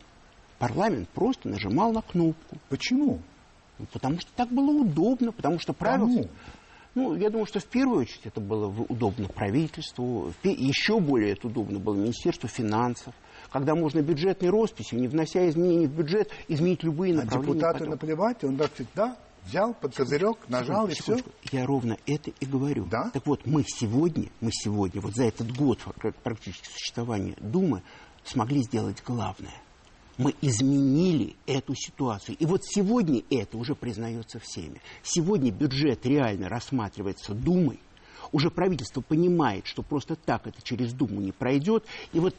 Парламент 0.58 1.08
просто 1.10 1.48
нажимал 1.48 1.94
на 1.94 2.02
кнопку. 2.02 2.58
Почему? 2.68 3.22
Потому 3.92 4.20
что 4.20 4.32
так 4.36 4.50
было 4.50 4.70
удобно, 4.72 5.32
потому 5.32 5.60
что 5.60 5.74
правила... 5.74 6.08
Кому? 6.08 6.28
Ну, 6.96 7.16
я 7.16 7.30
думаю, 7.30 7.46
что 7.46 7.60
в 7.60 7.66
первую 7.66 8.02
очередь 8.02 8.26
это 8.26 8.42
было 8.42 8.66
удобно 8.90 9.28
правительству, 9.28 10.34
еще 10.44 11.00
более 11.00 11.34
это 11.34 11.48
удобно 11.48 11.80
было 11.80 11.96
Министерству 11.96 12.50
финансов, 12.50 13.14
когда 13.52 13.76
можно 13.76 14.02
бюджетной 14.02 14.50
росписью, 14.50 15.00
не 15.00 15.08
внося 15.08 15.48
изменений 15.50 15.86
в 15.86 15.92
бюджет, 15.92 16.32
изменить 16.48 16.84
любые 16.84 17.14
А 17.14 17.18
направления. 17.18 17.54
депутату 17.54 17.80
потом. 17.80 17.92
наплевать, 17.92 18.44
он 18.44 18.58
так 18.58 18.74
всегда 18.74 19.16
взял 19.46 19.74
под 19.76 19.96
козырек, 19.96 20.38
нажал 20.48 20.88
и 20.88 20.94
все. 20.94 21.18
Я 21.52 21.66
ровно 21.68 21.96
это 22.08 22.32
и 22.32 22.46
говорю. 22.46 22.86
Да? 22.86 23.12
Так 23.14 23.26
вот, 23.28 23.46
мы 23.46 23.64
сегодня, 23.68 24.30
мы 24.42 24.50
сегодня, 24.52 25.00
вот 25.00 25.14
за 25.16 25.26
этот 25.26 25.56
год 25.56 25.80
пр- 26.02 26.14
практически 26.24 26.68
существования 26.70 27.36
Думы 27.40 27.84
смогли 28.26 28.64
сделать 28.64 29.02
главное. 29.06 29.54
Мы 30.20 30.36
изменили 30.42 31.38
эту 31.46 31.74
ситуацию. 31.76 32.36
И 32.40 32.46
вот 32.46 32.66
сегодня 32.66 33.24
это 33.30 33.58
уже 33.58 33.74
признается 33.74 34.38
всеми. 34.38 34.82
Сегодня 35.02 35.50
бюджет 35.50 36.06
реально 36.06 36.50
рассматривается 36.50 37.34
Думой. 37.34 37.80
Уже 38.34 38.52
правительство 38.52 39.00
понимает, 39.00 39.66
что 39.66 39.82
просто 39.82 40.18
так 40.18 40.46
это 40.46 40.62
через 40.62 40.92
Думу 40.92 41.22
не 41.22 41.32
пройдет. 41.32 41.86
И 42.12 42.20
вот 42.20 42.36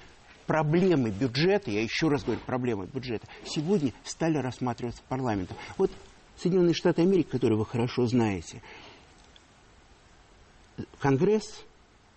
проблемы 0.46 1.10
бюджета, 1.10 1.70
я 1.70 1.80
еще 1.80 2.08
раз 2.08 2.22
говорю, 2.22 2.42
проблемы 2.44 2.86
бюджета, 2.86 3.26
сегодня 3.46 3.94
стали 4.04 4.36
рассматриваться 4.36 5.02
парламентом. 5.08 5.56
Вот 5.78 5.90
Соединенные 6.36 6.74
Штаты 6.74 7.00
Америки, 7.00 7.30
которые 7.30 7.58
вы 7.58 7.64
хорошо 7.64 8.04
знаете, 8.04 8.60
Конгресс 10.98 11.64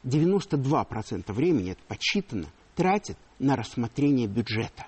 92% 0.04 1.32
времени, 1.32 1.72
это 1.72 1.82
подсчитано, 1.88 2.48
тратит 2.76 3.18
на 3.40 3.56
рассмотрение 3.56 4.28
бюджета. 4.28 4.88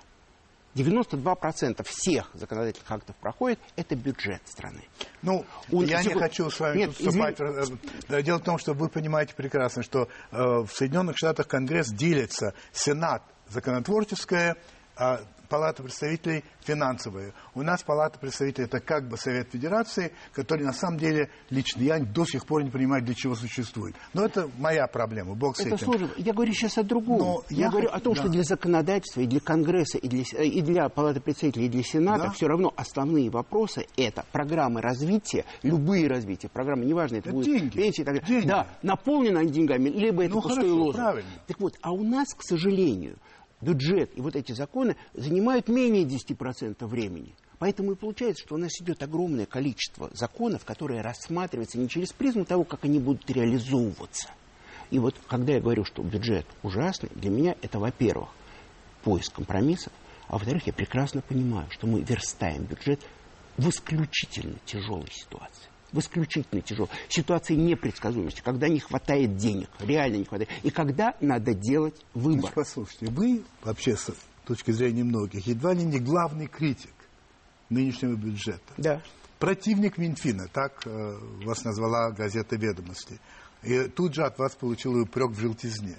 92% 0.76 1.82
всех 1.88 2.30
законодательных 2.34 2.90
актов 2.90 3.16
проходит, 3.16 3.58
это 3.76 3.96
бюджет 3.96 4.40
страны. 4.44 4.82
Ну, 5.22 5.44
У- 5.70 5.82
я 5.82 6.02
не 6.02 6.12
хочу 6.14 6.50
с 6.50 6.60
вами 6.60 6.78
Нет, 6.78 6.96
тут 6.96 7.08
вступать. 7.08 7.40
э, 7.40 8.22
Дело 8.22 8.38
в 8.38 8.42
том, 8.42 8.58
что 8.58 8.74
вы 8.74 8.88
понимаете 8.88 9.34
прекрасно, 9.34 9.82
что 9.82 10.08
э, 10.30 10.36
в 10.36 10.68
Соединенных 10.72 11.16
Штатах 11.16 11.48
Конгресс 11.48 11.88
делится. 11.88 12.54
Сенат 12.72 13.22
законотворческое, 13.48 14.56
а 14.96 15.20
Палата 15.48 15.82
представителей 15.82 16.44
финансовая. 16.60 17.32
У 17.54 17.62
нас 17.62 17.82
Палата 17.82 18.18
представителей 18.18 18.64
это 18.66 18.80
как 18.80 19.08
бы 19.08 19.16
Совет 19.16 19.48
Федерации, 19.50 20.12
который 20.32 20.64
на 20.64 20.72
самом 20.72 20.98
деле 20.98 21.30
лично 21.50 21.80
я 21.82 21.98
до 21.98 22.24
сих 22.24 22.46
пор 22.46 22.64
не 22.64 22.70
понимаю, 22.70 23.02
для 23.02 23.14
чего 23.14 23.34
существует. 23.34 23.94
Но 24.14 24.24
это 24.24 24.48
моя 24.58 24.86
проблема, 24.86 25.34
бог 25.34 25.56
с 25.56 25.60
Это 25.60 25.74
этим. 25.76 25.84
сложно. 25.86 26.10
Я 26.16 26.32
говорю 26.32 26.52
сейчас 26.52 26.78
о 26.78 26.82
другом. 26.82 27.18
Но 27.18 27.42
я 27.50 27.66
я 27.66 27.70
говорю 27.70 27.88
о 27.90 28.00
том, 28.00 28.14
да. 28.14 28.20
что 28.20 28.28
для 28.30 28.42
законодательства 28.44 29.20
и 29.20 29.26
для 29.26 29.40
Конгресса, 29.40 29.98
и 29.98 30.08
для, 30.08 30.22
и 30.22 30.60
для 30.62 30.88
Палаты 30.88 31.20
представителей, 31.20 31.66
и 31.66 31.68
для 31.68 31.82
Сената 31.82 32.24
Да. 32.24 32.30
все 32.30 32.46
равно 32.46 32.72
основные 32.76 33.30
вопросы 33.30 33.86
это 33.96 34.24
программы 34.32 34.80
развития, 34.80 35.44
любые 35.62 36.08
развития, 36.08 36.48
программы, 36.48 36.84
неважно, 36.84 37.16
это, 37.16 37.28
Это 37.30 37.36
будет 37.38 37.46
деньги. 37.60 37.76
пенсии 37.76 38.02
и 38.02 38.04
так 38.04 38.14
далее. 38.14 38.28
Деньги. 38.28 38.46
Да, 38.48 38.66
наполнено 38.82 39.40
они 39.40 39.50
деньгами, 39.50 39.88
либо 39.88 40.24
это 40.24 40.34
Ну, 40.34 40.42
пустой 40.42 40.56
хорошо, 40.64 40.74
лозунг. 40.76 40.96
правильно. 40.96 41.30
Так 41.46 41.60
вот, 41.60 41.74
а 41.82 41.92
у 41.92 42.02
нас, 42.04 42.34
к 42.34 42.42
сожалению, 42.42 43.16
бюджет 43.60 44.16
и 44.16 44.20
вот 44.20 44.36
эти 44.36 44.52
законы 44.52 44.96
занимают 45.14 45.68
менее 45.68 46.04
10% 46.04 46.86
времени. 46.86 47.34
Поэтому 47.58 47.92
и 47.92 47.96
получается, 47.96 48.44
что 48.44 48.56
у 48.56 48.58
нас 48.58 48.72
идет 48.80 49.02
огромное 49.02 49.46
количество 49.46 50.10
законов, 50.12 50.64
которые 50.64 51.00
рассматриваются 51.00 51.78
не 51.78 51.88
через 51.88 52.12
призму 52.12 52.44
того, 52.44 52.64
как 52.64 52.84
они 52.84 52.98
будут 52.98 53.28
реализовываться. 53.30 54.30
И 54.90 54.98
вот 54.98 55.16
когда 55.26 55.54
я 55.54 55.60
говорю, 55.60 55.84
что 55.84 56.02
бюджет 56.02 56.46
ужасный, 56.62 57.10
для 57.14 57.30
меня 57.30 57.56
это, 57.62 57.78
во-первых, 57.78 58.28
поиск 59.02 59.34
компромиссов, 59.34 59.92
а 60.28 60.34
во-вторых, 60.34 60.66
я 60.66 60.72
прекрасно 60.72 61.22
понимаю, 61.22 61.68
что 61.70 61.86
мы 61.86 62.02
верстаем 62.02 62.64
бюджет 62.64 63.00
в 63.56 63.68
исключительно 63.68 64.56
тяжелой 64.66 65.10
ситуации. 65.10 65.70
В 65.96 66.00
исключительно 66.00 66.60
тяжелой 66.60 66.90
ситуации 67.08 67.54
непредсказуемости, 67.54 68.42
когда 68.42 68.68
не 68.68 68.80
хватает 68.80 69.38
денег, 69.38 69.70
реально 69.80 70.16
не 70.16 70.24
хватает. 70.24 70.50
И 70.62 70.70
когда 70.70 71.14
надо 71.22 71.54
делать 71.54 71.94
выбор. 72.12 72.40
Значит, 72.40 72.54
послушайте, 72.54 73.06
вы 73.06 73.42
вообще 73.64 73.96
с 73.96 74.10
точки 74.44 74.72
зрения 74.72 75.04
многих 75.04 75.46
едва 75.46 75.72
ли 75.72 75.84
не 75.84 75.98
главный 75.98 76.48
критик 76.48 76.92
нынешнего 77.70 78.14
бюджета. 78.14 78.60
Да. 78.76 79.00
Противник 79.38 79.96
Минфина, 79.96 80.48
так 80.48 80.86
э, 80.86 81.18
вас 81.46 81.64
назвала 81.64 82.10
газета 82.10 82.56
«Ведомости». 82.56 83.18
И 83.62 83.84
тут 83.88 84.14
же 84.14 84.24
от 84.24 84.38
вас 84.38 84.54
получил 84.54 85.00
упрек 85.00 85.30
в 85.30 85.40
желтизне. 85.40 85.96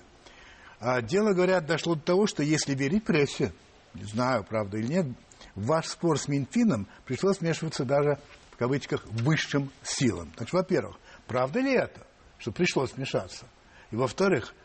А 0.80 1.02
дело, 1.02 1.34
говорят, 1.34 1.66
дошло 1.66 1.96
до 1.96 2.02
того, 2.02 2.28
что 2.28 2.44
если 2.44 2.76
верить 2.76 3.04
прессе, 3.04 3.52
не 3.96 4.04
знаю, 4.04 4.44
правда 4.44 4.78
или 4.78 4.94
нет, 4.94 5.08
в 5.56 5.66
ваш 5.66 5.88
спор 5.88 6.20
с 6.20 6.28
Минфином 6.28 6.88
пришлось 7.04 7.42
вмешиваться 7.42 7.84
даже, 7.84 8.20
в 8.58 8.60
кавычках, 8.60 9.06
высшим 9.06 9.72
силам. 9.84 10.32
Значит, 10.36 10.52
во-первых, 10.52 10.98
правда 11.28 11.60
ли 11.60 11.74
это, 11.74 12.08
что 12.40 12.52
пришлось 12.52 12.92
вмешаться? 12.94 13.46
И 13.92 13.96
во-вторых, 13.96 14.56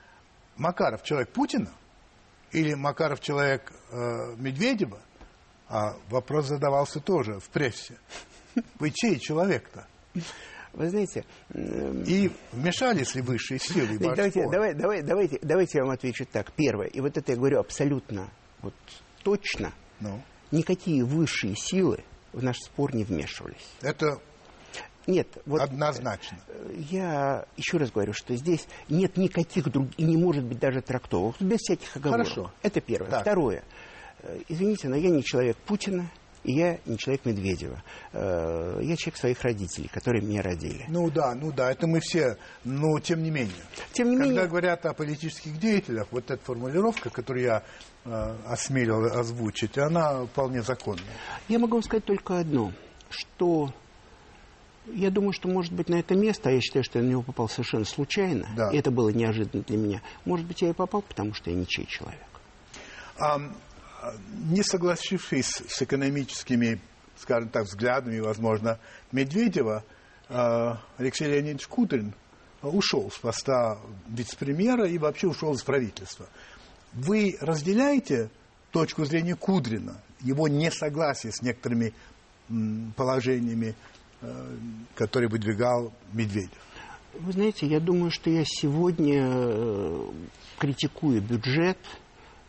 Макаров 0.57 1.03
человек 1.03 1.29
Путина? 1.29 1.71
Или 2.53 2.73
Макаров 2.73 3.21
человек 3.21 3.71
э, 3.91 4.35
Медведева? 4.39 4.99
А 5.69 5.95
вопрос 6.09 6.47
задавался 6.47 7.01
тоже 7.01 7.39
в 7.39 7.51
прессе. 7.51 7.99
Вы 8.79 8.93
чей 8.93 9.19
человек-то? 9.19 9.87
Вы 10.73 10.89
знаете... 10.89 11.27
И 11.51 12.31
вмешались 12.53 13.15
ли 13.15 13.21
высшие 13.21 13.59
силы? 13.59 13.99
Давайте, 13.99 14.49
давай, 14.51 14.73
давай, 14.73 15.03
давайте, 15.03 15.39
давайте 15.43 15.79
я 15.79 15.85
вам 15.85 15.93
отвечу 15.93 16.25
так. 16.25 16.51
Первое, 16.53 16.87
и 16.87 17.03
вот 17.03 17.19
это 17.19 17.33
я 17.33 17.37
говорю 17.37 17.61
абсолютно 17.61 18.31
вот, 18.63 18.75
точно, 19.23 19.75
ну? 20.01 20.23
никакие 20.51 21.05
высшие 21.05 21.55
силы 21.57 22.03
в 22.33 22.43
наш 22.43 22.59
спор 22.59 22.95
не 22.95 23.05
вмешивались. 23.05 23.69
Это 23.81 24.21
нет, 25.07 25.27
вот 25.47 25.61
однозначно. 25.61 26.39
Я 26.91 27.45
еще 27.57 27.77
раз 27.79 27.91
говорю, 27.91 28.13
что 28.13 28.37
здесь 28.37 28.67
нет 28.89 29.17
никаких 29.17 29.71
других, 29.71 29.99
и 29.99 30.05
не 30.05 30.17
может 30.17 30.45
быть 30.45 30.59
даже 30.59 30.81
трактовок, 30.81 31.37
без 31.41 31.59
всяких 31.59 31.97
оговорок. 31.97 32.29
Хорошо. 32.29 32.53
Это 32.63 32.81
первое. 32.81 33.11
Так. 33.11 33.23
Второе. 33.23 33.65
Э, 34.21 34.39
извините, 34.49 34.89
но 34.89 34.97
я 34.97 35.11
не 35.11 35.25
человек 35.25 35.57
Путина, 35.67 36.09
и 36.45 36.53
я 36.53 36.79
не 36.87 36.99
человек 36.99 37.25
Медведева. 37.25 37.83
Э, 38.13 38.79
я 38.83 38.97
человек 38.97 39.17
своих 39.17 39.43
родителей, 39.43 39.89
которые 39.89 40.23
меня 40.23 40.43
родили. 40.43 40.85
Ну 40.89 41.11
да, 41.11 41.35
ну 41.35 41.53
да, 41.53 41.71
это 41.71 41.87
мы 41.87 42.01
все, 42.01 42.37
но 42.65 42.99
тем 43.01 43.23
не 43.23 43.31
менее. 43.31 43.53
Тем 43.93 44.11
не 44.11 44.17
Когда 44.17 44.31
менее... 44.31 44.49
говорят 44.49 44.87
о 44.87 44.95
политических 44.95 45.59
деятелях, 45.59 46.09
вот 46.11 46.31
эта 46.31 46.43
формулировка, 46.45 47.11
которую 47.11 47.45
я 47.45 47.63
э, 48.05 48.37
осмелил 48.47 49.05
озвучить, 49.05 49.79
она 49.79 50.27
вполне 50.27 50.63
законная. 50.63 51.05
Я 51.49 51.59
могу 51.59 51.75
вам 51.75 51.83
сказать 51.83 52.05
только 52.05 52.39
одно, 52.39 52.73
что 53.11 53.73
я 54.87 55.11
думаю, 55.11 55.33
что, 55.33 55.49
может 55.49 55.73
быть, 55.73 55.89
на 55.89 55.97
это 55.97 56.17
место, 56.17 56.49
а 56.49 56.53
я 56.53 56.61
считаю, 56.61 56.85
что 56.85 56.99
я 56.99 57.05
на 57.05 57.11
него 57.11 57.23
попал 57.23 57.49
совершенно 57.49 57.85
случайно, 57.85 58.49
да. 58.57 58.71
и 58.71 58.77
это 58.77 58.91
было 58.91 59.11
неожиданно 59.11 59.63
для 59.63 59.77
меня, 59.77 60.03
может 60.25 60.47
быть, 60.47 60.63
я 60.63 60.71
и 60.71 60.73
попал, 60.73 61.03
потому 61.03 61.35
что 61.35 61.51
я 61.51 61.57
ничей 61.57 61.87
человек. 61.87 62.21
А, 63.19 63.41
не 64.49 64.63
согласившись 64.63 65.63
с 65.69 65.83
экономическими, 65.83 66.81
скажем 67.17 67.49
так, 67.49 67.65
взглядами, 67.65 68.21
возможно, 68.21 68.79
Медведева, 69.13 69.85
а, 70.29 70.81
Алексей 70.99 71.29
Леонидович 71.29 71.67
Кудрин 71.67 72.15
ушел 72.63 73.11
с 73.11 73.19
поста 73.19 73.79
вице-премьера 74.09 74.89
и 74.89 74.99
вообще 74.99 75.29
ушел 75.29 75.55
из 75.55 75.63
правительства. 75.63 76.27
Вы 76.93 77.37
разделяете 77.41 78.31
точку 78.71 79.05
зрения 79.05 79.35
Кудрина, 79.35 80.01
его 80.21 80.49
несогласие 80.49 81.33
с 81.33 81.43
некоторыми 81.43 81.93
положениями, 82.97 83.75
э, 84.21 84.57
которые 84.95 85.29
выдвигал 85.29 85.93
Медведев? 86.13 86.51
Вы 87.15 87.33
знаете, 87.33 87.67
я 87.67 87.81
думаю, 87.81 88.11
что 88.11 88.31
я 88.31 88.43
сегодня, 88.45 89.27
э, 89.27 90.11
критикуя 90.59 91.21
бюджет, 91.21 91.79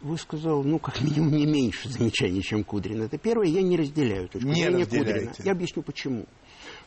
высказал, 0.03 0.63
ну, 0.63 0.77
как 0.79 1.01
минимум, 1.01 1.31
не 1.31 1.45
меньше 1.45 1.89
замечаний, 1.89 2.41
чем 2.41 2.63
Кудрин. 2.63 3.01
Это 3.01 3.17
первое, 3.17 3.47
я 3.47 3.61
не 3.61 3.77
разделяю 3.77 4.27
точку 4.27 4.47
не 4.49 4.63
зрения 4.63 4.85
Кудрина. 4.85 5.33
Я 5.39 5.51
объясню, 5.53 5.81
почему. 5.81 6.25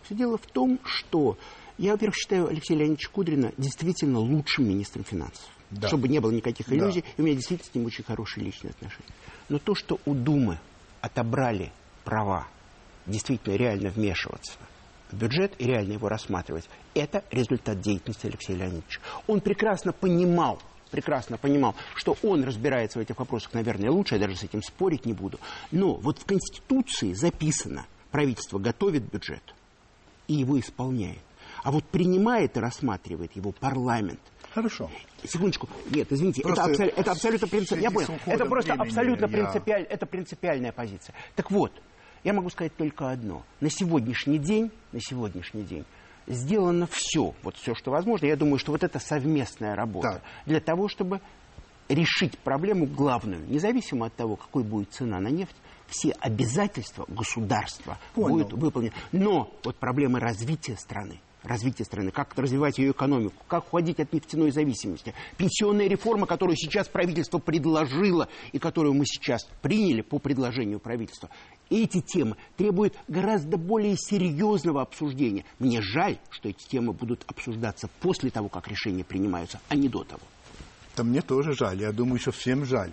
Все 0.02 0.14
дело 0.14 0.38
в 0.38 0.46
том, 0.46 0.78
что 0.84 1.36
я, 1.78 1.92
во-первых, 1.92 2.16
считаю 2.16 2.48
Алексея 2.48 2.78
Леонидовича 2.78 3.10
Кудрина 3.10 3.52
действительно 3.56 4.18
лучшим 4.20 4.68
министром 4.68 5.04
финансов. 5.04 5.44
Да. 5.70 5.88
Чтобы 5.88 6.08
не 6.08 6.20
было 6.20 6.30
никаких 6.30 6.72
иллюзий, 6.72 7.02
да. 7.02 7.08
и 7.16 7.20
у 7.20 7.24
меня 7.24 7.34
действительно 7.34 7.70
с 7.70 7.74
ним 7.74 7.86
очень 7.86 8.04
хорошие 8.04 8.44
личные 8.44 8.70
отношения. 8.70 9.08
Но 9.48 9.58
то, 9.58 9.74
что 9.74 9.98
у 10.06 10.14
Думы 10.14 10.60
отобрали 11.00 11.72
права 12.04 12.46
действительно 13.06 13.56
реально 13.56 13.90
вмешиваться 13.90 14.52
в 15.10 15.16
бюджет 15.16 15.54
и 15.58 15.64
реально 15.64 15.94
его 15.94 16.08
рассматривать, 16.08 16.68
это 16.94 17.24
результат 17.30 17.80
деятельности 17.80 18.26
Алексея 18.26 18.56
Леонидовича. 18.56 19.00
Он 19.26 19.40
прекрасно 19.40 19.92
понимал, 19.92 20.60
прекрасно 20.90 21.38
понимал, 21.38 21.74
что 21.94 22.16
он 22.22 22.44
разбирается 22.44 22.98
в 22.98 23.02
этих 23.02 23.18
вопросах, 23.18 23.54
наверное, 23.54 23.90
лучше, 23.90 24.14
я 24.14 24.20
даже 24.20 24.36
с 24.36 24.42
этим 24.42 24.62
спорить 24.62 25.06
не 25.06 25.12
буду. 25.12 25.38
Но 25.70 25.94
вот 25.94 26.18
в 26.18 26.24
Конституции 26.24 27.12
записано, 27.12 27.86
правительство 28.10 28.58
готовит 28.58 29.10
бюджет 29.10 29.42
и 30.28 30.34
его 30.34 30.58
исполняет. 30.58 31.20
А 31.62 31.70
вот 31.70 31.84
принимает 31.84 32.56
и 32.56 32.60
рассматривает 32.60 33.34
его 33.34 33.52
парламент. 33.52 34.20
Хорошо. 34.52 34.90
Секундочку. 35.24 35.68
Нет, 35.90 36.10
извините, 36.10 36.42
это, 36.42 36.64
абсол, 36.64 36.86
это 36.86 37.10
абсолютно 37.12 37.46
принципиально. 37.46 37.82
Я 37.82 37.90
понял. 37.90 38.20
Это 38.24 38.46
просто 38.46 38.72
абсолютно 38.72 39.26
я... 39.26 39.30
принципиаль, 39.30 39.82
это 39.82 40.06
принципиальная 40.06 40.72
позиция. 40.72 41.14
Так 41.34 41.50
вот, 41.50 41.72
я 42.24 42.32
могу 42.32 42.50
сказать 42.50 42.74
только 42.76 43.10
одно. 43.10 43.44
На 43.60 43.70
сегодняшний 43.70 44.38
день, 44.38 44.70
на 44.92 45.00
сегодняшний 45.00 45.62
день 45.62 45.84
сделано 46.26 46.86
все, 46.90 47.34
вот 47.42 47.56
все, 47.56 47.74
что 47.74 47.90
возможно. 47.90 48.26
Я 48.26 48.36
думаю, 48.36 48.58
что 48.58 48.72
вот 48.72 48.82
это 48.82 48.98
совместная 48.98 49.74
работа 49.74 50.22
да. 50.22 50.50
для 50.50 50.60
того, 50.60 50.88
чтобы 50.88 51.20
решить 51.88 52.38
проблему 52.38 52.86
главную, 52.86 53.46
независимо 53.48 54.06
от 54.06 54.14
того, 54.14 54.36
какой 54.36 54.64
будет 54.64 54.92
цена 54.92 55.20
на 55.20 55.28
нефть, 55.28 55.56
все 55.86 56.12
обязательства 56.20 57.04
государства 57.08 57.98
Понял. 58.14 58.38
будут 58.38 58.52
выполнены. 58.52 58.92
Но 59.12 59.52
вот 59.62 59.76
проблемы 59.76 60.18
развития 60.18 60.76
страны, 60.76 61.20
развития 61.44 61.84
страны, 61.84 62.10
как 62.10 62.36
развивать 62.36 62.78
ее 62.78 62.90
экономику, 62.90 63.44
как 63.46 63.66
уходить 63.68 64.00
от 64.00 64.12
нефтяной 64.12 64.50
зависимости. 64.50 65.14
Пенсионная 65.36 65.86
реформа, 65.86 66.26
которую 66.26 66.56
сейчас 66.56 66.88
правительство 66.88 67.38
предложило 67.38 68.28
и 68.52 68.58
которую 68.58 68.94
мы 68.94 69.06
сейчас 69.06 69.44
приняли 69.62 70.02
по 70.02 70.18
предложению 70.18 70.80
правительства, 70.80 71.30
эти 71.70 72.00
темы 72.00 72.36
требуют 72.56 72.94
гораздо 73.08 73.56
более 73.56 73.96
серьезного 73.96 74.82
обсуждения. 74.82 75.44
Мне 75.58 75.82
жаль, 75.82 76.18
что 76.30 76.48
эти 76.48 76.66
темы 76.68 76.92
будут 76.92 77.24
обсуждаться 77.26 77.88
после 78.00 78.30
того, 78.30 78.48
как 78.48 78.68
решения 78.68 79.04
принимаются, 79.04 79.60
а 79.68 79.76
не 79.76 79.88
до 79.88 80.04
того. 80.04 80.22
Да 80.96 81.04
мне 81.04 81.20
тоже 81.20 81.52
жаль, 81.52 81.80
я 81.80 81.92
думаю, 81.92 82.18
что 82.18 82.32
всем 82.32 82.64
жаль. 82.64 82.92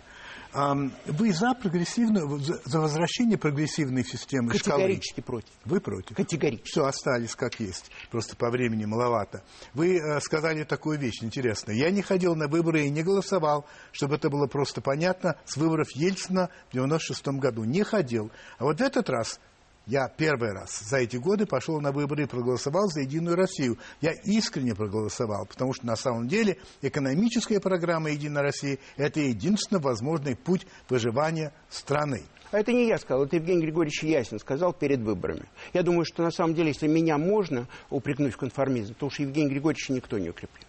Вы 0.54 1.34
за 1.34 1.54
прогрессивную, 1.54 2.40
за 2.40 2.80
возвращение 2.80 3.38
прогрессивной 3.38 4.04
системы 4.04 4.52
Категорически 4.52 5.22
шкалы? 5.22 5.26
против. 5.26 5.50
Вы 5.66 5.80
против? 5.80 6.16
Категорически. 6.16 6.70
Все, 6.70 6.86
остались 6.86 7.36
как 7.36 7.60
есть. 7.60 7.90
Просто 8.12 8.36
по 8.36 8.50
времени 8.50 8.86
маловато. 8.86 9.44
Вы 9.74 9.98
э, 9.98 10.20
сказали 10.22 10.64
такую 10.64 11.00
вещь 11.00 11.24
интересную. 11.24 11.78
Я 11.78 11.90
не 11.90 12.02
ходил 12.02 12.36
на 12.36 12.48
выборы 12.48 12.86
и 12.86 12.90
не 12.90 13.04
голосовал, 13.04 13.66
чтобы 13.92 14.16
это 14.16 14.30
было 14.30 14.48
просто 14.48 14.82
понятно, 14.82 15.38
с 15.46 15.58
выборов 15.58 15.90
Ельцина 15.96 16.50
в 16.70 16.74
96 16.74 17.28
году. 17.40 17.64
Не 17.64 17.84
ходил. 17.84 18.32
А 18.58 18.66
вот 18.66 18.80
в 18.80 18.82
этот 18.82 19.10
раз 19.10 19.40
я 19.86 20.08
первый 20.08 20.54
раз 20.54 20.80
за 20.80 20.98
эти 20.98 21.18
годы 21.18 21.46
пошел 21.46 21.82
на 21.82 21.92
выборы 21.92 22.24
и 22.24 22.28
проголосовал 22.28 22.88
за 22.88 23.02
«Единую 23.02 23.36
Россию». 23.36 23.78
Я 24.00 24.14
искренне 24.14 24.74
проголосовал, 24.74 25.46
потому 25.46 25.74
что 25.74 25.86
на 25.86 25.96
самом 25.96 26.28
деле 26.28 26.58
экономическая 26.82 27.60
программа 27.60 28.12
«Единая 28.12 28.44
Россия»– 28.44 28.78
это 28.98 29.20
единственно 29.20 29.82
возможный 29.82 30.36
путь 30.36 30.66
выживания 30.88 31.54
страны. 31.70 32.24
А 32.52 32.60
это 32.60 32.72
не 32.72 32.88
я 32.88 32.98
сказал, 32.98 33.26
это 33.26 33.36
Евгений 33.36 33.64
Григорьевич 33.64 34.04
Ясин 34.04 34.40
сказал 34.40 34.74
перед 34.74 35.02
выборами. 35.02 35.50
Я 35.74 35.82
думаю, 35.82 36.06
что 36.06 36.24
на 36.24 36.32
самом 36.32 36.54
деле, 36.54 36.70
если 36.70 36.88
меня 36.88 37.18
можно 37.18 37.68
упрекнуть 37.90 38.36
в 38.36 38.38
конформизм, 38.38 38.94
то 38.94 39.08
уж 39.08 39.20
Евгений 39.20 39.50
Григорьевич 39.50 39.90
никто 39.90 40.18
не 40.20 40.30
укреплен. 40.30 40.68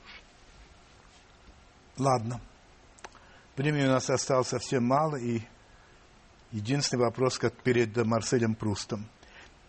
Ладно. 1.98 2.40
Времени 3.56 3.84
у 3.84 3.90
нас 3.90 4.10
осталось 4.10 4.48
совсем 4.48 4.84
мало, 4.84 5.16
и 5.16 5.42
Единственный 6.54 7.00
вопрос, 7.00 7.36
как 7.36 7.52
перед 7.64 7.96
Марселем 7.96 8.54
Прустом. 8.54 9.08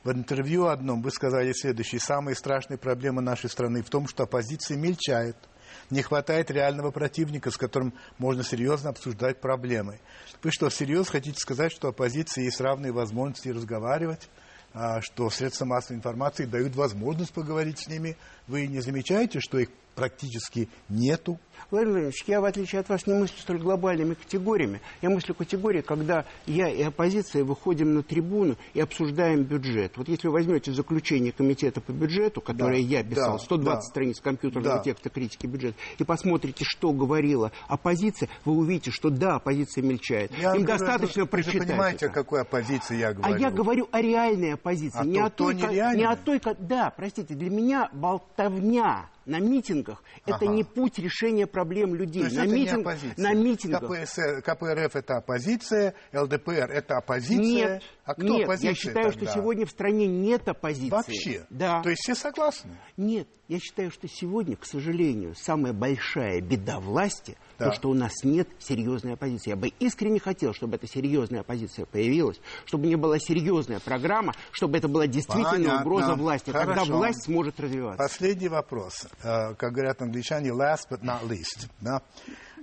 В 0.03 0.11
интервью 0.11 0.67
одном 0.67 1.01
вы 1.01 1.09
сказали 1.09 1.51
следующее. 1.51 1.99
Самая 1.99 2.35
страшная 2.35 2.77
проблема 2.77 3.23
нашей 3.23 3.49
страны 3.49 3.81
в 3.81 3.89
том, 3.89 4.07
что 4.07 4.21
оппозиция 4.21 4.77
мельчает. 4.77 5.35
Не 5.89 6.03
хватает 6.03 6.51
реального 6.51 6.91
противника, 6.91 7.49
с 7.49 7.57
которым 7.57 7.95
можно 8.19 8.43
серьезно 8.43 8.91
обсуждать 8.91 9.41
проблемы. 9.41 9.99
Вы 10.43 10.51
что, 10.51 10.69
всерьез 10.69 11.09
хотите 11.09 11.39
сказать, 11.39 11.71
что 11.71 11.87
оппозиции 11.87 12.43
есть 12.43 12.61
равные 12.61 12.91
возможности 12.91 13.49
разговаривать? 13.49 14.29
А, 14.77 15.01
что 15.01 15.31
средства 15.31 15.65
массовой 15.65 15.97
информации 15.97 16.45
дают 16.45 16.75
возможность 16.75 17.33
поговорить 17.33 17.79
с 17.79 17.87
ними. 17.87 18.15
Вы 18.47 18.67
не 18.67 18.79
замечаете, 18.79 19.39
что 19.39 19.57
их 19.57 19.69
практически 19.95 20.69
нету? 20.89 21.39
Владимир 21.71 21.93
Владимирович, 21.93 22.23
я, 22.27 22.41
в 22.41 22.45
отличие 22.45 22.81
от 22.81 22.89
вас, 22.89 23.07
не 23.07 23.13
мыслю 23.13 23.37
столь 23.39 23.57
глобальными 23.57 24.13
категориями. 24.13 24.81
Я 25.01 25.09
мыслю 25.09 25.33
категории, 25.33 25.81
когда 25.81 26.25
я 26.45 26.69
и 26.69 26.81
оппозиция 26.83 27.43
выходим 27.43 27.95
на 27.95 28.03
трибуну 28.03 28.55
и 28.73 28.81
обсуждаем 28.81 29.43
бюджет. 29.43 29.97
Вот 29.97 30.07
если 30.07 30.27
вы 30.27 30.33
возьмете 30.33 30.71
заключение 30.73 31.31
комитета 31.31 31.81
по 31.81 31.91
бюджету, 31.91 32.41
которое 32.41 32.81
да, 32.81 32.87
я 32.87 33.03
писал, 33.03 33.37
да, 33.37 33.43
120 33.43 33.65
да, 33.65 33.81
страниц 33.81 34.19
компьютерного 34.19 34.77
да. 34.77 34.83
текста 34.83 35.09
критики 35.09 35.47
бюджета, 35.47 35.75
и 35.97 36.03
посмотрите, 36.03 36.65
что 36.65 36.91
говорила 36.91 37.51
оппозиция, 37.67 38.29
вы 38.43 38.53
увидите, 38.53 38.91
что 38.91 39.09
да, 39.09 39.35
оппозиция 39.35 39.83
мельчает. 39.83 40.31
Я 40.37 40.55
Им 40.55 40.63
говорю, 40.63 40.77
достаточно 40.77 41.23
вы, 41.23 41.29
прочитать. 41.29 41.61
Вы 41.61 41.67
понимаете, 41.67 42.05
это. 42.05 42.07
о 42.07 42.13
какой 42.13 42.41
оппозиции 42.41 42.97
я 42.97 43.13
говорю? 43.13 43.33
А 43.33 43.39
я 43.39 43.49
говорю 43.49 43.87
о 43.91 44.01
реальной 44.01 44.53
оппозиции. 44.53 44.99
А 44.99 45.05
не, 45.05 45.19
то, 45.19 45.25
о 45.25 45.29
той, 45.29 45.55
то 45.55 45.67
не, 45.67 45.97
не 45.97 46.05
о 46.05 46.15
той, 46.15 46.41
да, 46.59 46.93
простите, 46.95 47.33
для 47.33 47.49
меня 47.49 47.89
болтовня 48.37 49.05
на 49.25 49.39
митингах 49.39 50.03
ага. 50.25 50.37
это 50.37 50.45
не 50.47 50.63
путь 50.63 50.99
решения 50.99 51.47
проблем 51.47 51.95
людей. 51.95 52.21
То 52.21 52.27
есть 52.27 52.37
на, 52.37 52.43
это 52.43 52.53
митинг, 52.53 52.87
не 53.17 53.23
на 53.23 53.33
митингах. 53.33 53.81
КПС, 53.81 54.19
КПРФ 54.43 54.95
это 54.95 55.17
оппозиция, 55.17 55.93
ЛДПР 56.13 56.71
это 56.71 56.97
оппозиция. 56.97 57.37
Нет, 57.37 57.83
а 58.05 58.13
кто 58.13 58.23
нет 58.23 58.43
оппозиция 58.43 58.69
я 58.69 58.75
считаю, 58.75 59.11
тогда? 59.11 59.25
что 59.25 59.33
сегодня 59.39 59.65
в 59.65 59.71
стране 59.71 60.07
нет 60.07 60.47
оппозиции. 60.47 60.89
Вообще? 60.89 61.45
Да. 61.49 61.81
То 61.81 61.89
есть 61.89 62.01
все 62.03 62.15
согласны? 62.15 62.77
Нет, 62.97 63.27
я 63.47 63.59
считаю, 63.59 63.91
что 63.91 64.07
сегодня, 64.07 64.55
к 64.55 64.65
сожалению, 64.65 65.35
самая 65.35 65.73
большая 65.73 66.41
беда 66.41 66.79
власти 66.79 67.37
Да. 67.57 67.69
то, 67.69 67.75
что 67.75 67.89
у 67.89 67.93
нас 67.93 68.23
нет 68.23 68.47
серьезной 68.59 69.13
оппозиции. 69.13 69.49
Я 69.51 69.55
бы 69.55 69.69
искренне 69.79 70.19
хотел, 70.19 70.53
чтобы 70.53 70.75
эта 70.75 70.87
серьезная 70.87 71.41
оппозиция 71.41 71.85
появилась, 71.85 72.39
чтобы 72.65 72.87
не 72.87 72.95
была 72.95 73.19
серьезная 73.19 73.79
программа, 73.79 74.33
чтобы 74.51 74.77
это 74.77 74.87
была 74.87 75.07
действительно 75.07 75.51
Понятно. 75.51 75.81
угроза 75.81 76.15
власти. 76.15 76.51
Хорошо. 76.51 76.93
власть 76.93 77.23
сможет 77.25 77.59
развиваться. 77.59 77.97
Последний 77.97 78.49
вопрос. 78.49 79.07
Э, 79.23 79.53
Как 79.55 79.73
говорят 79.73 80.01
англичане, 80.01 80.49
last 80.49 80.89
but 80.89 81.01
not 81.01 81.27
least. 81.27 81.69
Да? 81.81 82.01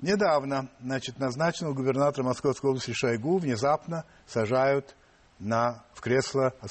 Недавно, 0.01 0.69
значит, 0.81 1.19
назначенного 1.19 1.75
губернатора 1.75 2.25
Московской 2.25 2.71
области 2.71 2.93
Шойгу 2.93 3.39
внезапно 3.39 4.05
сажают 4.27 4.95
на, 5.39 5.85
в 5.95 6.01
кресло, 6.01 6.55
э, 6.63 6.67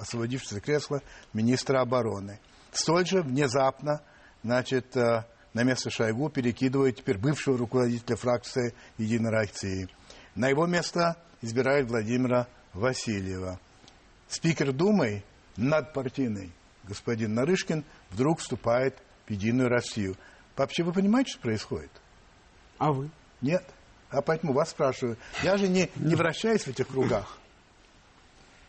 освободившееся 0.00 0.60
кресло 0.60 1.02
министра 1.32 1.80
обороны. 1.80 2.40
Столь 2.72 3.06
же 3.06 3.22
внезапно, 3.22 4.00
значит, 4.42 4.96
э, 4.96 5.24
на 5.52 5.62
место 5.64 5.90
Шойгу 5.90 6.30
перекидывают 6.30 6.96
теперь 6.96 7.18
бывшего 7.18 7.58
руководителя 7.58 8.16
фракции 8.16 8.74
«Единой 8.96 9.30
России». 9.30 9.88
На 10.34 10.48
его 10.48 10.66
место 10.66 11.16
избирают 11.42 11.90
Владимира 11.90 12.48
Васильева. 12.72 13.60
Спикер 14.28 14.72
Думы, 14.72 15.24
надпартийный 15.56 16.52
господин 16.84 17.34
Нарышкин, 17.34 17.84
вдруг 18.12 18.40
вступает 18.40 18.98
в 19.26 19.30
Единую 19.30 19.68
Россию. 19.68 20.16
Вообще 20.56 20.82
вы 20.82 20.92
понимаете, 20.92 21.32
что 21.32 21.40
происходит? 21.40 21.90
А 22.78 22.92
вы? 22.92 23.10
Нет. 23.40 23.64
А 24.10 24.20
поэтому 24.20 24.52
вас 24.52 24.70
спрашиваю. 24.70 25.16
Я 25.42 25.56
же 25.56 25.68
не, 25.68 25.90
не 25.96 26.14
вращаюсь 26.14 26.62
в 26.62 26.68
этих 26.68 26.88
кругах. 26.88 27.38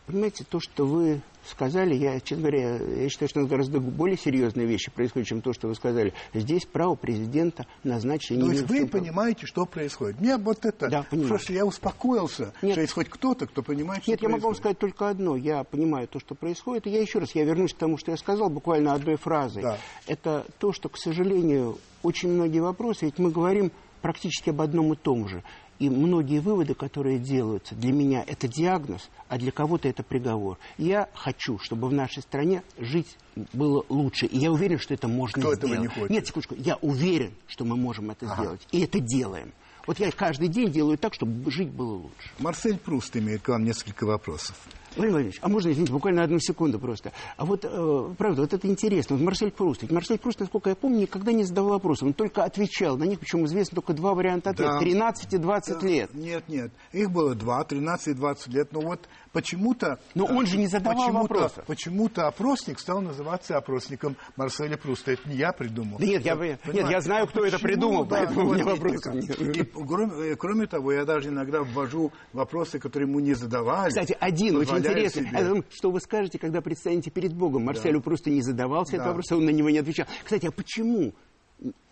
Понимаете, 0.06 0.44
то, 0.44 0.60
что 0.60 0.84
вы 0.84 1.22
сказали, 1.46 1.94
я, 1.94 2.20
честно 2.20 2.48
говоря, 2.48 2.76
я 2.76 3.08
считаю, 3.08 3.28
что 3.28 3.44
гораздо 3.46 3.80
более 3.80 4.18
серьезные 4.18 4.66
вещи 4.66 4.90
происходят, 4.90 5.28
чем 5.28 5.40
то, 5.40 5.52
что 5.52 5.68
вы 5.68 5.74
сказали. 5.74 6.12
Здесь 6.32 6.64
право 6.66 6.94
президента 6.94 7.66
назначить... 7.84 8.38
То 8.38 8.50
есть 8.50 8.68
вы 8.68 8.86
понимаете, 8.86 9.46
что 9.46 9.64
происходит. 9.66 10.20
Мне 10.20 10.36
вот 10.36 10.64
это... 10.64 10.88
Да, 10.88 11.02
понимаю. 11.08 11.28
Просто 11.28 11.52
я 11.52 11.64
успокоился, 11.64 12.52
Нет. 12.62 12.72
что 12.72 12.80
есть 12.82 12.92
хоть 12.92 13.08
кто-то, 13.08 13.46
кто 13.46 13.62
понимает, 13.62 14.02
что 14.02 14.12
Нет, 14.12 14.22
я 14.22 14.28
могу 14.28 14.42
вам 14.42 14.52
происходит. 14.52 14.76
сказать 14.76 14.78
только 14.78 15.08
одно. 15.08 15.36
Я 15.36 15.64
понимаю 15.64 16.08
то, 16.08 16.20
что 16.20 16.34
происходит. 16.34 16.86
И 16.86 16.90
я 16.90 17.00
еще 17.00 17.18
раз, 17.18 17.34
я 17.34 17.44
вернусь 17.44 17.72
к 17.72 17.78
тому, 17.78 17.96
что 17.96 18.10
я 18.10 18.16
сказал, 18.16 18.50
буквально 18.50 18.92
одной 18.92 19.16
фразой. 19.16 19.62
Да. 19.62 19.78
Это 20.06 20.46
то, 20.58 20.72
что, 20.72 20.88
к 20.88 20.98
сожалению, 20.98 21.78
очень 22.02 22.30
многие 22.30 22.60
вопросы, 22.60 23.06
ведь 23.06 23.18
мы 23.18 23.30
говорим 23.30 23.70
практически 24.02 24.50
об 24.50 24.60
одном 24.60 24.92
и 24.92 24.96
том 24.96 25.28
же. 25.28 25.42
И 25.84 25.90
многие 25.90 26.40
выводы, 26.40 26.72
которые 26.72 27.18
делаются, 27.18 27.74
для 27.74 27.92
меня 27.92 28.24
это 28.26 28.48
диагноз, 28.48 29.10
а 29.28 29.36
для 29.36 29.52
кого-то 29.52 29.86
это 29.86 30.02
приговор. 30.02 30.56
Я 30.78 31.10
хочу, 31.12 31.58
чтобы 31.58 31.88
в 31.88 31.92
нашей 31.92 32.22
стране 32.22 32.62
жить 32.78 33.18
было 33.52 33.84
лучше. 33.90 34.24
И 34.24 34.38
я 34.38 34.50
уверен, 34.50 34.78
что 34.78 34.94
это 34.94 35.08
можно 35.08 35.42
Кто 35.42 35.54
сделать. 35.54 35.58
этого 35.58 35.74
не 35.82 35.88
хочет? 35.88 36.08
Нет, 36.10 36.26
секундочку. 36.26 36.54
Я 36.56 36.76
уверен, 36.76 37.34
что 37.48 37.66
мы 37.66 37.76
можем 37.76 38.10
это 38.10 38.24
Ага. 38.24 38.34
сделать. 38.42 38.66
И 38.72 38.80
это 38.80 38.98
делаем. 38.98 39.52
Вот 39.86 39.98
я 39.98 40.10
каждый 40.10 40.48
день 40.48 40.72
делаю 40.72 40.96
так, 40.96 41.12
чтобы 41.12 41.50
жить 41.50 41.68
было 41.68 41.96
лучше. 41.96 42.30
Марсель 42.38 42.78
Пруст 42.78 43.14
имеет 43.18 43.42
к 43.42 43.48
вам 43.48 43.64
несколько 43.64 44.06
вопросов. 44.06 44.56
Владимир 44.96 45.12
Владимирович, 45.12 45.38
а 45.42 45.48
можно, 45.48 45.72
извините, 45.72 45.92
буквально 45.92 46.22
одну 46.22 46.38
секунду 46.38 46.78
просто. 46.78 47.12
А 47.36 47.44
вот, 47.44 47.64
э, 47.64 48.14
правда, 48.16 48.42
вот 48.42 48.52
это 48.52 48.68
интересно. 48.68 49.16
Вот 49.16 49.24
Марсель 49.24 49.50
Пруст, 49.50 49.82
ведь 49.82 49.90
Марсель 49.90 50.18
Пруст, 50.18 50.40
насколько 50.40 50.70
я 50.70 50.76
помню, 50.76 51.00
никогда 51.00 51.32
не 51.32 51.44
задавал 51.44 51.72
вопросов. 51.72 52.08
Он 52.08 52.12
только 52.12 52.44
отвечал. 52.44 52.96
На 52.96 53.04
них, 53.04 53.18
причем 53.18 53.44
известно 53.46 53.76
только 53.76 53.92
два 53.92 54.14
варианта 54.14 54.50
ответа. 54.50 54.74
Да. 54.74 54.78
13 54.78 55.34
и 55.34 55.38
20 55.38 55.82
лет. 55.82 56.14
Нет, 56.14 56.44
нет. 56.48 56.72
Их 56.92 57.10
было 57.10 57.34
два, 57.34 57.64
13 57.64 58.08
и 58.08 58.14
20 58.14 58.48
лет. 58.48 58.72
Но 58.72 58.80
вот 58.80 59.08
почему-то... 59.34 59.98
Но 60.14 60.24
он 60.24 60.46
же 60.46 60.56
не 60.56 60.66
задавал 60.68 60.96
почему-то, 61.06 61.22
вопросов. 61.34 61.64
Почему-то 61.66 62.26
опросник 62.28 62.78
стал 62.78 63.02
называться 63.02 63.58
опросником 63.58 64.16
Марселя 64.36 64.78
Пруста. 64.78 65.12
Это 65.12 65.28
не 65.28 65.36
я 65.36 65.52
придумал. 65.52 65.98
Да 65.98 66.06
нет, 66.06 66.24
я, 66.24 66.36
Вот, 66.36 66.44
нет, 66.44 66.60
понимаете? 66.60 66.90
я 66.92 67.00
знаю, 67.02 67.26
кто 67.26 67.44
это 67.44 67.56
Почему? 67.58 67.68
придумал, 67.68 68.04
Да, 68.06 68.16
поэтому 68.16 68.48
у 68.48 68.54
меня 68.54 68.64
нет. 69.12 69.40
И 69.40 69.64
кроме, 69.64 70.30
э, 70.30 70.36
кроме 70.36 70.66
того, 70.66 70.92
я 70.92 71.04
даже 71.04 71.28
иногда 71.28 71.62
ввожу 71.62 72.12
вопросы, 72.32 72.78
которые 72.78 73.08
ему 73.08 73.20
не 73.20 73.34
задавали. 73.34 73.88
Кстати, 73.90 74.16
один 74.18 74.56
очень 74.56 74.78
интересный. 74.78 75.24
себе. 75.26 75.44
Думаю, 75.44 75.64
Что 75.70 75.90
вы 75.90 76.00
скажете, 76.00 76.38
когда 76.38 76.60
предстанете 76.60 77.10
перед 77.10 77.34
Богом? 77.34 77.64
Марселю 77.64 78.00
просто 78.00 78.30
не 78.30 78.40
задавался 78.40 78.92
этот 78.94 79.06
Да. 79.06 79.08
вопрос, 79.08 79.32
он 79.32 79.44
на 79.44 79.50
него 79.50 79.68
не 79.70 79.78
отвечал. 79.78 80.06
Кстати, 80.22 80.46
а 80.46 80.52
почему 80.52 81.12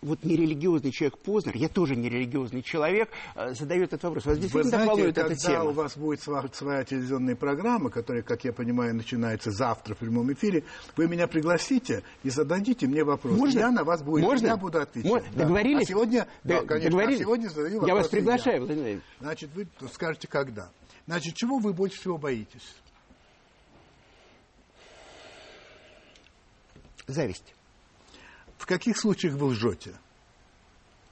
вот 0.01 0.23
нерелигиозный 0.23 0.91
человек 0.91 1.17
Познер, 1.19 1.55
я 1.55 1.67
тоже 1.69 1.95
нерелигиозный 1.95 2.61
человек, 2.61 3.09
э, 3.35 3.53
задает 3.53 3.93
этот 3.93 4.03
вопрос? 4.03 4.25
Вас 4.25 4.35
Вы 4.35 4.41
действительно 4.41 4.69
знаете, 4.69 4.89
волнует 4.89 5.15
когда 5.15 5.33
эта 5.33 5.41
тема? 5.41 5.63
у 5.63 5.71
вас 5.71 5.97
будет 5.97 6.21
своя 6.21 6.83
телевизионная 6.83 7.35
программа, 7.35 7.89
которая, 7.89 8.21
как 8.23 8.43
я 8.43 8.53
понимаю, 8.53 8.93
начинается 8.93 9.51
завтра 9.51 9.95
в 9.95 9.99
прямом 9.99 10.31
эфире, 10.33 10.63
вы 10.97 11.07
меня 11.07 11.27
пригласите 11.27 12.03
и 12.23 12.29
зададите 12.29 12.85
мне 12.87 13.03
вопрос. 13.03 13.37
Можно? 13.37 13.59
Я 13.59 13.71
на 13.71 13.83
вас 13.83 14.03
буду, 14.03 14.19
Можно? 14.21 14.47
я 14.47 14.57
буду 14.57 14.79
отвечать. 14.79 15.09
Можно? 15.09 15.27
Да. 15.31 15.43
Договорились? 15.43 15.83
А 15.83 15.89
сегодня, 15.89 16.27
да, 16.43 16.59
Д- 16.61 16.67
конечно, 16.67 16.89
договорились? 16.91 17.19
а 17.19 17.23
сегодня 17.23 17.47
задаю 17.49 17.73
Я 17.75 17.79
вопрос 17.79 17.97
вас 17.97 18.07
приглашаю, 18.09 18.57
Владимир 18.59 18.79
Владимирович. 18.81 19.03
Значит, 19.21 19.49
вы 19.55 19.67
скажете, 19.91 20.27
когда. 20.27 20.69
Значит, 21.07 21.35
чего 21.35 21.57
вы 21.57 21.73
больше 21.73 21.99
всего 21.99 22.17
боитесь? 22.17 22.75
Зависть. 27.07 27.53
В 28.63 28.65
каких 28.65 28.97
случаях 28.97 29.33
вы 29.33 29.47
лжете? 29.47 29.91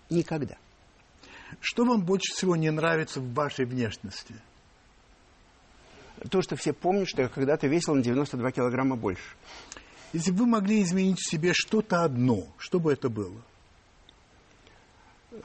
Никогда. 0.09 0.55
Что 1.59 1.83
вам 1.83 2.01
больше 2.05 2.33
всего 2.33 2.55
не 2.55 2.71
нравится 2.71 3.19
в 3.19 3.33
вашей 3.33 3.65
внешности? 3.65 4.35
То, 6.29 6.41
что 6.41 6.55
все 6.55 6.71
помнят, 6.71 7.09
что 7.09 7.23
я 7.23 7.27
когда-то 7.27 7.67
весил 7.67 7.93
на 7.93 8.01
92 8.01 8.51
килограмма 8.53 8.95
больше. 8.95 9.35
Если 10.13 10.31
бы 10.31 10.37
вы 10.37 10.45
могли 10.45 10.81
изменить 10.81 11.19
в 11.19 11.29
себе 11.29 11.51
что-то 11.53 12.05
одно, 12.05 12.47
что 12.57 12.79
бы 12.79 12.93
это 12.93 13.09
было? 13.09 13.41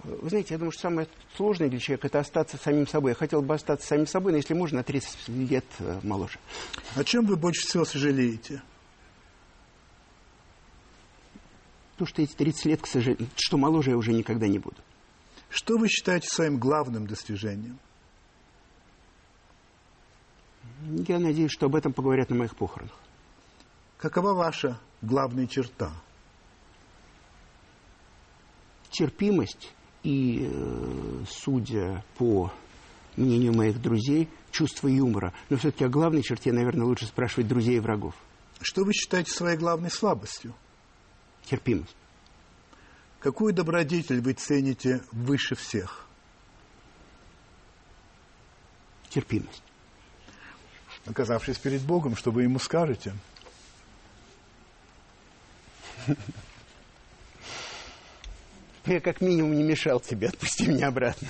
Вы 0.05 0.29
знаете, 0.29 0.55
я 0.55 0.59
думаю, 0.59 0.71
что 0.71 0.83
самое 0.83 1.09
сложное 1.35 1.69
для 1.69 1.81
человека– 1.81 2.07
это 2.09 2.21
остаться 2.21 2.57
самим 2.57 2.87
собой. 2.87 3.11
Я 3.11 3.15
хотел 3.17 3.43
бы 3.43 3.53
остаться 3.53 3.85
самим 3.85 4.07
собой, 4.07 4.31
но 4.31 4.37
если 4.37 4.55
можно, 4.55 4.77
на 4.77 4.85
30 4.85 5.27
лет 5.27 5.65
э, 5.81 5.99
моложе. 6.05 6.39
О 6.95 7.03
чем 7.03 7.27
вы 7.27 7.35
больше 7.35 7.67
всего 7.67 7.85
сожалеете? 7.85 8.63
То, 11.97 12.05
что 12.05 12.23
эти 12.23 12.35
30 12.35 12.65
лет, 12.67 12.83
к 12.83 12.87
сожалению, 12.87 13.29
что 13.37 13.57
моложе 13.57 13.91
я 13.91 13.97
уже 13.97 14.13
никогда 14.13 14.47
не 14.47 14.59
буду. 14.59 14.77
Что 15.49 15.79
вы 15.79 15.89
считаете 15.89 16.29
своим 16.29 16.59
главным 16.59 17.07
достижением? 17.07 17.79
Я 21.09 21.19
надеюсь, 21.19 21.51
что 21.51 21.67
об 21.67 21.75
этом 21.75 21.93
поговорят 21.93 22.29
на 22.31 22.37
моих 22.37 22.55
похоронах. 22.55 22.95
Какова 23.97 24.35
ваша 24.35 24.79
главная 25.01 25.47
черта? 25.47 25.91
Терпимость 28.91 29.73
и, 30.03 30.49
э, 30.51 31.25
судя 31.29 32.05
по 32.19 32.53
мнению 33.17 33.55
моих 33.55 33.81
друзей, 33.81 34.29
чувство 34.51 34.89
юмора. 34.89 35.33
Но 35.49 35.57
все-таки 35.57 35.85
о 35.85 35.89
главной 35.89 36.23
черте, 36.23 36.53
наверное, 36.53 36.87
лучше 36.87 37.07
спрашивать 37.07 37.49
друзей 37.49 37.77
и 37.77 37.81
врагов. 37.81 38.15
Что 38.61 38.85
вы 38.85 38.93
считаете 38.93 39.33
своей 39.33 39.57
главной 39.57 39.91
слабостью? 39.91 40.55
Терпимость. 41.47 41.97
Какую 43.21 43.55
добродетель 43.55 44.21
вы 44.21 44.35
цените 44.35 45.03
выше 45.13 45.55
всех? 45.55 46.07
Терпимость. 49.09 49.63
Оказавшись 51.07 51.57
перед 51.57 51.81
Богом, 51.83 52.17
что 52.17 52.31
вы 52.31 52.43
ему 52.43 52.59
скажете? 52.59 53.15
Я 58.87 59.01
как 59.01 59.21
минимум 59.21 59.55
не 59.55 59.63
мешал 59.63 60.01
тебе. 60.01 60.29
Отпусти 60.29 60.67
меня 60.67 60.89
обратно. 60.89 61.29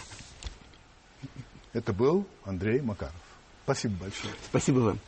Это 1.73 1.93
был 1.93 2.27
Андрей 2.45 2.81
Макаров. 2.81 3.15
Спасибо 3.65 3.95
большое. 4.05 4.33
Спасибо 4.49 4.79
вам. 4.79 4.99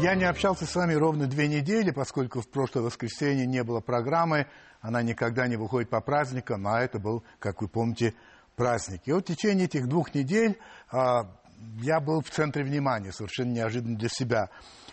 Я 0.00 0.14
не 0.14 0.24
общался 0.24 0.64
с 0.64 0.74
вами 0.74 0.94
ровно 0.94 1.26
две 1.26 1.46
недели, 1.46 1.90
поскольку 1.90 2.40
в 2.40 2.48
прошлое 2.48 2.82
воскресенье 2.84 3.44
не 3.44 3.62
было 3.62 3.80
программы. 3.80 4.46
Она 4.80 5.02
никогда 5.02 5.46
не 5.46 5.56
выходит 5.56 5.90
по 5.90 6.00
праздникам, 6.00 6.66
а 6.66 6.80
это 6.80 6.98
был, 6.98 7.22
как 7.38 7.60
вы 7.60 7.68
помните, 7.68 8.14
праздник. 8.56 9.02
И 9.04 9.12
вот 9.12 9.28
в 9.28 9.34
течение 9.34 9.66
этих 9.66 9.88
двух 9.88 10.14
недель 10.14 10.58
а, 10.90 11.30
я 11.82 12.00
был 12.00 12.22
в 12.22 12.30
центре 12.30 12.64
внимания, 12.64 13.12
совершенно 13.12 13.52
неожиданно 13.52 13.98
для 13.98 14.08
себя. 14.08 14.48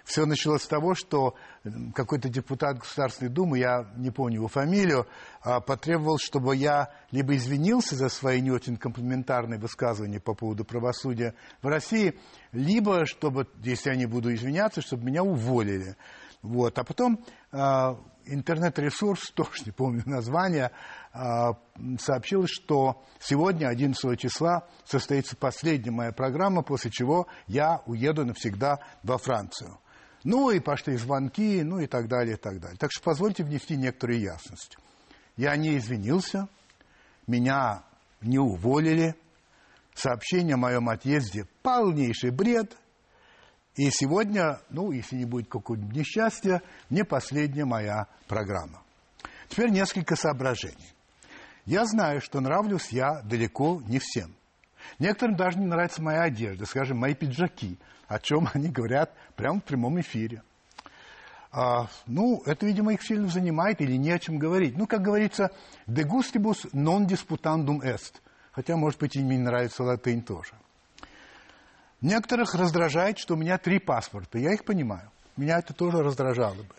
Все 0.07 0.25
началось 0.25 0.63
с 0.63 0.67
того, 0.67 0.95
что 0.95 1.35
какой-то 1.93 2.29
депутат 2.29 2.79
Государственной 2.79 3.29
Думы, 3.29 3.59
я 3.59 3.91
не 3.97 4.09
помню 4.09 4.35
его 4.35 4.47
фамилию, 4.47 5.05
а, 5.41 5.59
потребовал, 5.59 6.17
чтобы 6.17 6.55
я 6.55 6.93
либо 7.11 7.35
извинился 7.35 7.97
за 7.97 8.07
свои 8.07 8.39
не 8.39 8.49
очень 8.49 8.77
комплиментарные 8.77 9.59
высказывания 9.59 10.21
по 10.21 10.33
поводу 10.33 10.63
правосудия 10.63 11.33
в 11.61 11.67
России, 11.67 12.17
либо, 12.53 13.05
чтобы, 13.05 13.47
если 13.61 13.89
я 13.89 13.97
не 13.97 14.05
буду 14.05 14.33
извиняться, 14.33 14.79
чтобы 14.79 15.03
меня 15.03 15.23
уволили. 15.23 15.97
Вот. 16.41 16.79
А 16.79 16.85
потом 16.85 17.25
э, 17.51 17.95
интернет-ресурс, 18.27 19.31
тоже 19.35 19.63
не 19.65 19.73
помню 19.73 20.03
название, 20.05 20.71
э, 21.13 21.51
сообщил, 21.99 22.45
что 22.47 23.03
сегодня, 23.19 23.67
11 23.67 24.17
числа, 24.17 24.69
состоится 24.85 25.35
последняя 25.35 25.91
моя 25.91 26.13
программа, 26.13 26.61
после 26.61 26.91
чего 26.91 27.27
я 27.45 27.81
уеду 27.85 28.25
навсегда 28.25 28.79
во 29.03 29.17
Францию. 29.17 29.77
Ну 30.27 30.51
и 30.51 30.59
пошли 30.59 30.97
звонки, 30.97 31.63
ну 31.63 31.79
и 31.79 31.87
так 31.87 32.09
далее, 32.09 32.35
и 32.35 32.37
так 32.37 32.59
далее. 32.59 32.77
Так 32.77 32.91
что 32.91 33.01
позвольте 33.01 33.45
внести 33.45 33.77
некоторую 33.77 34.19
ясность. 34.19 34.77
Я 35.37 35.55
не 35.55 35.77
извинился, 35.77 36.49
меня 37.27 37.85
не 38.19 38.37
уволили, 38.37 39.15
сообщение 39.95 40.55
о 40.55 40.57
моем 40.57 40.89
отъезде 40.89 41.47
полнейший 41.61 42.31
бред. 42.31 42.75
И 43.75 43.89
сегодня, 43.89 44.59
ну, 44.69 44.91
если 44.91 45.15
не 45.15 45.23
будет 45.23 45.47
какого-нибудь 45.47 45.95
несчастья, 45.95 46.61
не 46.89 47.05
последняя 47.05 47.63
моя 47.63 48.07
программа. 48.27 48.83
Теперь 49.47 49.69
несколько 49.69 50.17
соображений. 50.17 50.93
Я 51.63 51.85
знаю, 51.85 52.19
что 52.19 52.41
нравлюсь 52.41 52.89
я 52.89 53.21
далеко 53.21 53.81
не 53.87 53.99
всем. 53.99 54.35
Некоторым 54.99 55.35
даже 55.35 55.59
не 55.59 55.65
нравится 55.65 56.01
моя 56.01 56.23
одежда, 56.23 56.65
скажем, 56.65 56.97
мои 56.97 57.13
пиджаки– 57.13 57.77
о 58.07 58.19
чем 58.19 58.47
они 58.53 58.69
говорят 58.69 59.13
прямо 59.35 59.59
в 59.59 59.63
прямом 59.63 59.99
эфире. 60.01 60.41
А, 61.51 61.87
ну, 62.05 62.41
это, 62.45 62.65
видимо, 62.65 62.93
их 62.93 63.01
сильно 63.01 63.29
занимает 63.29 63.81
или 63.81 63.95
не 63.95 64.11
о 64.11 64.19
чем 64.19 64.37
говорить. 64.37 64.77
Ну, 64.77 64.85
как 64.85 65.01
говорится, 65.01 65.51
de 65.87 66.03
gustibus 66.03 66.69
non 66.73 67.05
disputandum 67.05 67.81
est. 67.81 68.21
Хотя, 68.51 68.75
может 68.75 68.99
быть, 68.99 69.15
им 69.15 69.29
не 69.29 69.37
нравится 69.37 69.83
латынь 69.83 70.23
тоже. 70.23 70.53
Некоторых 72.01 72.53
раздражает, 72.53 73.17
что 73.17 73.35
у 73.35 73.37
меня 73.37 73.57
три 73.57 73.79
паспорта. 73.79 74.37
Я 74.37 74.53
их 74.53 74.65
понимаю. 74.65 75.09
Меня 75.35 75.59
это 75.59 75.73
тоже 75.73 76.03
раздражало 76.03 76.55
бы. 76.55 76.75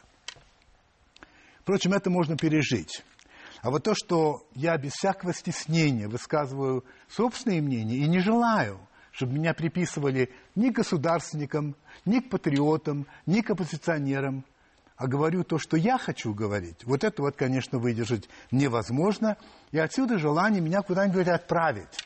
Впрочем, 1.60 1.92
это 1.92 2.10
можно 2.10 2.36
пережить. 2.36 3.04
А 3.62 3.70
вот 3.70 3.84
то, 3.84 3.94
что 3.94 4.46
я 4.54 4.76
без 4.76 4.92
всякого 4.92 5.34
стеснения 5.34 6.08
высказываю 6.08 6.84
собственные 7.08 7.62
мнения 7.62 7.96
и 7.96 8.08
не 8.08 8.20
желаю 8.20 8.80
чтобы 9.18 9.32
меня 9.32 9.52
приписывали 9.52 10.32
ни 10.54 10.70
государственникам, 10.70 11.74
ни 12.04 12.20
к 12.20 12.30
патриотам, 12.30 13.08
ни 13.26 13.40
к 13.40 13.50
оппозиционерам, 13.50 14.44
а 14.96 15.08
говорю 15.08 15.42
то, 15.42 15.58
что 15.58 15.76
я 15.76 15.98
хочу 15.98 16.32
говорить. 16.32 16.84
Вот 16.84 17.02
это 17.02 17.22
вот, 17.22 17.34
конечно, 17.34 17.80
выдержать 17.80 18.28
невозможно. 18.52 19.36
И 19.72 19.78
отсюда 19.78 20.18
желание 20.18 20.60
меня 20.60 20.82
куда-нибудь 20.82 21.26
отправить 21.26 22.04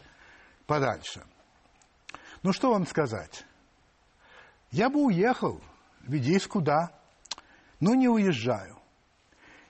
подальше. 0.67 1.23
Ну, 2.43 2.55
что 2.55 2.71
вам 2.71 2.87
сказать? 2.87 3.45
Я 4.71 4.89
бы 4.89 5.05
уехал, 5.05 5.61
ведь 6.03 6.25
есть 6.25 6.47
куда, 6.47 6.93
но 7.79 7.95
не 7.95 8.09
уезжаю. 8.09 8.79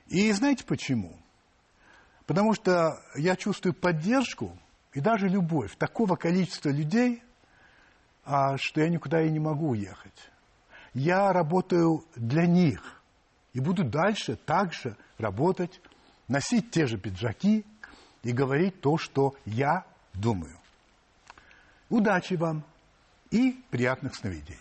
И 0.07 0.31
знаете 0.31 0.65
почему? 0.65 1.22
Потому 2.27 2.55
что 2.55 3.01
я 3.17 3.37
чувствую 3.37 3.75
поддержку 3.75 4.57
и 4.93 5.01
даже 5.01 5.29
любовь 5.29 5.77
такого 5.77 6.17
количества 6.17 6.71
людей– 6.71 7.23
а, 8.25 8.57
что 8.57 8.81
я 8.81 8.89
никуда 8.89 9.23
и 9.23 9.31
не 9.31 9.41
могу 9.41 9.71
уехать. 9.71 10.31
Я 10.95 11.33
работаю 11.33 12.05
для 12.15 12.47
них 12.47 13.03
и 13.53 13.61
буду 13.61 13.85
дальше 13.85 14.37
также 14.37 14.97
работать, 15.19 15.81
носить 16.29 16.71
те 16.71 16.87
же 16.87 16.99
пиджаки 16.99 17.65
и 18.23 18.33
говорить 18.33 18.81
то, 18.81 18.99
что 18.99 19.35
я 19.45 19.85
думаю. 20.13 20.57
Удачи 21.89 22.35
вам 22.35 22.65
и 23.31 23.61
приятных 23.71 24.15
сновидений. 24.15 24.59